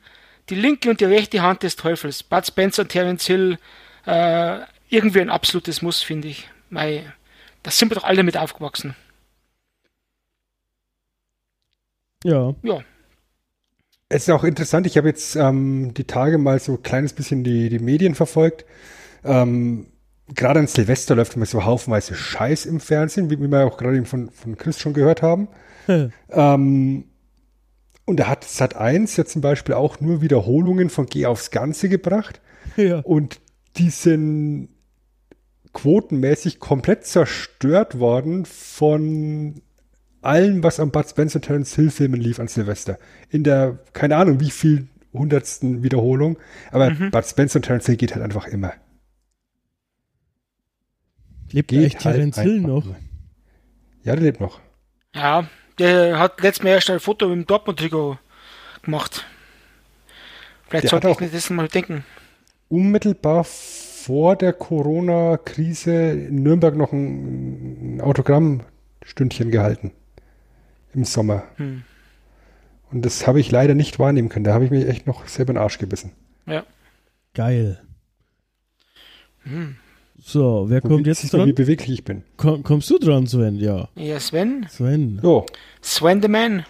Die 0.51 0.55
linke 0.55 0.87
und 0.91 1.01
die 1.01 1.05
rechte 1.05 1.41
Hand 1.41 1.63
des 1.63 1.77
Teufels. 1.77 2.21
Bud 2.21 2.45
Spencer 2.45 2.83
und 2.83 2.89
Terence 2.89 3.25
Hill. 3.25 3.57
Äh, 4.05 4.59
irgendwie 4.89 5.21
ein 5.21 5.31
absolutes 5.31 5.81
Muss, 5.81 6.03
finde 6.03 6.27
ich. 6.27 6.47
Mein, 6.69 7.11
da 7.63 7.71
sind 7.71 7.89
wir 7.89 7.95
doch 7.95 8.03
alle 8.03 8.23
mit 8.23 8.37
aufgewachsen. 8.37 8.95
Ja. 12.23 12.53
Ja. 12.63 12.81
Es 14.09 14.23
ist 14.23 14.29
auch 14.29 14.43
interessant, 14.43 14.85
ich 14.85 14.97
habe 14.97 15.07
jetzt 15.07 15.35
ähm, 15.35 15.93
die 15.95 16.03
Tage 16.03 16.37
mal 16.37 16.59
so 16.59 16.73
ein 16.73 16.83
kleines 16.83 17.13
bisschen 17.13 17.43
die, 17.43 17.69
die 17.69 17.79
Medien 17.79 18.15
verfolgt. 18.15 18.65
Ähm, 19.23 19.87
gerade 20.27 20.59
an 20.59 20.67
Silvester 20.67 21.15
läuft 21.15 21.35
immer 21.35 21.45
so 21.45 21.65
haufenweise 21.65 22.13
Scheiß 22.13 22.65
im 22.65 22.79
Fernsehen, 22.79 23.29
wie, 23.29 23.39
wie 23.39 23.47
wir 23.47 23.65
auch 23.65 23.77
gerade 23.77 24.03
von, 24.05 24.29
von 24.29 24.57
Chris 24.57 24.79
schon 24.79 24.93
gehört 24.93 25.21
haben. 25.21 25.47
ähm, 25.87 27.05
und 28.05 28.19
da 28.19 28.27
hat 28.27 28.43
Sat 28.43 28.75
1 28.75 29.17
ja 29.17 29.25
zum 29.25 29.41
Beispiel 29.41 29.75
auch 29.75 29.99
nur 29.99 30.21
Wiederholungen 30.21 30.89
von 30.89 31.05
Geh 31.05 31.25
aufs 31.25 31.51
Ganze 31.51 31.89
gebracht. 31.89 32.41
Ja. 32.75 32.99
Und 32.99 33.39
die 33.77 33.89
sind 33.89 34.69
quotenmäßig 35.73 36.59
komplett 36.59 37.05
zerstört 37.05 37.99
worden 37.99 38.45
von 38.45 39.61
allem, 40.21 40.63
was 40.63 40.79
am 40.79 40.91
Bud 40.91 41.07
Spencer 41.07 41.41
Terence 41.41 41.75
Hill 41.75 41.91
Filmen 41.91 42.21
lief 42.21 42.39
an 42.39 42.47
Silvester. 42.47 42.97
In 43.29 43.43
der, 43.43 43.79
keine 43.93 44.15
Ahnung, 44.15 44.39
wie 44.39 44.51
viel 44.51 44.87
hundertsten 45.11 45.83
Wiederholung. 45.83 46.37
Aber 46.71 46.89
mhm. 46.89 47.11
Bud 47.11 47.25
Spencer 47.25 47.57
und 47.57 47.63
Terence 47.63 47.85
Hill 47.85 47.97
geht 47.97 48.13
halt 48.13 48.23
einfach 48.23 48.47
immer. 48.47 48.73
Lebt 51.51 51.69
geht 51.69 51.99
Terence 51.99 52.37
halt 52.37 52.47
Hill 52.47 52.61
noch? 52.61 52.85
Ja, 54.03 54.15
der 54.15 54.23
lebt 54.23 54.39
noch. 54.39 54.59
Ja, 55.13 55.47
Der 55.79 56.17
hat 56.19 56.41
letztes 56.41 56.63
Mal 56.63 56.71
erst 56.71 56.89
ein 56.89 56.99
Foto 56.99 57.27
mit 57.27 57.35
dem 57.35 57.45
Dortmund-Trikot 57.45 58.17
gemacht. 58.81 59.25
Vielleicht 60.67 60.89
sollte 60.89 61.09
ich 61.09 61.19
mir 61.19 61.29
das 61.29 61.49
mal 61.49 61.67
denken. 61.67 62.03
Unmittelbar 62.69 63.45
vor 64.05 64.35
der 64.35 64.51
Corona-Krise 64.51 66.11
in 66.11 66.43
Nürnberg 66.43 66.75
noch 66.75 66.91
ein, 66.91 67.95
ein 67.95 68.01
Autogrammstündchen 68.01 69.49
gehalten. 69.49 69.91
Im 70.93 71.05
Sommer. 71.05 71.43
Hm. 71.55 71.83
Und 72.91 73.05
das 73.05 73.25
habe 73.25 73.39
ich 73.39 73.49
leider 73.49 73.73
nicht 73.75 73.99
wahrnehmen 73.99 74.29
können. 74.29 74.43
Da 74.43 74.53
habe 74.53 74.65
ich 74.65 74.71
mich 74.71 74.87
echt 74.87 75.07
noch 75.07 75.25
selber 75.27 75.51
in 75.51 75.55
den 75.55 75.63
Arsch 75.63 75.77
gebissen. 75.79 76.11
Ja. 76.45 76.63
Geil. 77.33 77.81
Hm. 79.43 79.77
So, 80.19 80.65
wer 80.67 80.83
Und 80.83 80.89
kommt 80.89 81.07
jetzt 81.07 81.23
du, 81.23 81.37
wie 81.37 81.37
dran? 81.37 81.55
beweglich 81.55 81.99
ich 81.99 82.03
bin. 82.03 82.23
Komm, 82.37 82.63
kommst 82.63 82.89
du 82.89 82.97
dran, 82.99 83.25
Sven? 83.25 83.55
Ja. 83.55 83.89
Ja, 83.95 84.19
Sven. 84.19 84.65
Sven. 84.69 85.19
Jo, 85.23 85.45
Sven 85.81 86.21
the 86.21 86.27
Man. 86.27 86.65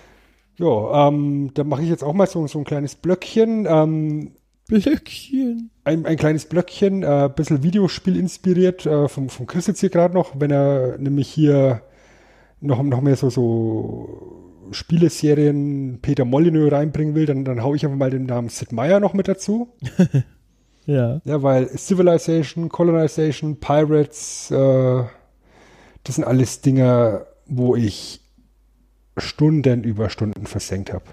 ja 0.57 1.07
ähm, 1.07 1.51
da 1.53 1.63
mache 1.63 1.81
ich 1.83 1.89
jetzt 1.89 2.03
auch 2.03 2.13
mal 2.13 2.27
so, 2.27 2.45
so 2.47 2.59
ein 2.59 2.65
kleines 2.65 2.95
Blöckchen. 2.95 3.65
Ähm, 3.67 4.31
Blöckchen. 4.67 5.69
ein, 5.83 6.05
ein 6.05 6.17
kleines 6.17 6.45
Blöckchen, 6.45 7.03
äh, 7.03 7.29
bisschen 7.35 7.63
Videospiel 7.63 8.17
inspiriert, 8.17 8.85
äh, 8.85 9.07
vom, 9.07 9.29
vom 9.29 9.45
Chris 9.45 9.67
jetzt 9.67 9.81
hier 9.81 9.89
gerade 9.89 10.13
noch, 10.13 10.39
wenn 10.39 10.51
er 10.51 10.97
nämlich 10.97 11.29
hier 11.29 11.81
noch, 12.61 12.81
noch 12.81 13.01
mehr 13.01 13.15
so, 13.15 13.29
so 13.29 14.69
Spieleserien 14.71 15.99
Peter 16.01 16.25
Molyneux 16.25 16.71
reinbringen 16.71 17.13
will, 17.13 17.25
dann, 17.25 17.45
dann 17.45 17.61
hau 17.61 17.75
ich 17.75 17.85
einfach 17.85 17.97
mal 17.97 18.09
den 18.09 18.25
Namen 18.25 18.49
Sid 18.49 18.71
Meier 18.71 18.99
noch 18.99 19.13
mit 19.13 19.27
dazu. 19.27 19.73
Ja. 20.85 21.21
Ja, 21.23 21.41
weil 21.41 21.69
Civilization, 21.77 22.69
Colonization, 22.69 23.57
Pirates, 23.59 24.51
äh, 24.51 25.03
das 26.03 26.15
sind 26.15 26.25
alles 26.25 26.61
Dinger, 26.61 27.25
wo 27.45 27.75
ich 27.75 28.21
Stunden 29.17 29.83
über 29.83 30.09
Stunden 30.09 30.45
versenkt 30.45 30.91
habe. 30.91 31.05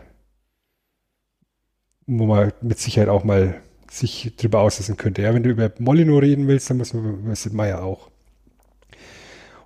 Wo 2.12 2.26
man 2.26 2.52
mit 2.60 2.80
Sicherheit 2.80 3.08
auch 3.08 3.22
mal 3.22 3.54
sich 3.88 4.32
drüber 4.36 4.60
auslassen 4.60 4.96
könnte. 4.96 5.22
Ja, 5.22 5.32
wenn 5.32 5.44
du 5.44 5.50
über 5.50 5.70
Molino 5.78 6.18
reden 6.18 6.48
willst, 6.48 6.68
dann 6.70 6.78
muss 6.78 6.92
man 6.92 7.20
über 7.20 7.36
Sid 7.36 7.52
Meier 7.52 7.84
auch. 7.84 8.08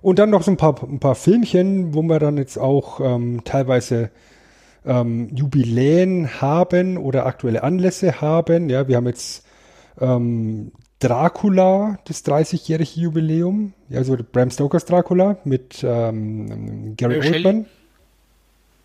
Und 0.01 0.19
dann 0.19 0.29
noch 0.29 0.43
so 0.43 0.51
ein 0.51 0.57
paar, 0.57 0.75
ein 0.83 0.99
paar 0.99 1.15
Filmchen, 1.15 1.95
wo 1.95 2.03
wir 2.03 2.19
dann 2.19 2.37
jetzt 2.37 2.57
auch 2.57 2.99
ähm, 2.99 3.41
teilweise 3.45 4.11
ähm, 4.85 5.29
Jubiläen 5.33 6.39
haben 6.39 6.97
oder 6.97 7.25
aktuelle 7.25 7.63
Anlässe 7.63 8.21
haben. 8.21 8.69
Ja, 8.69 8.87
wir 8.87 8.97
haben 8.97 9.07
jetzt 9.07 9.45
ähm, 9.99 10.71
Dracula, 10.99 11.97
das 12.05 12.23
30-jährige 12.23 12.99
Jubiläum, 12.99 13.73
ja, 13.89 13.97
also 13.97 14.17
Bram 14.31 14.51
Stokers 14.51 14.85
Dracula 14.85 15.37
mit 15.43 15.83
ähm, 15.83 16.95
Gary. 16.95 17.17
Oldman. 17.19 17.65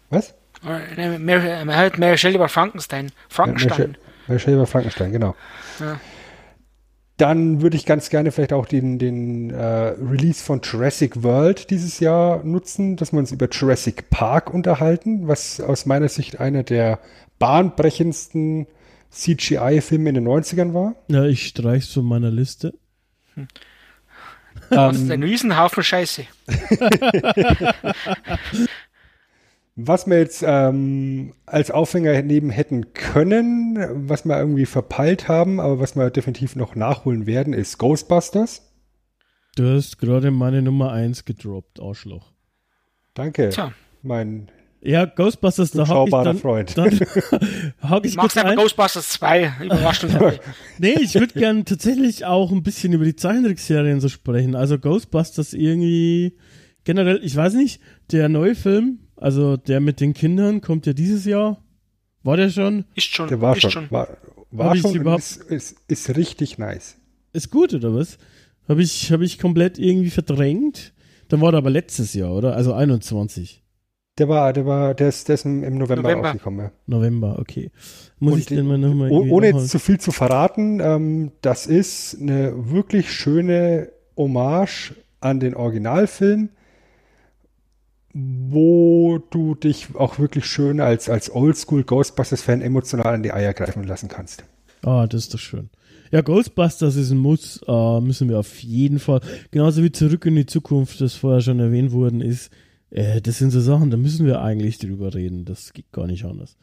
Was? 0.09 0.35
Mary, 0.63 1.65
man 1.65 1.77
hört 1.77 1.99
Mary 1.99 2.19
Shelley 2.19 2.37
über 2.37 2.49
Frankenstein. 2.49 3.13
Frankenstein. 3.29 3.97
Mary 4.29 4.41
Shelley 4.41 4.59
war 4.59 4.67
Frankenstein, 4.67 5.13
genau. 5.13 5.35
Ja. 5.79 6.01
Dann 7.17 7.61
würde 7.61 7.77
ich 7.77 7.85
ganz 7.85 8.09
gerne 8.09 8.33
vielleicht 8.33 8.55
auch 8.55 8.67
den, 8.67 8.99
den 8.99 9.51
äh, 9.51 9.63
Release 9.63 10.43
von 10.43 10.63
Jurassic 10.63 11.23
World 11.23 11.69
dieses 11.71 12.01
Jahr 12.01 12.43
nutzen, 12.45 12.97
dass 12.97 13.13
wir 13.13 13.19
uns 13.19 13.31
über 13.31 13.49
Jurassic 13.51 14.09
Park 14.09 14.53
unterhalten, 14.53 15.29
was 15.29 15.61
aus 15.61 15.85
meiner 15.85 16.09
Sicht 16.09 16.41
einer 16.41 16.63
der 16.63 16.99
bahnbrechendsten 17.39 18.67
CGI-Filme 19.11 20.09
in 20.09 20.15
den 20.15 20.27
90ern 20.29 20.73
war. 20.73 20.95
Ja, 21.09 21.25
ich 21.25 21.49
streich's 21.49 21.93
von 21.93 22.07
meiner 22.07 22.31
Liste. 22.31 22.73
Das 24.71 24.97
ist 24.97 25.03
Ähm, 25.03 25.11
ein 25.11 25.23
Riesenhaufen 25.23 25.83
Scheiße. 25.83 26.25
Was 29.87 30.07
wir 30.07 30.19
jetzt 30.19 30.45
ähm, 30.47 31.33
als 31.47 31.71
Aufhänger 31.71 32.21
neben 32.23 32.51
hätten 32.51 32.93
können, 32.93 33.79
was 34.09 34.25
wir 34.25 34.39
irgendwie 34.39 34.67
verpeilt 34.67 35.29
haben, 35.29 35.61
aber 35.61 35.81
was 35.81 35.97
wir 35.97 36.11
definitiv 36.11 36.57
noch 36.57 36.75
nachholen 36.75 37.27
werden, 37.27 37.53
ist 37.55 37.79
Ghostbusters. 37.79 38.63
Du 39.57 39.65
hast 39.75 39.99
gerade 39.99 40.31
meine 40.31 40.63
Nummer 40.63 40.93
1 40.93 41.25
gedroppt, 41.25 41.81
Arschloch. 41.81 42.33
Danke, 43.15 43.49
Tja. 43.51 43.73
mein 44.03 44.51
Ja, 44.83 45.05
Ghostbusters, 45.05 45.71
da 45.73 45.81
hab 45.81 45.87
ich 45.87 45.93
schaubarer 45.93 46.25
dann, 46.25 46.39
Freund. 46.39 46.77
dann 46.79 46.91
hake 47.83 48.07
ich 48.07 48.15
kurz 48.15 48.17
Machst 48.17 48.39
einfach 48.39 48.51
ein. 48.53 48.57
Ghostbusters 48.59 49.09
2. 49.11 49.53
Überraschend. 49.65 50.17
Nee, 50.79 50.95
ich 51.01 51.15
würde 51.15 51.35
gern 51.35 51.65
tatsächlich 51.65 52.25
auch 52.25 52.53
ein 52.53 52.63
bisschen 52.63 52.93
über 52.93 53.05
die 53.05 53.17
Zeichentrickserien 53.17 54.01
so 54.01 54.09
sprechen. 54.09 54.55
Also 54.55 54.79
Ghostbusters 54.79 55.53
irgendwie 55.53 56.37
generell, 56.85 57.21
ich 57.23 57.35
weiß 57.37 57.55
nicht, 57.55 57.81
der 58.13 58.29
neue 58.29 58.55
Film, 58.55 59.01
also 59.21 59.57
der 59.57 59.81
mit 59.81 60.01
den 60.01 60.15
Kindern, 60.15 60.61
kommt 60.61 60.87
ja 60.87 60.93
dieses 60.93 61.25
Jahr. 61.25 61.63
War 62.23 62.37
der 62.37 62.51
schon? 62.51 62.85
ist 62.95 63.07
schon. 63.15 63.29
Der 63.29 63.41
war 63.41 63.57
ist 63.57 63.71
schon, 63.71 63.91
war, 63.91 64.09
war 64.51 64.77
schon 64.77 64.95
überhaupt- 64.95 65.21
ist, 65.23 65.37
ist, 65.45 65.77
ist 65.89 66.17
richtig 66.17 66.59
nice. 66.59 66.97
Ist 67.33 67.51
gut, 67.51 67.73
oder 67.75 67.95
was? 67.95 68.19
Habe 68.69 68.83
ich, 68.83 69.11
hab 69.13 69.21
ich 69.21 69.39
komplett 69.39 69.79
irgendwie 69.79 70.11
verdrängt. 70.11 70.93
Dann 71.29 71.41
war 71.41 71.53
der 71.53 71.59
aber 71.59 71.71
letztes 71.71 72.13
Jahr, 72.15 72.33
oder? 72.33 72.55
Also 72.57 72.73
21. 72.75 73.63
Der 74.19 74.29
war, 74.29 74.53
der 74.53 74.67
war, 74.67 74.95
der 74.95 75.09
ist, 75.09 75.29
der 75.29 75.35
ist 75.37 75.45
im 75.47 75.61
November, 75.79 76.03
November. 76.03 76.29
rausgekommen. 76.29 76.61
Ja. 76.67 76.73
November, 76.87 77.39
okay. 77.39 77.71
Muss 78.19 78.35
Und 78.35 78.39
ich 78.41 78.47
den 78.47 78.67
mal 78.67 78.77
nochmal 78.77 79.11
Oh, 79.11 79.25
ohne 79.31 79.47
jetzt 79.47 79.69
zu 79.71 79.79
viel 79.79 79.99
zu 79.99 80.11
verraten, 80.13 80.81
ähm, 80.81 81.33
das 81.41 81.67
ist 81.67 82.19
eine 82.21 82.71
wirklich 82.71 83.13
schöne 83.13 83.91
Hommage 84.17 84.95
an 85.21 85.41
den 85.41 85.55
Originalfilm, 85.55 86.51
wo 88.13 89.19
du 89.31 89.55
dich 89.55 89.89
auch 89.95 90.19
wirklich 90.19 90.47
schön 90.47 90.81
als, 90.81 91.09
als 91.09 91.33
Oldschool 91.33 91.85
Ghostbusters-Fan 91.85 92.61
emotional 92.61 93.15
an 93.15 93.23
die 93.23 93.33
Eier 93.33 93.55
greifen 93.55 93.85
lassen 93.85 94.09
kannst. 94.09 94.45
Ah, 94.83 95.07
das 95.07 95.23
ist 95.23 95.35
doch 95.35 95.39
schön. 95.39 95.71
Ja, 96.11 96.23
Ghostbusters 96.23 96.97
ist 96.97 97.11
ein 97.11 97.19
Muss, 97.19 97.61
äh, 97.69 98.01
müssen 98.01 98.29
wir 98.29 98.41
auf 98.41 98.63
jeden 98.63 98.99
Fall, 98.99 99.21
genauso 99.53 99.83
wie 99.85 99.93
Zurück 99.93 100.27
in 100.27 100.35
die 100.35 100.47
Zukunft, 100.47 101.01
das 101.01 101.15
vorher 101.15 101.41
schon 101.41 101.61
erwähnt 101.61 101.93
worden 101.93 102.21
ist, 102.21 102.51
äh, 102.91 103.21
das 103.21 103.39
sind 103.39 103.53
so 103.53 103.61
Sachen, 103.61 103.91
da 103.91 103.97
müssen 103.97 104.27
wir 104.27 104.43
eigentlich 104.43 104.79
drüber 104.79 105.15
reden, 105.15 105.45
das 105.45 105.73
geht 105.73 105.93
gar 105.93 106.09
nicht 106.09 106.25
anders. 106.25 106.57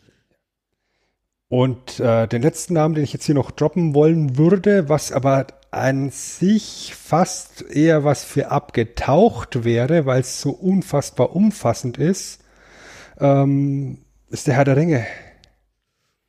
Und 1.50 2.00
äh, 2.00 2.28
den 2.28 2.42
letzten 2.42 2.74
Namen, 2.74 2.96
den 2.96 3.04
ich 3.04 3.14
jetzt 3.14 3.26
hier 3.26 3.36
noch 3.36 3.52
droppen 3.52 3.94
wollen 3.94 4.38
würde, 4.38 4.90
was 4.90 5.12
aber 5.12 5.48
an 5.72 6.10
sich 6.10 6.94
fast 6.96 7.64
eher 7.70 8.04
was 8.04 8.24
für 8.24 8.52
abgetaucht 8.52 9.64
wäre, 9.64 10.06
weil 10.06 10.22
es 10.22 10.42
so 10.42 10.52
unfassbar 10.52 11.36
umfassend 11.36 11.98
ist, 11.98 12.44
ähm, 13.20 14.00
ist 14.30 14.48
der 14.48 14.56
Herr 14.56 14.66
der 14.66 14.78
Ringe. 14.78 15.06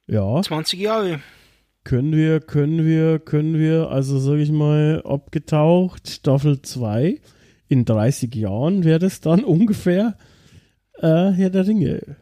Ja, 0.06 0.40
20 0.40 0.78
Jahre. 0.78 1.20
können 1.84 2.12
wir, 2.12 2.40
können 2.40 2.86
wir, 2.86 3.18
können 3.18 3.58
wir, 3.58 3.90
also 3.90 4.18
sage 4.18 4.40
ich 4.40 4.50
mal, 4.50 5.02
abgetaucht, 5.04 6.08
Staffel 6.08 6.62
2, 6.62 7.20
in 7.68 7.84
30 7.84 8.34
Jahren 8.34 8.84
wäre 8.84 8.98
das 8.98 9.20
dann 9.20 9.44
ungefähr 9.44 10.16
äh, 10.98 11.30
Herr 11.30 11.50
der 11.50 11.66
Ringe. 11.66 12.16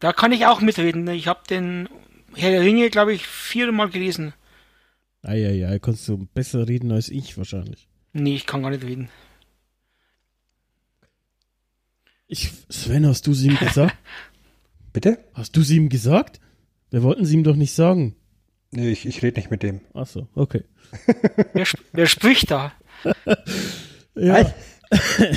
Da 0.00 0.12
kann 0.12 0.32
ich 0.32 0.46
auch 0.46 0.60
mitreden. 0.60 1.08
Ich 1.08 1.28
habe 1.28 1.40
den 1.48 1.88
Herr 2.36 2.50
der 2.50 2.62
Ringe, 2.62 2.90
glaube 2.90 3.14
ich, 3.14 3.26
viermal 3.26 3.90
gelesen. 3.90 4.34
Eieiei, 5.22 5.78
kannst 5.78 6.06
du 6.08 6.26
besser 6.34 6.68
reden 6.68 6.92
als 6.92 7.08
ich 7.08 7.38
wahrscheinlich. 7.38 7.88
Nee, 8.12 8.36
ich 8.36 8.46
kann 8.46 8.62
gar 8.62 8.70
nicht 8.70 8.84
reden. 8.84 9.08
Ich, 12.26 12.50
Sven, 12.68 13.06
hast 13.06 13.26
du 13.26 13.34
sie 13.34 13.48
ihm 13.48 13.58
gesagt? 13.58 13.96
Bitte? 14.92 15.24
Hast 15.34 15.56
du 15.56 15.62
sie 15.62 15.76
ihm 15.76 15.88
gesagt? 15.88 16.40
Wir 16.90 17.02
wollten 17.02 17.24
sie 17.24 17.34
ihm 17.34 17.44
doch 17.44 17.56
nicht 17.56 17.74
sagen. 17.74 18.16
Nee, 18.70 18.90
ich, 18.90 19.06
ich 19.06 19.22
rede 19.22 19.38
nicht 19.38 19.50
mit 19.50 19.62
dem. 19.62 19.80
Ach 19.94 20.06
so, 20.06 20.28
okay. 20.34 20.64
Wer, 21.52 21.62
sp 21.66 21.80
wer 21.92 22.06
spricht 22.06 22.50
da? 22.50 22.72
Ja. 24.16 24.54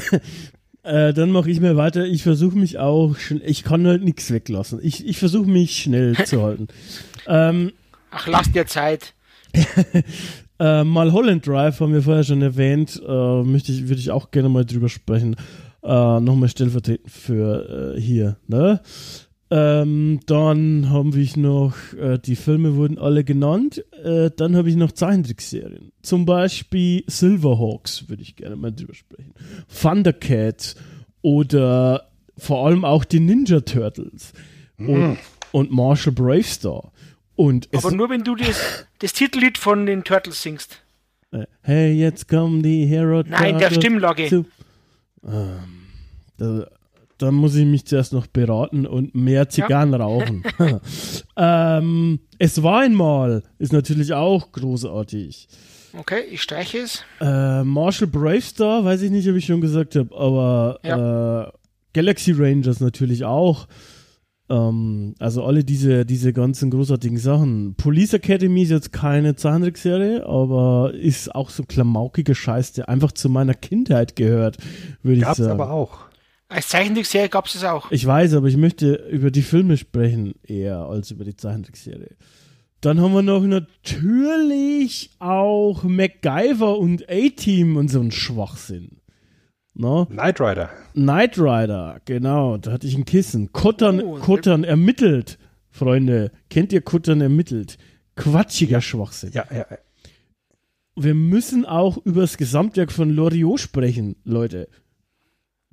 äh, 0.87 1.13
dann 1.13 1.31
mache 1.31 1.51
ich 1.51 1.59
mal 1.59 1.75
weiter. 1.75 2.05
Ich 2.05 2.23
versuche 2.23 2.57
mich 2.57 2.79
auch, 2.79 3.15
ich 3.45 3.63
kann 3.63 3.85
halt 3.85 4.03
nichts 4.03 4.31
weglassen. 4.31 4.79
Ich, 4.81 5.05
ich 5.05 5.17
versuche 5.17 5.49
mich 5.49 5.77
schnell 5.77 6.15
zu 6.25 6.41
halten. 6.41 6.67
Ähm, 7.27 7.73
Ach, 8.11 8.27
lass 8.27 8.51
dir 8.51 8.65
Zeit. 8.65 9.13
äh, 10.59 10.83
mal 10.83 11.11
Holland 11.11 11.45
Drive 11.45 11.79
haben 11.79 11.93
wir 11.93 12.01
vorher 12.01 12.23
schon 12.23 12.41
erwähnt. 12.41 13.01
Äh, 13.05 13.43
möchte 13.43 13.71
ich, 13.71 13.89
würde 13.89 13.99
ich 13.99 14.11
auch 14.11 14.31
gerne 14.31 14.49
mal 14.49 14.65
drüber 14.65 14.89
sprechen. 14.89 15.35
Äh, 15.83 16.19
Nochmal 16.19 16.49
stellvertretend 16.49 17.11
für 17.11 17.95
äh, 17.95 18.01
hier, 18.01 18.37
ne? 18.47 18.81
Ähm, 19.49 20.19
dann 20.25 20.89
haben 20.89 21.13
wir 21.15 21.27
noch, 21.37 21.73
äh, 21.93 22.17
die 22.19 22.35
Filme 22.35 22.75
wurden 22.75 22.97
alle 22.97 23.23
genannt. 23.23 23.83
Äh, 24.03 24.29
dann 24.35 24.55
habe 24.57 24.69
ich 24.69 24.75
noch 24.75 24.91
Zeichentrickserien. 24.91 25.91
Zum 26.01 26.25
Beispiel 26.25 27.03
Silverhawks 27.07 28.09
würde 28.09 28.23
ich 28.23 28.35
gerne 28.35 28.57
mal 28.57 28.71
drüber 28.73 28.93
sprechen. 28.93 29.33
Thundercats 29.81 30.75
oder 31.21 32.09
vor 32.37 32.65
allem 32.67 32.83
auch 32.83 33.05
die 33.05 33.19
Ninja 33.21 33.61
Turtles 33.61 34.33
und, 34.77 35.17
und 35.53 35.71
Marshall 35.71 36.13
Bravestar. 36.13 36.91
Und 37.35 37.69
es, 37.71 37.85
Aber 37.85 37.95
nur 37.95 38.09
wenn 38.09 38.23
du 38.23 38.35
das, 38.35 38.85
das 38.99 39.13
Titellied 39.13 39.57
von 39.57 39.85
den 39.85 40.03
Turtles 40.03 40.41
singst. 40.43 40.81
äh, 41.31 41.45
hey, 41.61 41.93
jetzt 41.93 42.27
kommen 42.27 42.63
die 42.63 42.85
Hero 42.85 43.23
Nein, 43.25 43.57
der 43.59 43.69
Turtles 43.69 43.75
Stimmlage. 43.77 44.27
zu- 44.27 44.45
Ähm, 45.25 46.67
da, 47.17 47.27
dann 47.27 47.35
muss 47.35 47.55
ich 47.55 47.65
mich 47.65 47.85
zuerst 47.85 48.13
noch 48.13 48.27
beraten 48.27 48.85
und 48.85 49.15
mehr 49.15 49.49
Zigarren 49.49 49.91
ja. 49.91 49.97
rauchen. 49.97 50.43
ähm, 51.37 52.19
es 52.39 52.61
war 52.63 52.81
einmal, 52.81 53.43
ist 53.59 53.73
natürlich 53.73 54.13
auch 54.13 54.51
großartig. 54.51 55.47
Okay, 55.97 56.21
ich 56.31 56.41
streiche 56.41 56.79
es. 56.79 57.03
Äh, 57.19 57.63
Marshall 57.63 58.07
Bravestar, 58.07 58.85
weiß 58.85 59.01
ich 59.01 59.11
nicht, 59.11 59.27
ob 59.29 59.35
ich 59.35 59.45
schon 59.45 59.61
gesagt 59.61 59.95
habe, 59.95 60.15
aber 60.15 60.79
ja. 60.83 61.47
äh, 61.47 61.51
Galaxy 61.93 62.33
Rangers 62.33 62.79
natürlich 62.79 63.25
auch. 63.25 63.67
Ähm, 64.49 65.15
also 65.19 65.43
alle 65.43 65.63
diese, 65.63 66.05
diese 66.05 66.33
ganzen 66.33 66.69
großartigen 66.69 67.17
Sachen. 67.17 67.75
Police 67.75 68.13
Academy 68.13 68.63
ist 68.63 68.69
jetzt 68.69 68.93
keine 68.93 69.35
Zahntrickserie, 69.35 70.25
aber 70.25 70.93
ist 70.93 71.33
auch 71.33 71.49
so 71.49 71.63
klamaukiger 71.63 72.35
Scheiß, 72.35 72.73
der 72.73 72.89
einfach 72.89 73.11
zu 73.11 73.29
meiner 73.29 73.53
Kindheit 73.53 74.15
gehört, 74.15 74.57
würde 75.03 75.19
ich 75.19 75.25
sagen. 75.25 75.37
Gab's 75.37 75.61
aber 75.61 75.71
auch. 75.71 75.99
Als 76.49 76.69
Zeichentrickserie 76.69 77.29
gab 77.29 77.45
es 77.47 77.55
es 77.55 77.63
auch. 77.63 77.91
Ich 77.91 78.05
weiß, 78.05 78.33
aber 78.35 78.47
ich 78.47 78.57
möchte 78.57 78.93
über 79.09 79.31
die 79.31 79.41
Filme 79.41 79.75
sprechen 79.75 80.35
eher 80.43 80.77
als 80.77 81.11
über 81.11 81.25
die 81.25 81.35
Zeichentrickserie. 81.35 82.15
Dann 82.79 83.01
haben 83.01 83.13
wir 83.13 83.21
noch 83.21 83.41
natürlich 83.41 85.09
auch 85.19 85.83
MacGyver 85.83 86.77
und 86.77 87.09
A-Team 87.09 87.75
und 87.75 87.89
so 87.89 87.99
ein 87.99 88.11
Schwachsinn. 88.11 89.01
No? 89.73 90.05
Knight 90.05 90.39
Rider. 90.39 90.69
Knight 90.93 91.37
Rider, 91.37 92.01
genau. 92.05 92.57
Da 92.57 92.71
hatte 92.71 92.87
ich 92.87 92.95
ein 92.95 93.05
Kissen. 93.05 93.51
Kuttern, 93.51 94.01
oh, 94.01 94.17
Kuttern 94.17 94.63
ermittelt, 94.63 95.37
Freunde. 95.69 96.31
Kennt 96.49 96.71
ihr 96.71 96.81
Kuttern 96.81 97.21
ermittelt? 97.21 97.77
Quatschiger 98.15 98.81
Schwachsinn. 98.81 99.31
Ja, 99.33 99.45
ja. 99.51 99.65
Wir 100.95 101.13
müssen 101.13 101.65
auch 101.65 101.97
über 102.05 102.21
das 102.21 102.37
Gesamtwerk 102.37 102.91
von 102.91 103.11
Loriot 103.11 103.59
sprechen, 103.59 104.15
Leute. 104.23 104.67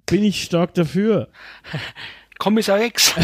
Bin 0.06 0.22
ich 0.24 0.44
stark 0.44 0.74
dafür. 0.74 1.28
Kommissar 2.38 2.82
X. 2.82 3.14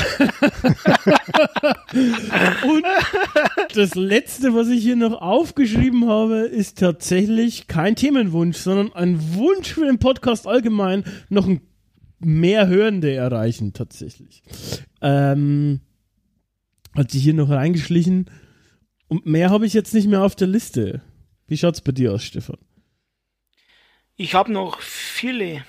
Und 2.62 2.84
das 3.74 3.94
letzte, 3.96 4.54
was 4.54 4.68
ich 4.68 4.82
hier 4.82 4.96
noch 4.96 5.20
aufgeschrieben 5.20 6.08
habe, 6.08 6.38
ist 6.40 6.78
tatsächlich 6.78 7.66
kein 7.66 7.96
Themenwunsch, 7.96 8.58
sondern 8.58 8.92
ein 8.92 9.34
Wunsch 9.34 9.74
für 9.74 9.84
den 9.84 9.98
Podcast 9.98 10.46
allgemein, 10.46 11.04
noch 11.28 11.48
mehr 12.20 12.68
Hörende 12.68 13.12
erreichen, 13.12 13.72
tatsächlich. 13.72 14.42
Ähm, 15.02 15.80
hat 16.94 17.10
sich 17.10 17.22
hier 17.22 17.34
noch 17.34 17.50
reingeschlichen. 17.50 18.30
Und 19.08 19.26
mehr 19.26 19.50
habe 19.50 19.66
ich 19.66 19.72
jetzt 19.72 19.92
nicht 19.92 20.06
mehr 20.08 20.22
auf 20.22 20.36
der 20.36 20.48
Liste. 20.48 21.02
Wie 21.48 21.56
schaut's 21.56 21.80
bei 21.80 21.92
dir 21.92 22.12
aus, 22.12 22.22
Stefan? 22.22 22.58
Ich 24.16 24.34
habe 24.34 24.52
noch 24.52 24.80
viele. 24.80 25.64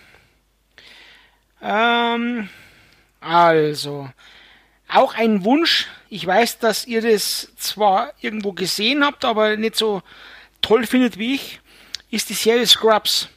Ähm, 1.62 2.49
also, 3.20 4.09
auch 4.88 5.16
ein 5.16 5.43
Wunsch. 5.45 5.88
Ich 6.09 6.26
weiß, 6.26 6.59
dass 6.59 6.86
ihr 6.86 7.01
das 7.01 7.53
zwar 7.55 8.14
irgendwo 8.22 8.51
gesehen 8.51 9.03
habt, 9.05 9.24
aber 9.24 9.55
nicht 9.57 9.76
so 9.76 10.01
toll 10.62 10.86
findet 10.86 11.18
wie 11.18 11.36
ich, 11.36 11.59
ist 12.09 12.30
die 12.30 12.34
Serie 12.34 12.68
Scrubs. 12.68 13.30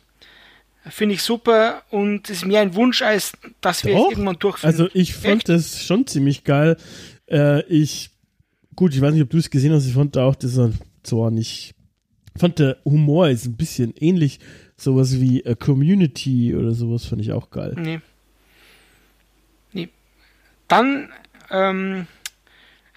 Finde 0.87 1.15
ich 1.15 1.23
super 1.23 1.83
und 1.91 2.29
ist 2.29 2.45
mehr 2.45 2.61
ein 2.61 2.75
Wunsch, 2.75 3.01
als 3.01 3.33
dass 3.63 3.85
wir 3.85 3.95
Doch. 3.95 4.07
es 4.07 4.11
irgendwann 4.13 4.39
durchführen. 4.39 4.71
Also 4.71 4.89
ich 4.93 5.15
fand 5.15 5.37
Echt? 5.37 5.49
das 5.49 5.83
schon 5.83 6.07
ziemlich 6.07 6.45
geil. 6.45 6.77
Äh, 7.27 7.63
ich, 7.67 8.11
gut, 8.77 8.95
ich 8.95 9.01
weiß 9.01 9.15
nicht, 9.15 9.23
ob 9.23 9.31
du 9.31 9.39
es 9.39 9.49
gesehen 9.49 9.73
hast, 9.73 9.87
ich 9.87 9.95
fand 9.95 10.19
auch, 10.19 10.35
das 10.35 10.61
zwar 11.03 11.31
nicht, 11.31 11.75
fand 12.37 12.59
der 12.59 12.77
Humor 12.85 13.29
ist 13.31 13.47
ein 13.47 13.57
bisschen 13.57 13.95
ähnlich, 13.97 14.41
sowas 14.77 15.21
wie 15.21 15.47
A 15.47 15.55
Community 15.55 16.55
oder 16.55 16.73
sowas 16.73 17.07
fand 17.07 17.23
ich 17.23 17.33
auch 17.33 17.49
geil. 17.49 17.75
Nee. 17.79 18.01
Dann 20.69 21.13
ähm, 21.51 22.07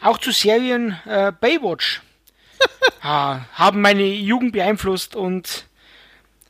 auch 0.02 0.18
zu 0.18 0.32
Serien 0.32 0.98
äh, 1.06 1.32
Baywatch. 1.32 2.02
ah, 3.02 3.42
haben 3.54 3.82
meine 3.82 4.04
Jugend 4.04 4.54
beeinflusst 4.54 5.16
und 5.16 5.68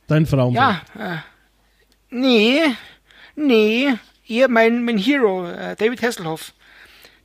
Dein 0.08 0.24
Frauenbild. 0.24 0.54
Ja, 0.54 0.80
äh, 0.98 1.18
nee, 2.08 2.62
nee, 3.36 3.94
eher 4.26 4.48
mein, 4.48 4.84
mein 4.84 4.96
Hero, 4.96 5.46
äh, 5.46 5.76
David 5.76 6.02
Hasselhoff, 6.02 6.54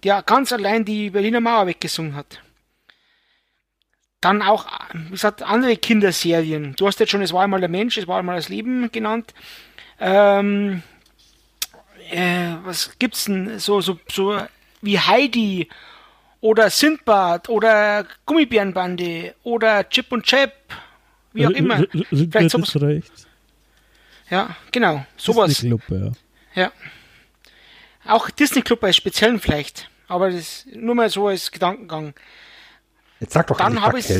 der 0.04 0.22
ganz 0.22 0.52
allein 0.52 0.84
die 0.84 1.10
Berliner 1.10 1.40
Mauer 1.40 1.68
weggesungen 1.68 2.16
hat. 2.16 2.42
Dann 4.20 4.42
auch, 4.42 4.66
wie 4.94 5.12
gesagt, 5.12 5.44
andere 5.44 5.78
Kinderserien. 5.78 6.76
Du 6.76 6.88
hast 6.88 7.00
jetzt 7.00 7.12
schon, 7.12 7.22
es 7.22 7.34
war 7.34 7.44
einmal 7.44 7.62
der 7.62 7.70
Mensch, 7.70 7.98
es 7.98 8.08
war 8.08 8.20
einmal 8.20 8.36
das 8.36 8.50
Leben 8.50 8.92
genannt. 8.92 9.34
Ähm, 10.00 10.84
äh, 12.14 12.58
was 12.64 12.92
gibt's 13.00 13.26
denn 13.26 13.60
so, 13.60 13.82
so, 13.82 14.00
so 14.10 14.40
wie 14.82 15.00
Heidi 15.00 15.70
oder 16.42 16.70
Sindbad 16.70 17.50
oder 17.50 18.06
Gummibärenbande 18.26 19.36
oder 19.44 19.88
Chip 19.90 20.12
und 20.12 20.24
Chap, 20.24 20.54
wie 21.34 21.48
auch 21.48 21.52
immer. 21.52 21.84
Vielleicht 22.10 22.52
sowas. 22.52 22.76
Recht. 22.82 23.12
Ja, 24.30 24.56
genau, 24.72 25.06
sowas. 25.18 25.50
Disney 25.50 25.70
Club, 25.70 26.16
ja. 26.56 26.64
ja. 26.64 26.72
Auch 28.06 28.30
Disney 28.30 28.62
Club 28.62 28.84
als 28.84 28.98
speziellen 28.98 29.40
vielleicht, 29.40 29.90
aber 30.08 30.30
das 30.32 30.66
nur 30.74 30.96
mal 30.96 31.10
so 31.10 31.28
als 31.28 31.52
Gedankengang. 31.52 32.14
Jetzt 33.20 33.34
sag 33.34 33.48
doch 33.48 33.58
Dann 33.58 33.82
habe 33.82 34.00
ich 34.00 34.10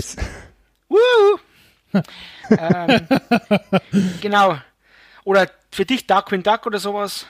ähm, 2.50 3.08
genau. 4.22 4.58
Oder 5.24 5.50
für 5.72 5.86
dich 5.86 6.08
Darkwing 6.08 6.44
Duck 6.44 6.66
oder 6.66 6.80
sowas. 6.80 7.28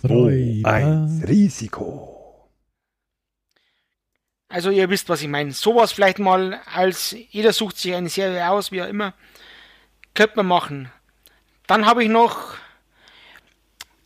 Freude. 0.00 0.62
ein 0.64 1.24
Risiko. 1.26 2.18
Also 4.48 4.70
ihr 4.70 4.88
wisst, 4.88 5.08
was 5.08 5.22
ich 5.22 5.28
meine. 5.28 5.52
Sowas 5.52 5.92
vielleicht 5.92 6.18
mal 6.18 6.60
als 6.72 7.14
jeder 7.30 7.52
sucht 7.52 7.76
sich 7.76 7.94
eine 7.94 8.08
Serie 8.08 8.48
aus, 8.48 8.72
wie 8.72 8.82
auch 8.82 8.86
immer. 8.86 9.12
Könnte 10.14 10.36
man 10.36 10.46
machen. 10.46 10.92
Dann 11.66 11.84
habe 11.84 12.02
ich 12.02 12.08
noch 12.08 12.54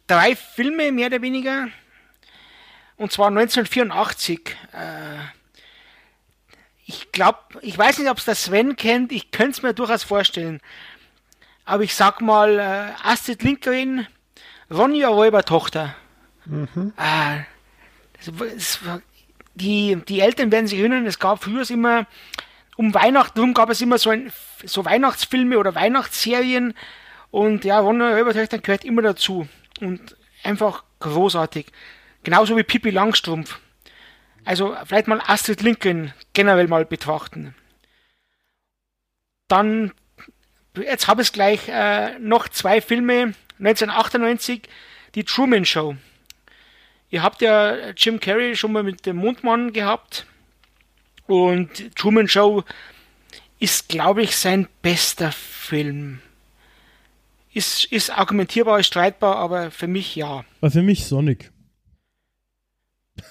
drei 0.08 0.34
Filme, 0.34 0.90
mehr 0.90 1.06
oder 1.06 1.22
weniger. 1.22 1.68
Und 2.96 3.12
zwar 3.12 3.28
1984. 3.28 4.56
Äh, 4.72 5.18
ich 6.86 7.12
glaube, 7.12 7.38
ich 7.60 7.78
weiß 7.78 7.98
nicht, 7.98 8.10
ob 8.10 8.18
es 8.18 8.24
der 8.24 8.34
Sven 8.34 8.74
kennt. 8.76 9.12
Ich 9.12 9.30
könnte 9.30 9.52
es 9.52 9.62
mir 9.62 9.74
durchaus 9.74 10.02
vorstellen. 10.02 10.60
Aber 11.64 11.84
ich 11.84 11.94
sag 11.94 12.20
mal, 12.20 12.58
äh, 12.58 13.08
Astrid 13.08 13.42
Lindgren 13.42 14.08
Ronja 14.72 15.08
Räubertochter. 15.08 15.94
Mhm. 16.44 16.92
Ah, 16.96 17.38
das, 18.14 18.32
das, 18.36 18.80
die, 19.54 19.96
die 20.08 20.20
Eltern 20.20 20.50
werden 20.50 20.66
sich 20.66 20.78
erinnern, 20.78 21.06
es 21.06 21.18
gab 21.18 21.44
früher 21.44 21.68
immer, 21.70 22.06
um 22.76 22.94
Weihnachten 22.94 23.38
rum 23.38 23.54
gab 23.54 23.70
es 23.70 23.80
immer 23.80 23.98
so, 23.98 24.10
ein, 24.10 24.32
so 24.64 24.84
Weihnachtsfilme 24.84 25.58
oder 25.58 25.74
Weihnachtsserien 25.74 26.74
und 27.30 27.64
ja, 27.64 27.78
Ronja 27.78 28.14
Räubertochter 28.14 28.58
gehört 28.58 28.84
immer 28.84 29.02
dazu 29.02 29.48
und 29.80 30.16
einfach 30.42 30.84
großartig. 31.00 31.66
Genauso 32.24 32.56
wie 32.56 32.62
Pippi 32.62 32.90
Langstrumpf. 32.90 33.58
Also 34.44 34.76
vielleicht 34.86 35.08
mal 35.08 35.20
Astrid 35.26 35.62
Lincoln 35.62 36.12
generell 36.32 36.68
mal 36.68 36.84
betrachten. 36.84 37.54
Dann, 39.48 39.92
jetzt 40.74 41.08
habe 41.08 41.22
ich 41.22 41.32
gleich 41.32 41.68
äh, 41.68 42.18
noch 42.18 42.48
zwei 42.48 42.80
Filme, 42.80 43.34
1998 43.62 44.68
die 45.14 45.24
Truman 45.24 45.64
Show. 45.64 45.96
Ihr 47.10 47.22
habt 47.22 47.42
ja 47.42 47.90
Jim 47.96 48.18
Carrey 48.18 48.56
schon 48.56 48.72
mal 48.72 48.82
mit 48.82 49.06
dem 49.06 49.16
Mondmann 49.16 49.72
gehabt. 49.72 50.26
Und 51.26 51.94
Truman 51.94 52.26
Show 52.26 52.64
ist, 53.60 53.88
glaube 53.88 54.22
ich, 54.22 54.36
sein 54.36 54.66
bester 54.82 55.30
Film. 55.30 56.20
Ist, 57.52 57.84
ist 57.84 58.10
argumentierbar, 58.10 58.80
ist 58.80 58.86
streitbar, 58.86 59.36
aber 59.36 59.70
für 59.70 59.86
mich 59.86 60.16
ja. 60.16 60.44
Aber 60.60 60.70
für 60.70 60.82
mich 60.82 61.06
Sonic. 61.06 61.52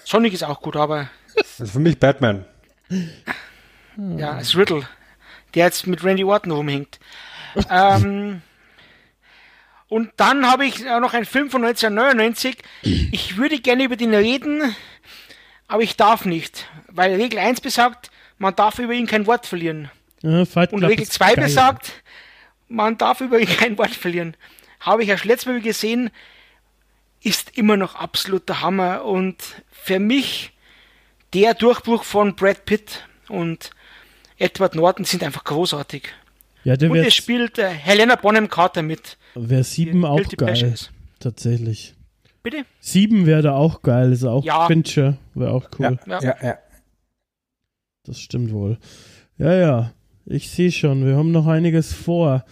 Sonic 0.06 0.34
ist 0.34 0.44
auch 0.44 0.62
gut, 0.62 0.76
aber. 0.76 1.10
Also 1.36 1.74
für 1.74 1.80
mich 1.80 2.00
Batman. 2.00 2.46
Ja, 3.98 4.34
als 4.34 4.56
Riddle, 4.56 4.88
der 5.54 5.66
jetzt 5.66 5.88
mit 5.88 6.04
Randy 6.04 6.24
Orton 6.24 6.52
rumhängt. 6.52 7.00
ähm, 7.70 8.42
und 9.92 10.10
dann 10.16 10.50
habe 10.50 10.66
ich 10.66 10.86
noch 10.86 11.14
einen 11.14 11.26
Film 11.26 11.50
von 11.50 11.66
1999. 11.66 12.56
Ich 12.82 13.36
würde 13.36 13.60
gerne 13.60 13.84
über 13.84 13.98
den 13.98 14.14
reden, 14.14 14.74
aber 15.68 15.84
ich 15.84 15.98
darf 15.98 16.24
nicht, 16.24 16.66
weil 16.88 17.14
Regel 17.16 17.38
1 17.40 17.60
besagt, 17.60 18.10
man 18.38 18.56
darf 18.56 18.80
über 18.80 18.94
ihn 18.94 19.06
kein 19.06 19.28
Wort 19.28 19.46
verlieren. 19.46 19.92
Ja, 20.22 20.46
und 20.72 20.86
Regel 20.86 21.06
2 21.06 21.36
besagt, 21.36 21.92
man 22.70 22.98
darf 22.98 23.20
über 23.20 23.38
ihn 23.38 23.50
kein 23.58 23.78
Wort 23.78 23.90
verlieren. 23.90 24.38
Habe 24.80 25.04
ich 25.04 25.10
erst 25.10 25.26
letztes 25.26 25.48
Mal 25.48 25.60
gesehen, 25.60 26.10
ist 27.22 27.58
immer 27.58 27.76
noch 27.76 27.96
absoluter 27.96 28.62
Hammer 28.62 29.04
und 29.04 29.44
für 29.74 30.00
mich 30.00 30.54
der 31.34 31.54
Durchbruch 31.54 32.06
von 32.06 32.38
Brad 32.38 32.64
Pitt 32.64 33.06
und 33.28 33.72
Edward 34.38 34.74
Norton 34.74 35.04
sind 35.04 35.22
einfach 35.22 35.44
großartig. 35.44 36.04
Ja, 36.64 36.78
der 36.78 36.92
und 36.92 36.98
es 36.98 37.16
spielt 37.16 37.58
äh, 37.58 37.70
Helena 37.70 38.16
Bonham 38.16 38.50
Carter 38.50 38.84
mit. 38.84 39.18
Wäre 39.36 39.64
sieben 39.64 40.06
auch 40.06 40.22
geil. 40.38 40.76
Tatsächlich. 41.20 41.96
Bitte? 42.44 42.66
Sieben 42.80 43.26
wäre 43.26 43.42
da 43.42 43.54
auch 43.54 43.82
geil, 43.82 44.12
ist 44.12 44.24
auch 44.24 44.44
Ja. 44.44 44.68
Fincher, 44.68 45.18
wäre 45.34 45.52
auch 45.52 45.70
cool. 45.80 46.00
Ja, 46.08 46.20
Ja. 46.22 46.36
ja. 46.42 46.58
Das 48.04 48.20
stimmt 48.20 48.52
wohl. 48.52 48.78
Ja, 49.38 49.54
ja, 49.54 49.94
ich 50.26 50.50
sehe 50.50 50.72
schon, 50.72 51.06
wir 51.06 51.16
haben 51.16 51.32
noch 51.32 51.48
einiges 51.48 51.94
vor. 51.94 52.46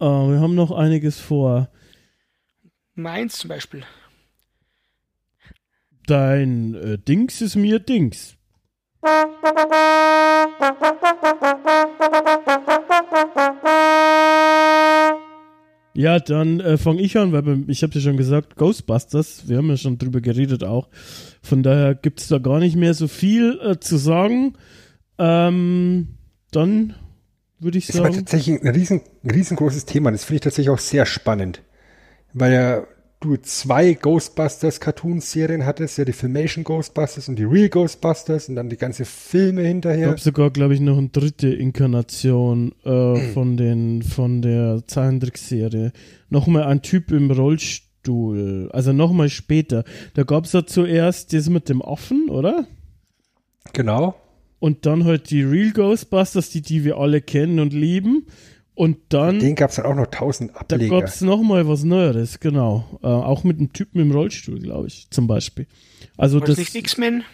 Äh, 0.00 0.04
wir 0.04 0.40
haben 0.40 0.54
noch 0.54 0.70
einiges 0.70 1.20
vor. 1.20 1.68
Meins 2.94 3.38
zum 3.38 3.48
Beispiel. 3.48 3.82
Dein 6.06 6.74
äh, 6.74 6.98
Dings 6.98 7.40
ist 7.40 7.56
mir 7.56 7.80
Dings. 7.80 8.36
Ja, 15.96 16.18
dann 16.18 16.60
äh, 16.60 16.76
fange 16.76 17.00
ich 17.00 17.16
an, 17.16 17.32
weil 17.32 17.64
ich 17.68 17.82
habe 17.82 17.94
ja 17.94 18.00
schon 18.02 18.18
gesagt, 18.18 18.56
Ghostbusters, 18.56 19.48
wir 19.48 19.56
haben 19.56 19.70
ja 19.70 19.78
schon 19.78 19.96
drüber 19.96 20.20
geredet 20.20 20.62
auch. 20.62 20.88
Von 21.42 21.62
daher 21.62 21.94
gibt 21.94 22.20
es 22.20 22.28
da 22.28 22.36
gar 22.36 22.58
nicht 22.58 22.76
mehr 22.76 22.92
so 22.92 23.08
viel 23.08 23.58
äh, 23.62 23.80
zu 23.80 23.96
sagen. 23.96 24.58
Ähm, 25.18 26.08
dann 26.50 26.94
würde 27.58 27.78
ich 27.78 27.88
Ist 27.88 27.96
aber 27.96 28.12
sagen, 28.12 28.26
tatsächlich 28.26 28.60
ein 28.60 28.68
riesen, 28.68 29.00
riesengroßes 29.24 29.86
Thema. 29.86 30.12
Das 30.12 30.24
finde 30.24 30.36
ich 30.36 30.40
tatsächlich 30.42 30.70
auch 30.70 30.78
sehr 30.78 31.06
spannend. 31.06 31.62
Weil 32.34 32.52
ja 32.52 32.86
du 33.20 33.36
zwei 33.38 33.94
Ghostbusters-Cartoon-Serien 33.94 35.64
hattest, 35.64 35.98
ja 35.98 36.04
die 36.04 36.12
Filmation 36.12 36.64
Ghostbusters 36.64 37.28
und 37.28 37.38
die 37.38 37.44
Real 37.44 37.68
Ghostbusters 37.68 38.48
und 38.48 38.56
dann 38.56 38.68
die 38.68 38.76
ganze 38.76 39.04
Filme 39.04 39.62
hinterher. 39.62 40.08
gab 40.08 40.20
sogar, 40.20 40.50
glaube 40.50 40.74
ich, 40.74 40.80
noch 40.80 40.98
eine 40.98 41.08
dritte 41.08 41.48
Inkarnation 41.48 42.74
äh, 42.84 43.16
von 43.34 43.56
den 43.56 44.02
von 44.02 44.42
der 44.42 44.82
Zeichentrickserie. 44.86 45.92
Nochmal 46.28 46.64
ein 46.64 46.82
Typ 46.82 47.10
im 47.10 47.30
Rollstuhl. 47.30 48.70
Also 48.72 48.92
nochmal 48.92 49.28
später. 49.30 49.84
Da 50.14 50.24
gab 50.24 50.44
es 50.44 50.52
ja 50.52 50.66
zuerst 50.66 51.32
das 51.32 51.48
mit 51.48 51.68
dem 51.68 51.82
Affen, 51.82 52.28
oder? 52.28 52.66
Genau. 53.72 54.14
Und 54.58 54.86
dann 54.86 55.04
halt 55.04 55.30
die 55.30 55.42
Real 55.42 55.72
Ghostbusters, 55.72 56.50
die, 56.50 56.62
die 56.62 56.84
wir 56.84 56.98
alle 56.98 57.20
kennen 57.20 57.60
und 57.60 57.72
lieben. 57.72 58.26
Und 58.76 58.98
dann, 59.08 59.38
Den 59.38 59.54
gab 59.54 59.70
es 59.70 59.76
dann 59.76 59.86
auch 59.86 59.94
noch 59.94 60.06
tausend 60.08 60.50
da 60.54 60.60
Ableger. 60.60 61.00
gab 61.00 61.08
es 61.08 61.22
nochmal 61.22 61.66
was 61.66 61.82
Neueres, 61.84 62.40
genau. 62.40 62.98
Äh, 63.02 63.06
auch 63.06 63.42
mit 63.42 63.58
einem 63.58 63.72
Typen 63.72 64.00
im 64.02 64.12
Rollstuhl, 64.12 64.58
glaube 64.60 64.88
ich, 64.88 65.08
zum 65.10 65.26
Beispiel. 65.26 65.66
Also 66.18 66.40
War 66.40 66.46
das 66.46 66.56
das, 66.56 66.74
nicht 66.74 66.74
X-Men? 66.74 67.24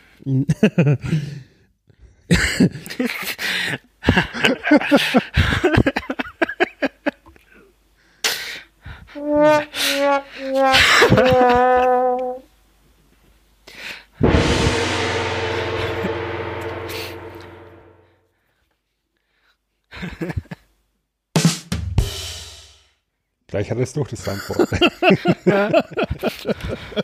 Gleich 23.52 23.70
hat 23.70 23.76
es 23.76 23.92
durch 23.92 24.08
das 24.08 24.24
Soundboard. 24.24 24.66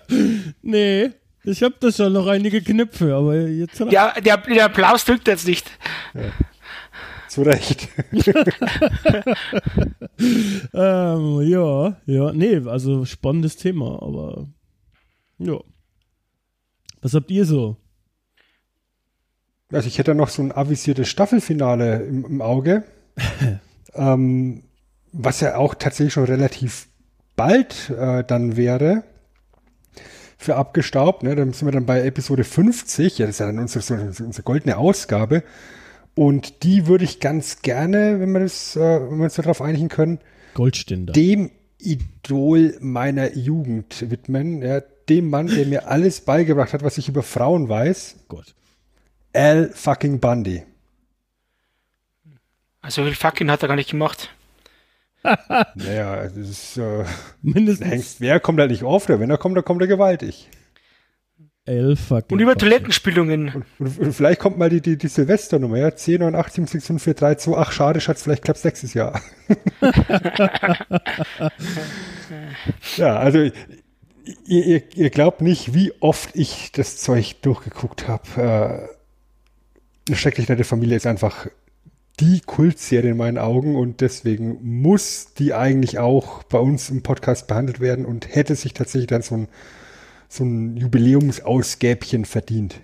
nee, 0.62 1.10
ich 1.44 1.62
habe 1.62 1.74
da 1.78 1.92
schon 1.92 2.14
noch 2.14 2.26
einige 2.26 2.62
Knöpfe, 2.62 3.14
aber 3.14 3.36
jetzt 3.36 3.78
Ja, 3.80 4.18
der, 4.18 4.38
der 4.38 4.64
Applaus 4.64 5.04
drückt 5.04 5.28
jetzt 5.28 5.46
nicht. 5.46 5.70
Zu 7.28 7.42
Recht. 7.42 7.88
Ähm, 10.74 11.42
ja, 11.42 12.00
ja, 12.06 12.32
nee, 12.32 12.56
also 12.66 13.04
spannendes 13.04 13.56
Thema, 13.56 14.02
aber 14.02 14.48
ja. 15.38 15.60
Was 17.02 17.14
habt 17.14 17.30
ihr 17.30 17.44
so? 17.44 17.76
Also 19.70 19.86
ich 19.86 19.98
hätte 19.98 20.16
noch 20.16 20.28
so 20.28 20.42
ein 20.42 20.50
avisiertes 20.50 21.08
Staffelfinale 21.08 22.02
im, 22.02 22.24
im 22.24 22.42
Auge. 22.42 22.82
ähm, 23.94 24.67
was 25.12 25.40
ja 25.40 25.56
auch 25.56 25.74
tatsächlich 25.74 26.12
schon 26.12 26.24
relativ 26.24 26.88
bald 27.36 27.90
äh, 27.90 28.24
dann 28.24 28.56
wäre 28.56 29.04
für 30.36 30.56
abgestaubt. 30.56 31.22
Ne? 31.22 31.34
Dann 31.34 31.52
sind 31.52 31.66
wir 31.66 31.72
dann 31.72 31.86
bei 31.86 32.02
Episode 32.02 32.44
50. 32.44 33.18
Ja, 33.18 33.26
das 33.26 33.36
ist 33.36 33.40
ja 33.40 33.46
dann 33.46 33.58
unsere, 33.58 34.06
unsere 34.06 34.42
goldene 34.42 34.76
Ausgabe. 34.76 35.42
Und 36.14 36.62
die 36.64 36.86
würde 36.86 37.04
ich 37.04 37.20
ganz 37.20 37.62
gerne, 37.62 38.20
wenn 38.20 38.32
wir, 38.32 38.40
das, 38.40 38.76
äh, 38.76 38.80
wenn 38.80 39.18
wir 39.18 39.24
uns 39.24 39.34
darauf 39.34 39.62
einigen 39.62 39.88
können, 39.88 40.18
Goldständer. 40.54 41.12
dem 41.12 41.50
Idol 41.78 42.76
meiner 42.80 43.36
Jugend 43.36 44.10
widmen. 44.10 44.62
Ja, 44.62 44.80
dem 45.08 45.30
Mann, 45.30 45.46
der 45.46 45.66
mir 45.66 45.88
alles 45.88 46.20
beigebracht 46.20 46.72
hat, 46.72 46.82
was 46.82 46.98
ich 46.98 47.08
über 47.08 47.22
Frauen 47.22 47.68
weiß. 47.68 48.16
Gott. 48.28 48.54
Al 49.32 49.70
fucking 49.72 50.20
Bundy. 50.20 50.62
Also 52.80 53.04
viel 53.04 53.14
fucking 53.14 53.50
hat 53.50 53.62
er 53.62 53.68
gar 53.68 53.76
nicht 53.76 53.90
gemacht. 53.90 54.30
Naja, 55.74 56.22
das 56.24 56.36
ist, 56.36 56.76
äh, 56.76 57.04
Mindestens 57.42 57.88
Hengst, 57.88 58.20
wer 58.20 58.40
kommt 58.40 58.60
halt 58.60 58.70
nicht 58.70 58.82
oft, 58.82 59.08
wenn 59.08 59.30
er 59.30 59.38
kommt, 59.38 59.56
dann 59.56 59.64
kommt 59.64 59.80
er 59.80 59.86
gewaltig. 59.86 60.48
elf 61.68 62.10
Und 62.10 62.40
über. 62.40 62.56
Toilettenspülungen. 62.56 63.52
Und, 63.54 63.64
und, 63.78 63.98
und 63.98 64.12
vielleicht 64.12 64.40
kommt 64.40 64.58
mal 64.58 64.70
die, 64.70 64.80
die, 64.80 64.96
die 64.96 65.08
Silvesternummer, 65.08 65.78
ja, 65.78 65.94
10, 65.94 66.20
9, 66.20 66.34
8, 66.34 66.52
7, 66.52 66.66
6, 66.66 66.86
5, 66.86 67.02
4, 67.02 67.14
3, 67.14 67.34
2, 67.36 67.56
ach, 67.56 67.72
schade, 67.72 68.00
Schatz, 68.00 68.22
vielleicht 68.22 68.42
klappt 68.44 68.64
nächstes 68.64 68.94
Jahr. 68.94 69.20
ja, 72.96 73.16
also, 73.18 73.38
ihr, 73.38 73.52
ihr, 74.46 74.82
ihr 74.94 75.10
glaubt 75.10 75.42
nicht, 75.42 75.74
wie 75.74 75.92
oft 76.00 76.34
ich 76.34 76.72
das 76.72 76.96
Zeug 76.96 77.36
durchgeguckt 77.42 78.08
habe. 78.08 78.22
Äh, 78.36 78.88
eine 80.08 80.16
schrecklich 80.16 80.48
nette 80.48 80.64
Familie 80.64 80.96
ist 80.96 81.06
einfach 81.06 81.48
die 82.20 82.40
Kultserie 82.40 83.12
in 83.12 83.16
meinen 83.16 83.38
Augen 83.38 83.76
und 83.76 84.00
deswegen 84.00 84.58
muss 84.80 85.34
die 85.34 85.54
eigentlich 85.54 85.98
auch 85.98 86.42
bei 86.44 86.58
uns 86.58 86.90
im 86.90 87.02
Podcast 87.02 87.46
behandelt 87.46 87.80
werden 87.80 88.04
und 88.04 88.34
hätte 88.34 88.54
sich 88.56 88.74
tatsächlich 88.74 89.08
dann 89.08 89.22
so 89.22 89.36
ein, 89.36 89.48
so 90.28 90.44
ein 90.44 90.76
Jubiläumsausgäbchen 90.76 92.24
verdient. 92.24 92.80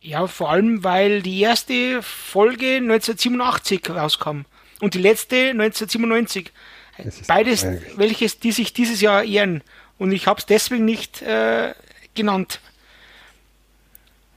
Ja, 0.00 0.26
vor 0.26 0.50
allem, 0.50 0.82
weil 0.82 1.22
die 1.22 1.40
erste 1.40 2.02
Folge 2.02 2.76
1987 2.76 3.88
rauskam 3.90 4.42
und 4.80 4.94
die 4.94 4.98
letzte 4.98 5.36
1997. 5.50 6.52
Es 6.98 7.20
ist 7.20 7.26
Beides, 7.28 7.64
welches 7.96 8.40
die 8.40 8.52
sich 8.52 8.72
dieses 8.72 9.00
Jahr 9.00 9.22
ehren. 9.22 9.62
Und 9.98 10.12
ich 10.12 10.26
habe 10.26 10.40
es 10.40 10.46
deswegen 10.46 10.84
nicht 10.84 11.22
äh, 11.22 11.72
genannt. 12.14 12.60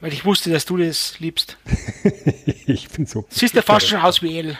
Weil 0.02 0.14
ich 0.14 0.26
wusste, 0.26 0.52
dass 0.52 0.66
du 0.66 0.78
das 0.78 1.20
liebst. 1.20 1.58
ich 2.68 2.90
bin 2.90 3.06
so. 3.06 3.26
Siehst 3.30 3.56
du 3.56 3.62
fast 3.62 3.88
schon 3.88 4.00
aus 4.02 4.22
wie 4.22 4.38
El. 4.38 4.58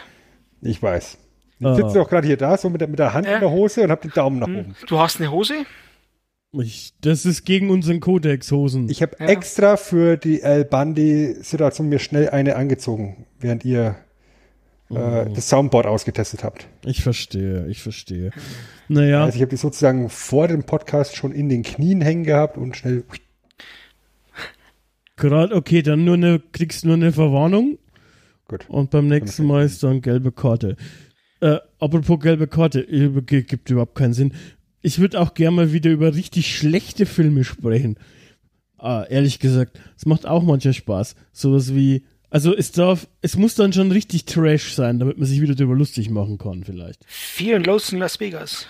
Ich 0.62 0.82
weiß. 0.82 1.18
Ich 1.58 1.66
Ah. 1.66 1.74
sitze 1.74 2.00
auch 2.02 2.08
gerade 2.08 2.26
hier 2.26 2.36
da, 2.36 2.56
so 2.58 2.68
mit 2.68 2.80
der, 2.80 2.88
mit 2.88 2.98
der 2.98 3.14
Hand 3.14 3.26
Ja. 3.26 3.34
in 3.34 3.40
der 3.40 3.50
Hose 3.50 3.82
und 3.82 3.90
habe 3.90 4.02
den 4.02 4.10
Daumen 4.12 4.38
nach 4.40 4.46
oben. 4.48 4.74
Du 4.88 4.98
hast 4.98 5.18
eine 5.20 5.30
Hose? 5.30 5.54
Ich, 6.52 6.92
das 7.00 7.24
ist 7.26 7.44
gegen 7.44 7.70
unseren 7.70 8.00
Kodex-Hosen. 8.00 8.88
Ich 8.90 9.02
habe 9.02 9.16
Ja. 9.18 9.26
extra 9.26 9.76
für 9.76 10.16
die 10.16 10.42
El 10.42 10.64
Bandi-Situation 10.64 11.88
mir 11.88 11.98
schnell 11.98 12.28
eine 12.30 12.56
angezogen, 12.56 13.26
während 13.38 13.64
ihr 13.64 13.96
äh, 14.90 15.26
das 15.34 15.48
Soundboard 15.48 15.86
ausgetestet 15.86 16.44
habt. 16.44 16.68
Ich 16.84 17.02
verstehe, 17.02 17.66
ich 17.68 17.82
verstehe. 17.82 18.30
Naja, 18.88 19.24
Also 19.24 19.36
ich 19.36 19.42
habe 19.42 19.50
die 19.50 19.56
sozusagen 19.56 20.08
vor 20.10 20.46
dem 20.48 20.62
Podcast 20.64 21.16
schon 21.16 21.32
in 21.32 21.48
den 21.48 21.62
Knien 21.62 22.00
hängen 22.00 22.22
gehabt 22.24 22.56
und 22.56 22.76
schnell. 22.76 23.02
Gerade, 25.16 25.54
okay, 25.54 25.82
dann 25.82 26.04
nur 26.04 26.14
eine, 26.14 26.40
kriegst 26.52 26.84
nur 26.84 26.94
eine 26.94 27.12
Verwarnung 27.12 27.78
Gut. 28.48 28.68
und 28.68 28.90
beim 28.90 29.08
nächsten 29.08 29.46
Mal 29.46 29.64
ist 29.64 29.82
dann 29.82 30.00
gelbe 30.00 30.32
Karte. 30.32 30.76
Äh, 31.40 31.58
apropos 31.78 32.20
gelbe 32.20 32.46
Karte, 32.46 32.84
gibt 33.22 33.70
überhaupt 33.70 33.94
keinen 33.94 34.14
Sinn. 34.14 34.32
Ich 34.82 34.98
würde 34.98 35.20
auch 35.20 35.34
gerne 35.34 35.56
mal 35.56 35.72
wieder 35.72 35.90
über 35.90 36.14
richtig 36.14 36.56
schlechte 36.56 37.06
Filme 37.06 37.44
sprechen. 37.44 37.98
Ah, 38.78 39.04
ehrlich 39.08 39.38
gesagt, 39.40 39.80
es 39.96 40.06
macht 40.06 40.26
auch 40.26 40.42
manchmal 40.42 40.74
Spaß. 40.74 41.16
Sowas 41.32 41.74
wie, 41.74 42.04
also 42.30 42.54
es 42.54 42.72
darf, 42.72 43.08
es 43.22 43.36
muss 43.36 43.54
dann 43.54 43.72
schon 43.72 43.90
richtig 43.90 44.26
Trash 44.26 44.74
sein, 44.74 44.98
damit 44.98 45.18
man 45.18 45.26
sich 45.26 45.40
wieder 45.40 45.54
darüber 45.54 45.74
lustig 45.74 46.10
machen 46.10 46.38
kann, 46.38 46.62
vielleicht. 46.62 47.04
Fear 47.06 47.56
and 47.56 47.66
Loathing 47.66 47.94
in 47.94 48.00
Las 48.00 48.20
Vegas. 48.20 48.66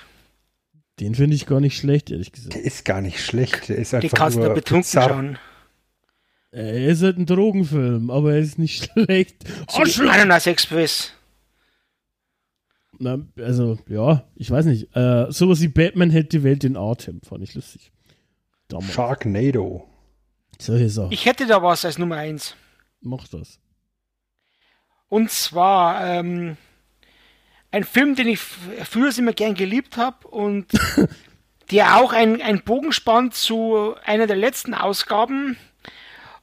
Den 1.01 1.15
finde 1.15 1.37
ich 1.37 1.45
gar 1.47 1.61
nicht 1.61 1.77
schlecht, 1.77 2.11
ehrlich 2.11 2.33
gesagt. 2.33 2.55
Der 2.55 2.65
ist 2.65 2.85
gar 2.85 3.03
nicht 3.03 3.21
schlecht. 3.23 3.69
Der 3.69 3.77
ist 3.77 3.93
Die 3.93 3.97
einfach 3.97 4.17
kannst 4.17 4.39
du 4.39 4.41
nur 4.43 4.55
betrunken 4.55 4.83
bizarr. 4.83 5.09
schauen. 5.11 5.39
Er 6.57 6.89
ist 6.89 7.03
halt 7.03 7.19
ein 7.19 7.27
Drogenfilm, 7.27 8.11
aber 8.11 8.33
er 8.33 8.39
ist 8.39 8.59
nicht 8.59 8.91
schlecht. 8.93 9.45
So 9.69 9.85
wie 9.85 10.09
Ananas 10.09 10.47
Express. 10.47 11.13
Na, 12.99 13.19
also, 13.37 13.79
ja, 13.89 14.25
ich 14.37 14.51
weiß 14.51 14.65
nicht. 14.65 14.97
Äh, 14.97 15.27
sowas 15.29 15.61
wie 15.61 15.69
Batman 15.69 16.09
hält 16.09 16.33
die 16.33 16.43
Welt 16.43 16.65
in 16.65 16.79
Atem, 16.79 17.21
fand 17.21 17.43
ich 17.43 17.55
lustig. 17.55 17.93
Damals. 18.69 18.91
Sharknado. 18.91 19.87
Solche 20.59 20.89
Sachen. 20.89 21.13
Ich 21.13 21.27
hätte 21.27 21.47
da 21.47 21.63
was 21.63 21.85
als 21.85 21.99
Nummer 21.99 22.17
eins. 22.17 22.57
Mach 23.03 23.29
das. 23.29 23.61
Und 25.11 25.31
zwar 25.31 26.07
ähm, 26.07 26.57
ein 27.71 27.85
Film, 27.85 28.15
den 28.15 28.29
ich 28.29 28.41
früher 28.41 29.17
immer 29.19 29.35
gern 29.35 29.53
geliebt 29.53 29.99
habe 29.99 30.27
und 30.29 30.69
der 31.71 31.99
auch 31.99 32.15
ein, 32.15 32.41
ein 32.41 32.65
Bogen 32.65 32.93
spannt 32.93 33.35
zu 33.35 33.95
einer 34.07 34.27
der 34.27 34.37
letzten 34.37 34.73
Ausgaben. 34.73 35.59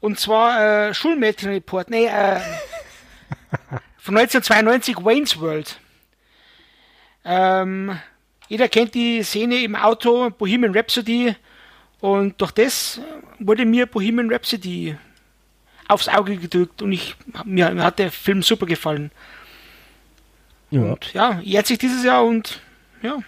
Und 0.04 0.20
zwar 0.20 0.90
äh, 0.90 0.94
Schulmädchenreport. 0.94 1.90
Nee, 1.90 2.08
äh, 2.08 2.42
von 3.98 4.18
1992 4.18 4.98
Wayne's 4.98 5.40
World. 5.40 5.80
Ähm, 7.24 7.98
jeder 8.50 8.68
kennt 8.68 8.96
die 8.96 9.24
Szene 9.24 9.64
im 9.64 9.78
Auto, 9.78 10.30
Bohemian 10.32 10.76
Rhapsody. 10.76 11.36
Und 12.02 12.42
durch 12.42 12.52
das 12.52 13.00
wurde 13.40 13.66
mir 13.66 13.86
Bohemian 13.86 14.30
Rhapsody 14.30 14.98
aufs 15.88 16.10
Auge 16.10 16.36
gedrückt 16.36 16.82
und 16.82 16.92
ich, 16.92 17.16
mir, 17.46 17.72
mir 17.72 17.86
hat 17.86 17.98
der 17.98 18.12
Film 18.12 18.44
super 18.44 18.66
gefallen. 18.66 19.10
Ja. 20.70 20.82
Und 20.82 21.14
ja, 21.14 21.40
jetzt 21.46 21.70
sich 21.70 21.78
dieses 21.78 22.04
Jahr 22.04 22.26
und 22.26 22.60
ja, 23.02 23.20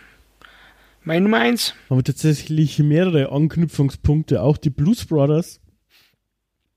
mein 1.06 1.24
Nummer 1.24 1.38
eins. 1.38 1.74
Aber 1.88 2.04
tatsächlich 2.04 2.80
mehrere 2.80 3.32
Anknüpfungspunkte, 3.32 4.42
auch 4.42 4.58
die 4.58 4.72
Blues 4.72 5.06
Brothers. 5.06 5.62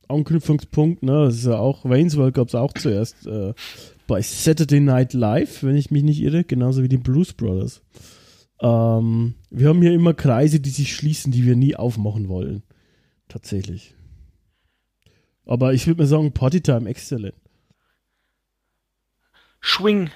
Anknüpfungspunkt, 0.09 1.03
ne, 1.03 1.25
das 1.27 1.37
ist 1.37 1.47
ja 1.47 1.59
auch, 1.59 1.85
Wayne's 1.85 2.17
World 2.17 2.35
gab 2.35 2.49
es 2.49 2.55
auch 2.55 2.73
zuerst 2.73 3.27
äh, 3.27 3.55
bei 4.07 4.23
Saturday 4.23 4.81
Night 4.81 5.13
Live, 5.13 5.63
wenn 5.63 5.77
ich 5.77 5.91
mich 5.91 6.03
nicht 6.03 6.21
irre, 6.21 6.45
genauso 6.45 6.83
wie 6.83 6.89
die 6.89 6.97
Blues 6.97 7.33
Brothers. 7.33 7.83
Ähm, 8.61 9.35
wir 9.51 9.69
haben 9.69 9.83
hier 9.83 9.93
immer 9.93 10.15
Kreise, 10.15 10.61
die 10.61 10.71
sich 10.71 10.95
schließen, 10.95 11.31
die 11.31 11.45
wir 11.45 11.57
nie 11.57 11.77
aufmachen 11.77 12.29
wollen. 12.29 12.63
Tatsächlich. 13.29 13.95
Aber 15.47 15.73
ich 15.73 15.87
würde 15.87 16.03
mal 16.03 16.07
sagen, 16.07 16.33
Partytime 16.33 16.89
exzellent. 16.89 17.35
Schwing. 19.61 20.11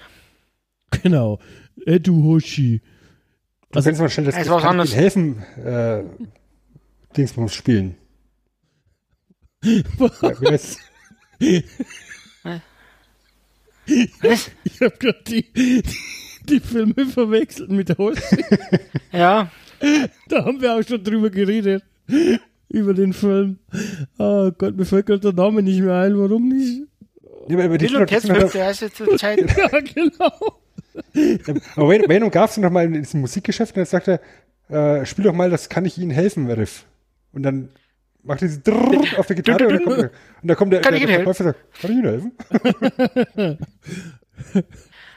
Genau. 1.03 1.39
Edu 1.87 2.23
Hoshi. 2.23 2.81
Du 3.71 3.81
kannst 3.81 4.01
mal 4.01 4.11
schnell 4.11 4.27
das 4.27 4.49
was 4.49 4.63
kann 4.63 4.87
helfen, 4.87 5.39
äh, 5.65 6.05
Dingsbums 7.17 7.55
spielen. 7.55 7.97
Ja, 9.63 9.81
Was? 14.23 14.51
Ich 14.65 14.81
habe 14.81 14.97
gerade 14.99 15.23
die, 15.27 15.53
die, 15.53 15.83
die 16.49 16.61
Filme 16.61 17.07
verwechselt 17.07 17.71
mit 17.71 17.97
Hoshi. 17.99 18.45
Ja, 19.13 19.51
Da 20.29 20.45
haben 20.45 20.61
wir 20.61 20.75
auch 20.75 20.83
schon 20.87 21.03
drüber 21.03 21.31
geredet. 21.31 21.85
Über 22.69 22.95
den 22.95 23.13
Film. 23.13 23.59
Oh 24.19 24.51
Gott, 24.57 24.77
mir 24.77 24.85
fällt 24.85 25.07
gerade 25.07 25.21
der 25.21 25.33
Name 25.33 25.63
nicht 25.63 25.81
mehr 25.81 25.95
ein. 25.95 26.19
Warum 26.19 26.49
nicht? 26.49 26.83
Nee, 27.49 27.63
aber 27.63 27.77
die 27.77 27.87
Bill 27.87 27.97
und 27.97 28.07
Ted 28.07 28.23
Smith, 28.23 28.53
der 28.53 28.71
jetzt 28.73 28.97
zur 28.97 29.17
Zeit. 29.17 29.41
Ja, 29.57 29.69
genau. 29.81 30.59
Aber 31.77 31.89
Wayne, 31.89 32.31
Garth 32.31 32.53
sind 32.53 32.63
doch 32.63 32.71
mal 32.71 32.85
in 32.85 32.93
diesem 32.95 33.21
Musikgeschäft 33.21 33.75
und 33.75 33.79
dann 33.79 33.87
sagt 33.87 34.09
er, 34.09 34.21
äh, 35.01 35.07
spiel 35.07 35.25
doch 35.25 35.33
mal, 35.33 35.51
das 35.51 35.69
kann 35.69 35.85
ich 35.85 35.99
Ihnen 35.99 36.11
helfen, 36.11 36.51
Riff. 36.51 36.85
Und 37.33 37.43
dann 37.43 37.71
macht 38.23 38.41
dieses 38.41 38.63
Drrrr 38.63 39.19
auf 39.19 39.27
der 39.27 39.37
Gitarre 39.37 39.67
und 39.69 39.85
kommt, 39.85 39.99
und 39.99 40.11
dann 40.43 40.57
kommt 40.57 40.73
der, 40.73 40.81
Kann 40.81 40.95
der, 40.95 41.07
der 41.07 41.17
Verkäufer 41.17 41.45
sagt, 41.45 41.81
kann 41.81 41.91
ich 41.91 41.97
Ihnen 41.99 42.05
helfen? 42.05 42.33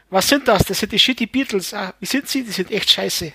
Was 0.10 0.28
sind 0.30 0.48
das? 0.48 0.64
Das 0.66 0.80
sind 0.80 0.92
die 0.92 1.00
Shitty 1.00 1.26
Beatles. 1.26 1.74
Ah, 1.74 1.94
wie 2.00 2.06
sind 2.06 2.28
sie? 2.28 2.44
Die 2.44 2.52
sind 2.52 2.72
echt 2.72 2.90
scheiße. 2.90 3.32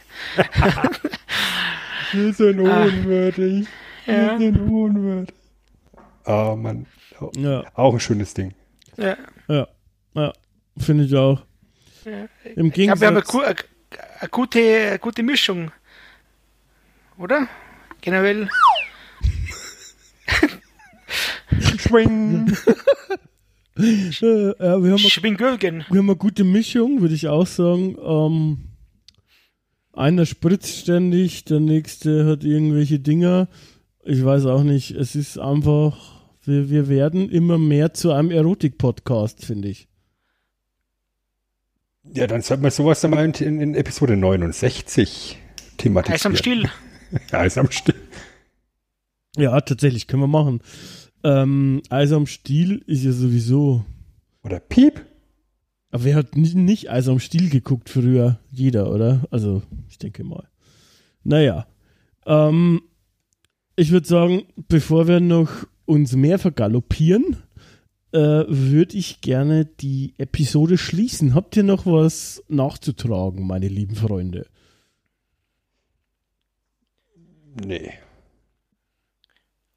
Wir 2.13 2.33
sind 2.33 2.61
unwürdig. 2.61 3.67
Ja. 4.07 4.39
Wir 4.39 4.39
sind 4.39 4.57
unwürdig. 4.61 5.35
Oh 6.25 6.57
Mann. 6.57 6.87
Ja, 7.37 7.65
Auch 7.75 7.93
ein 7.93 8.01
schönes 8.01 8.33
Ding. 8.35 8.55
Ja. 8.97 9.17
ja, 9.49 9.69
ja. 10.15 10.33
Finde 10.79 11.05
ich 11.05 11.15
auch. 11.15 11.43
Im 12.57 12.69
Ich 12.69 12.73
glaube, 12.75 13.01
wir 13.01 13.07
haben 13.09 13.15
Gegensatz. 13.15 13.35
eine, 13.35 13.57
eine, 14.21 14.29
gute, 14.31 14.59
eine 14.61 14.99
gute 14.99 15.23
Mischung. 15.23 15.71
Oder? 17.19 17.47
Generell. 18.01 18.49
Schwing. 21.79 22.53
Äh, 23.77 24.13
ja, 24.21 24.53
wir, 24.61 24.69
haben 24.69 24.85
eine, 24.91 24.99
Schwingölgen. 24.99 25.85
wir 25.89 25.99
haben 25.99 26.11
eine 26.11 26.17
gute 26.17 26.45
Mischung, 26.45 27.01
würde 27.01 27.15
ich 27.15 27.29
auch 27.29 27.47
sagen. 27.47 27.97
Ähm, 28.03 28.59
einer 29.93 30.27
spritzt 30.27 30.77
ständig, 30.77 31.45
der 31.45 31.61
nächste 31.61 32.27
hat 32.27 32.45
irgendwelche 32.45 32.99
Dinger. 32.99 33.49
Ich 34.05 34.25
weiß 34.25 34.47
auch 34.47 34.63
nicht. 34.63 34.93
Es 34.93 35.15
ist 35.15 35.39
einfach, 35.39 35.97
wir, 36.45 36.71
wir 36.71 36.89
werden 36.89 37.29
immer 37.31 37.59
mehr 37.59 37.95
zu 37.95 38.13
einem 38.13 38.31
Erotik-Podcast, 38.31 39.45
finde 39.45 39.69
ich. 39.69 39.89
Ja, 42.13 42.27
dann 42.27 42.43
sollte 42.43 42.63
man 42.63 42.71
sowas 42.71 43.01
dann 43.01 43.11
mal 43.11 43.25
in, 43.25 43.35
in, 43.35 43.61
in 43.61 43.75
Episode 43.75 44.17
69 44.17 45.39
thematisieren. 45.77 46.15
Eis 46.15 46.27
am 46.27 46.37
Stiel. 46.37 46.71
Eis 47.31 47.59
am 47.59 47.71
Stiel. 47.71 47.95
Ja, 49.37 49.61
tatsächlich, 49.61 50.07
können 50.07 50.23
wir 50.23 50.27
machen. 50.27 50.61
Ähm, 51.23 51.83
Eis 51.91 52.13
am 52.13 52.27
Stiel 52.27 52.83
ist 52.87 53.05
ja 53.05 53.13
sowieso. 53.13 53.85
Oder 54.43 54.61
Piep. 54.61 55.05
Aber 55.91 56.05
wer 56.05 56.17
hat 56.17 56.37
nie, 56.37 56.55
nicht 56.55 56.91
Eis 56.91 57.09
am 57.09 57.21
Stiel 57.21 57.51
geguckt 57.51 57.91
früher? 57.91 58.39
Jeder, 58.51 58.93
oder? 58.93 59.27
Also, 59.31 59.63
ich 59.89 59.99
denke 59.99 60.25
mal. 60.25 60.49
Naja. 61.25 61.67
Ähm, 62.27 62.83
ich 63.77 63.91
würde 63.91 64.07
sagen, 64.07 64.43
bevor 64.69 65.09
wir 65.09 65.21
noch 65.21 65.51
uns 65.85 66.15
mehr 66.15 66.39
vergaloppieren, 66.39 67.37
äh, 68.13 68.45
würde 68.49 68.97
ich 68.97 69.21
gerne 69.21 69.65
die 69.65 70.15
Episode 70.19 70.79
schließen. 70.79 71.35
Habt 71.35 71.57
ihr 71.57 71.63
noch 71.63 71.87
was 71.87 72.43
nachzutragen, 72.49 73.47
meine 73.47 73.69
lieben 73.69 73.97
Freunde? 73.97 74.47
Nee. 77.65 77.93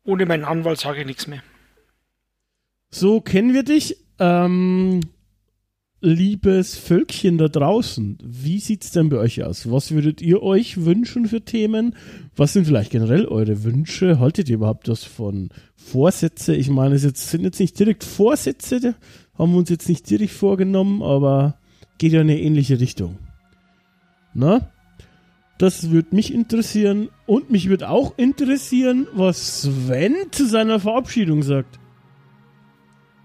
Ohne 0.06 0.26
meinen 0.26 0.44
Anwalt 0.44 0.80
sage 0.80 1.02
ich 1.02 1.06
nichts 1.06 1.28
mehr. 1.28 1.42
So 2.90 3.22
kennen 3.22 3.54
wir 3.54 3.64
dich. 3.64 3.98
Ähm, 4.20 5.02
liebes 6.04 6.76
Völkchen 6.76 7.38
da 7.38 7.48
draußen, 7.48 8.18
wie 8.22 8.60
sieht's 8.60 8.92
denn 8.92 9.08
bei 9.08 9.18
euch 9.18 9.42
aus? 9.44 9.72
Was 9.72 9.92
würdet 9.92 10.22
ihr 10.22 10.44
euch 10.44 10.84
wünschen 10.84 11.28
für 11.28 11.42
Themen? 11.42 11.96
Was 12.36 12.52
sind 12.52 12.66
vielleicht 12.66 12.92
generell 12.92 13.26
eure 13.26 13.64
Wünsche? 13.64 14.20
Haltet 14.20 14.50
ihr 14.50 14.56
überhaupt 14.56 14.90
was 14.90 15.06
von 15.06 15.50
Vorsätze? 15.76 16.56
Ich 16.56 16.70
meine, 16.70 16.96
es 16.96 17.04
jetzt, 17.04 17.30
sind 17.30 17.44
jetzt 17.46 17.60
nicht 17.60 17.80
direkt 17.80 18.04
Vorsätze, 18.04 18.96
haben 19.36 19.54
wir 19.54 19.60
uns 19.60 19.70
jetzt 19.70 19.88
nicht 19.88 20.10
direkt 20.10 20.34
vorgenommen, 20.34 21.02
aber 21.02 21.58
geht 21.98 22.12
ja 22.12 22.20
in 22.20 22.30
eine 22.30 22.40
ähnliche 22.40 22.82
Richtung. 22.82 23.18
Na? 24.34 24.73
Das 25.58 25.92
würde 25.92 26.16
mich 26.16 26.34
interessieren 26.34 27.10
und 27.26 27.52
mich 27.52 27.70
würde 27.70 27.90
auch 27.90 28.18
interessieren, 28.18 29.08
was 29.14 29.62
Sven 29.62 30.16
zu 30.32 30.48
seiner 30.48 30.80
Verabschiedung 30.80 31.44
sagt. 31.44 31.80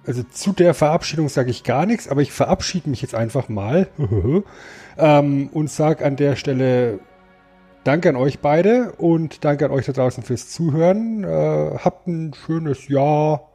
Also 0.07 0.23
zu 0.23 0.53
der 0.53 0.75
Verabschiedung 0.75 1.29
sage 1.29 1.51
ich 1.51 1.65
gar 1.65 1.85
nichts, 1.85 2.09
aber 2.09 2.23
ich 2.23 2.33
verabschiede 2.33 2.89
mich 2.89 3.03
jetzt 3.03 3.15
einfach 3.15 3.49
mal 3.49 3.89
ähm, 4.99 5.49
und 5.53 5.71
sage 5.71 6.05
an 6.05 6.17
der 6.17 6.37
Stelle 6.37 7.01
Danke 7.89 8.11
an 8.11 8.17
euch 8.17 8.41
beide 8.41 8.93
und 8.99 9.47
danke 9.47 9.65
an 9.65 9.71
euch 9.71 9.87
da 9.87 9.93
draußen 9.93 10.23
fürs 10.23 10.51
Zuhören. 10.51 11.25
Äh, 11.25 11.79
habt 11.79 12.07
ein 12.07 12.35
schönes 12.35 12.87
Jahr. 12.89 13.49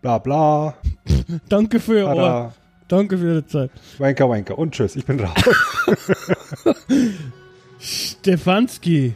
Bla 0.00 0.18
bla. 0.18 0.74
Danke 1.48 1.80
für. 1.80 2.04
Tada. 2.04 2.52
Danke 2.88 3.18
für 3.18 3.26
Ihre 3.26 3.46
Zeit. 3.46 3.70
Wanker, 3.98 4.28
wanker. 4.28 4.58
Und 4.58 4.74
tschüss, 4.74 4.96
ich 4.96 5.06
bin 5.06 5.20
raus. 5.20 5.34
Stefanski. 7.78 9.14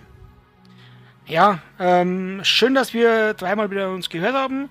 Ja, 1.26 1.60
ähm, 1.78 2.40
schön, 2.42 2.74
dass 2.74 2.94
wir 2.94 3.34
dreimal 3.34 3.70
wieder 3.70 3.90
uns 3.90 4.08
gehört 4.08 4.34
haben. 4.34 4.70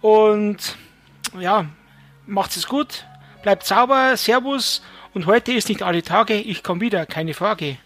Und 0.00 0.76
ja, 1.38 1.66
macht's 2.26 2.56
es 2.56 2.68
gut. 2.68 3.04
Bleibt 3.42 3.64
sauber. 3.66 4.16
Servus. 4.16 4.82
Und 5.14 5.26
heute 5.26 5.52
ist 5.52 5.68
nicht 5.68 5.82
alle 5.82 6.02
Tage. 6.02 6.34
Ich 6.34 6.62
komme 6.62 6.80
wieder. 6.80 7.04
Keine 7.06 7.34
Frage. 7.34 7.76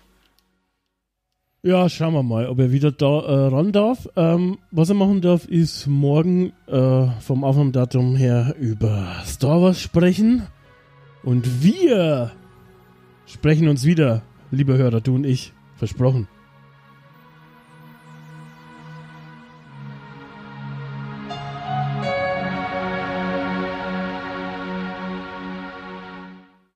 Ja, 1.67 1.89
schauen 1.89 2.15
wir 2.15 2.23
mal, 2.23 2.47
ob 2.47 2.61
er 2.61 2.71
wieder 2.71 2.93
da 2.93 3.23
äh, 3.23 3.47
ran 3.49 3.73
darf. 3.73 4.09
Ähm, 4.15 4.59
was 4.71 4.89
er 4.89 4.95
machen 4.95 5.21
darf, 5.21 5.47
ist 5.47 5.89
morgen 5.89 6.53
äh, 6.69 7.09
vom 7.19 7.43
Aufnahmedatum 7.43 8.15
her 8.15 8.55
über 8.61 9.17
Star 9.25 9.61
Wars 9.61 9.81
sprechen. 9.81 10.47
Und 11.25 11.65
wir 11.65 12.31
sprechen 13.27 13.67
uns 13.67 13.85
wieder, 13.85 14.23
liebe 14.53 14.79
Hörer, 14.79 15.01
du 15.01 15.17
und 15.17 15.25
ich. 15.25 15.55
Versprochen. 15.75 16.29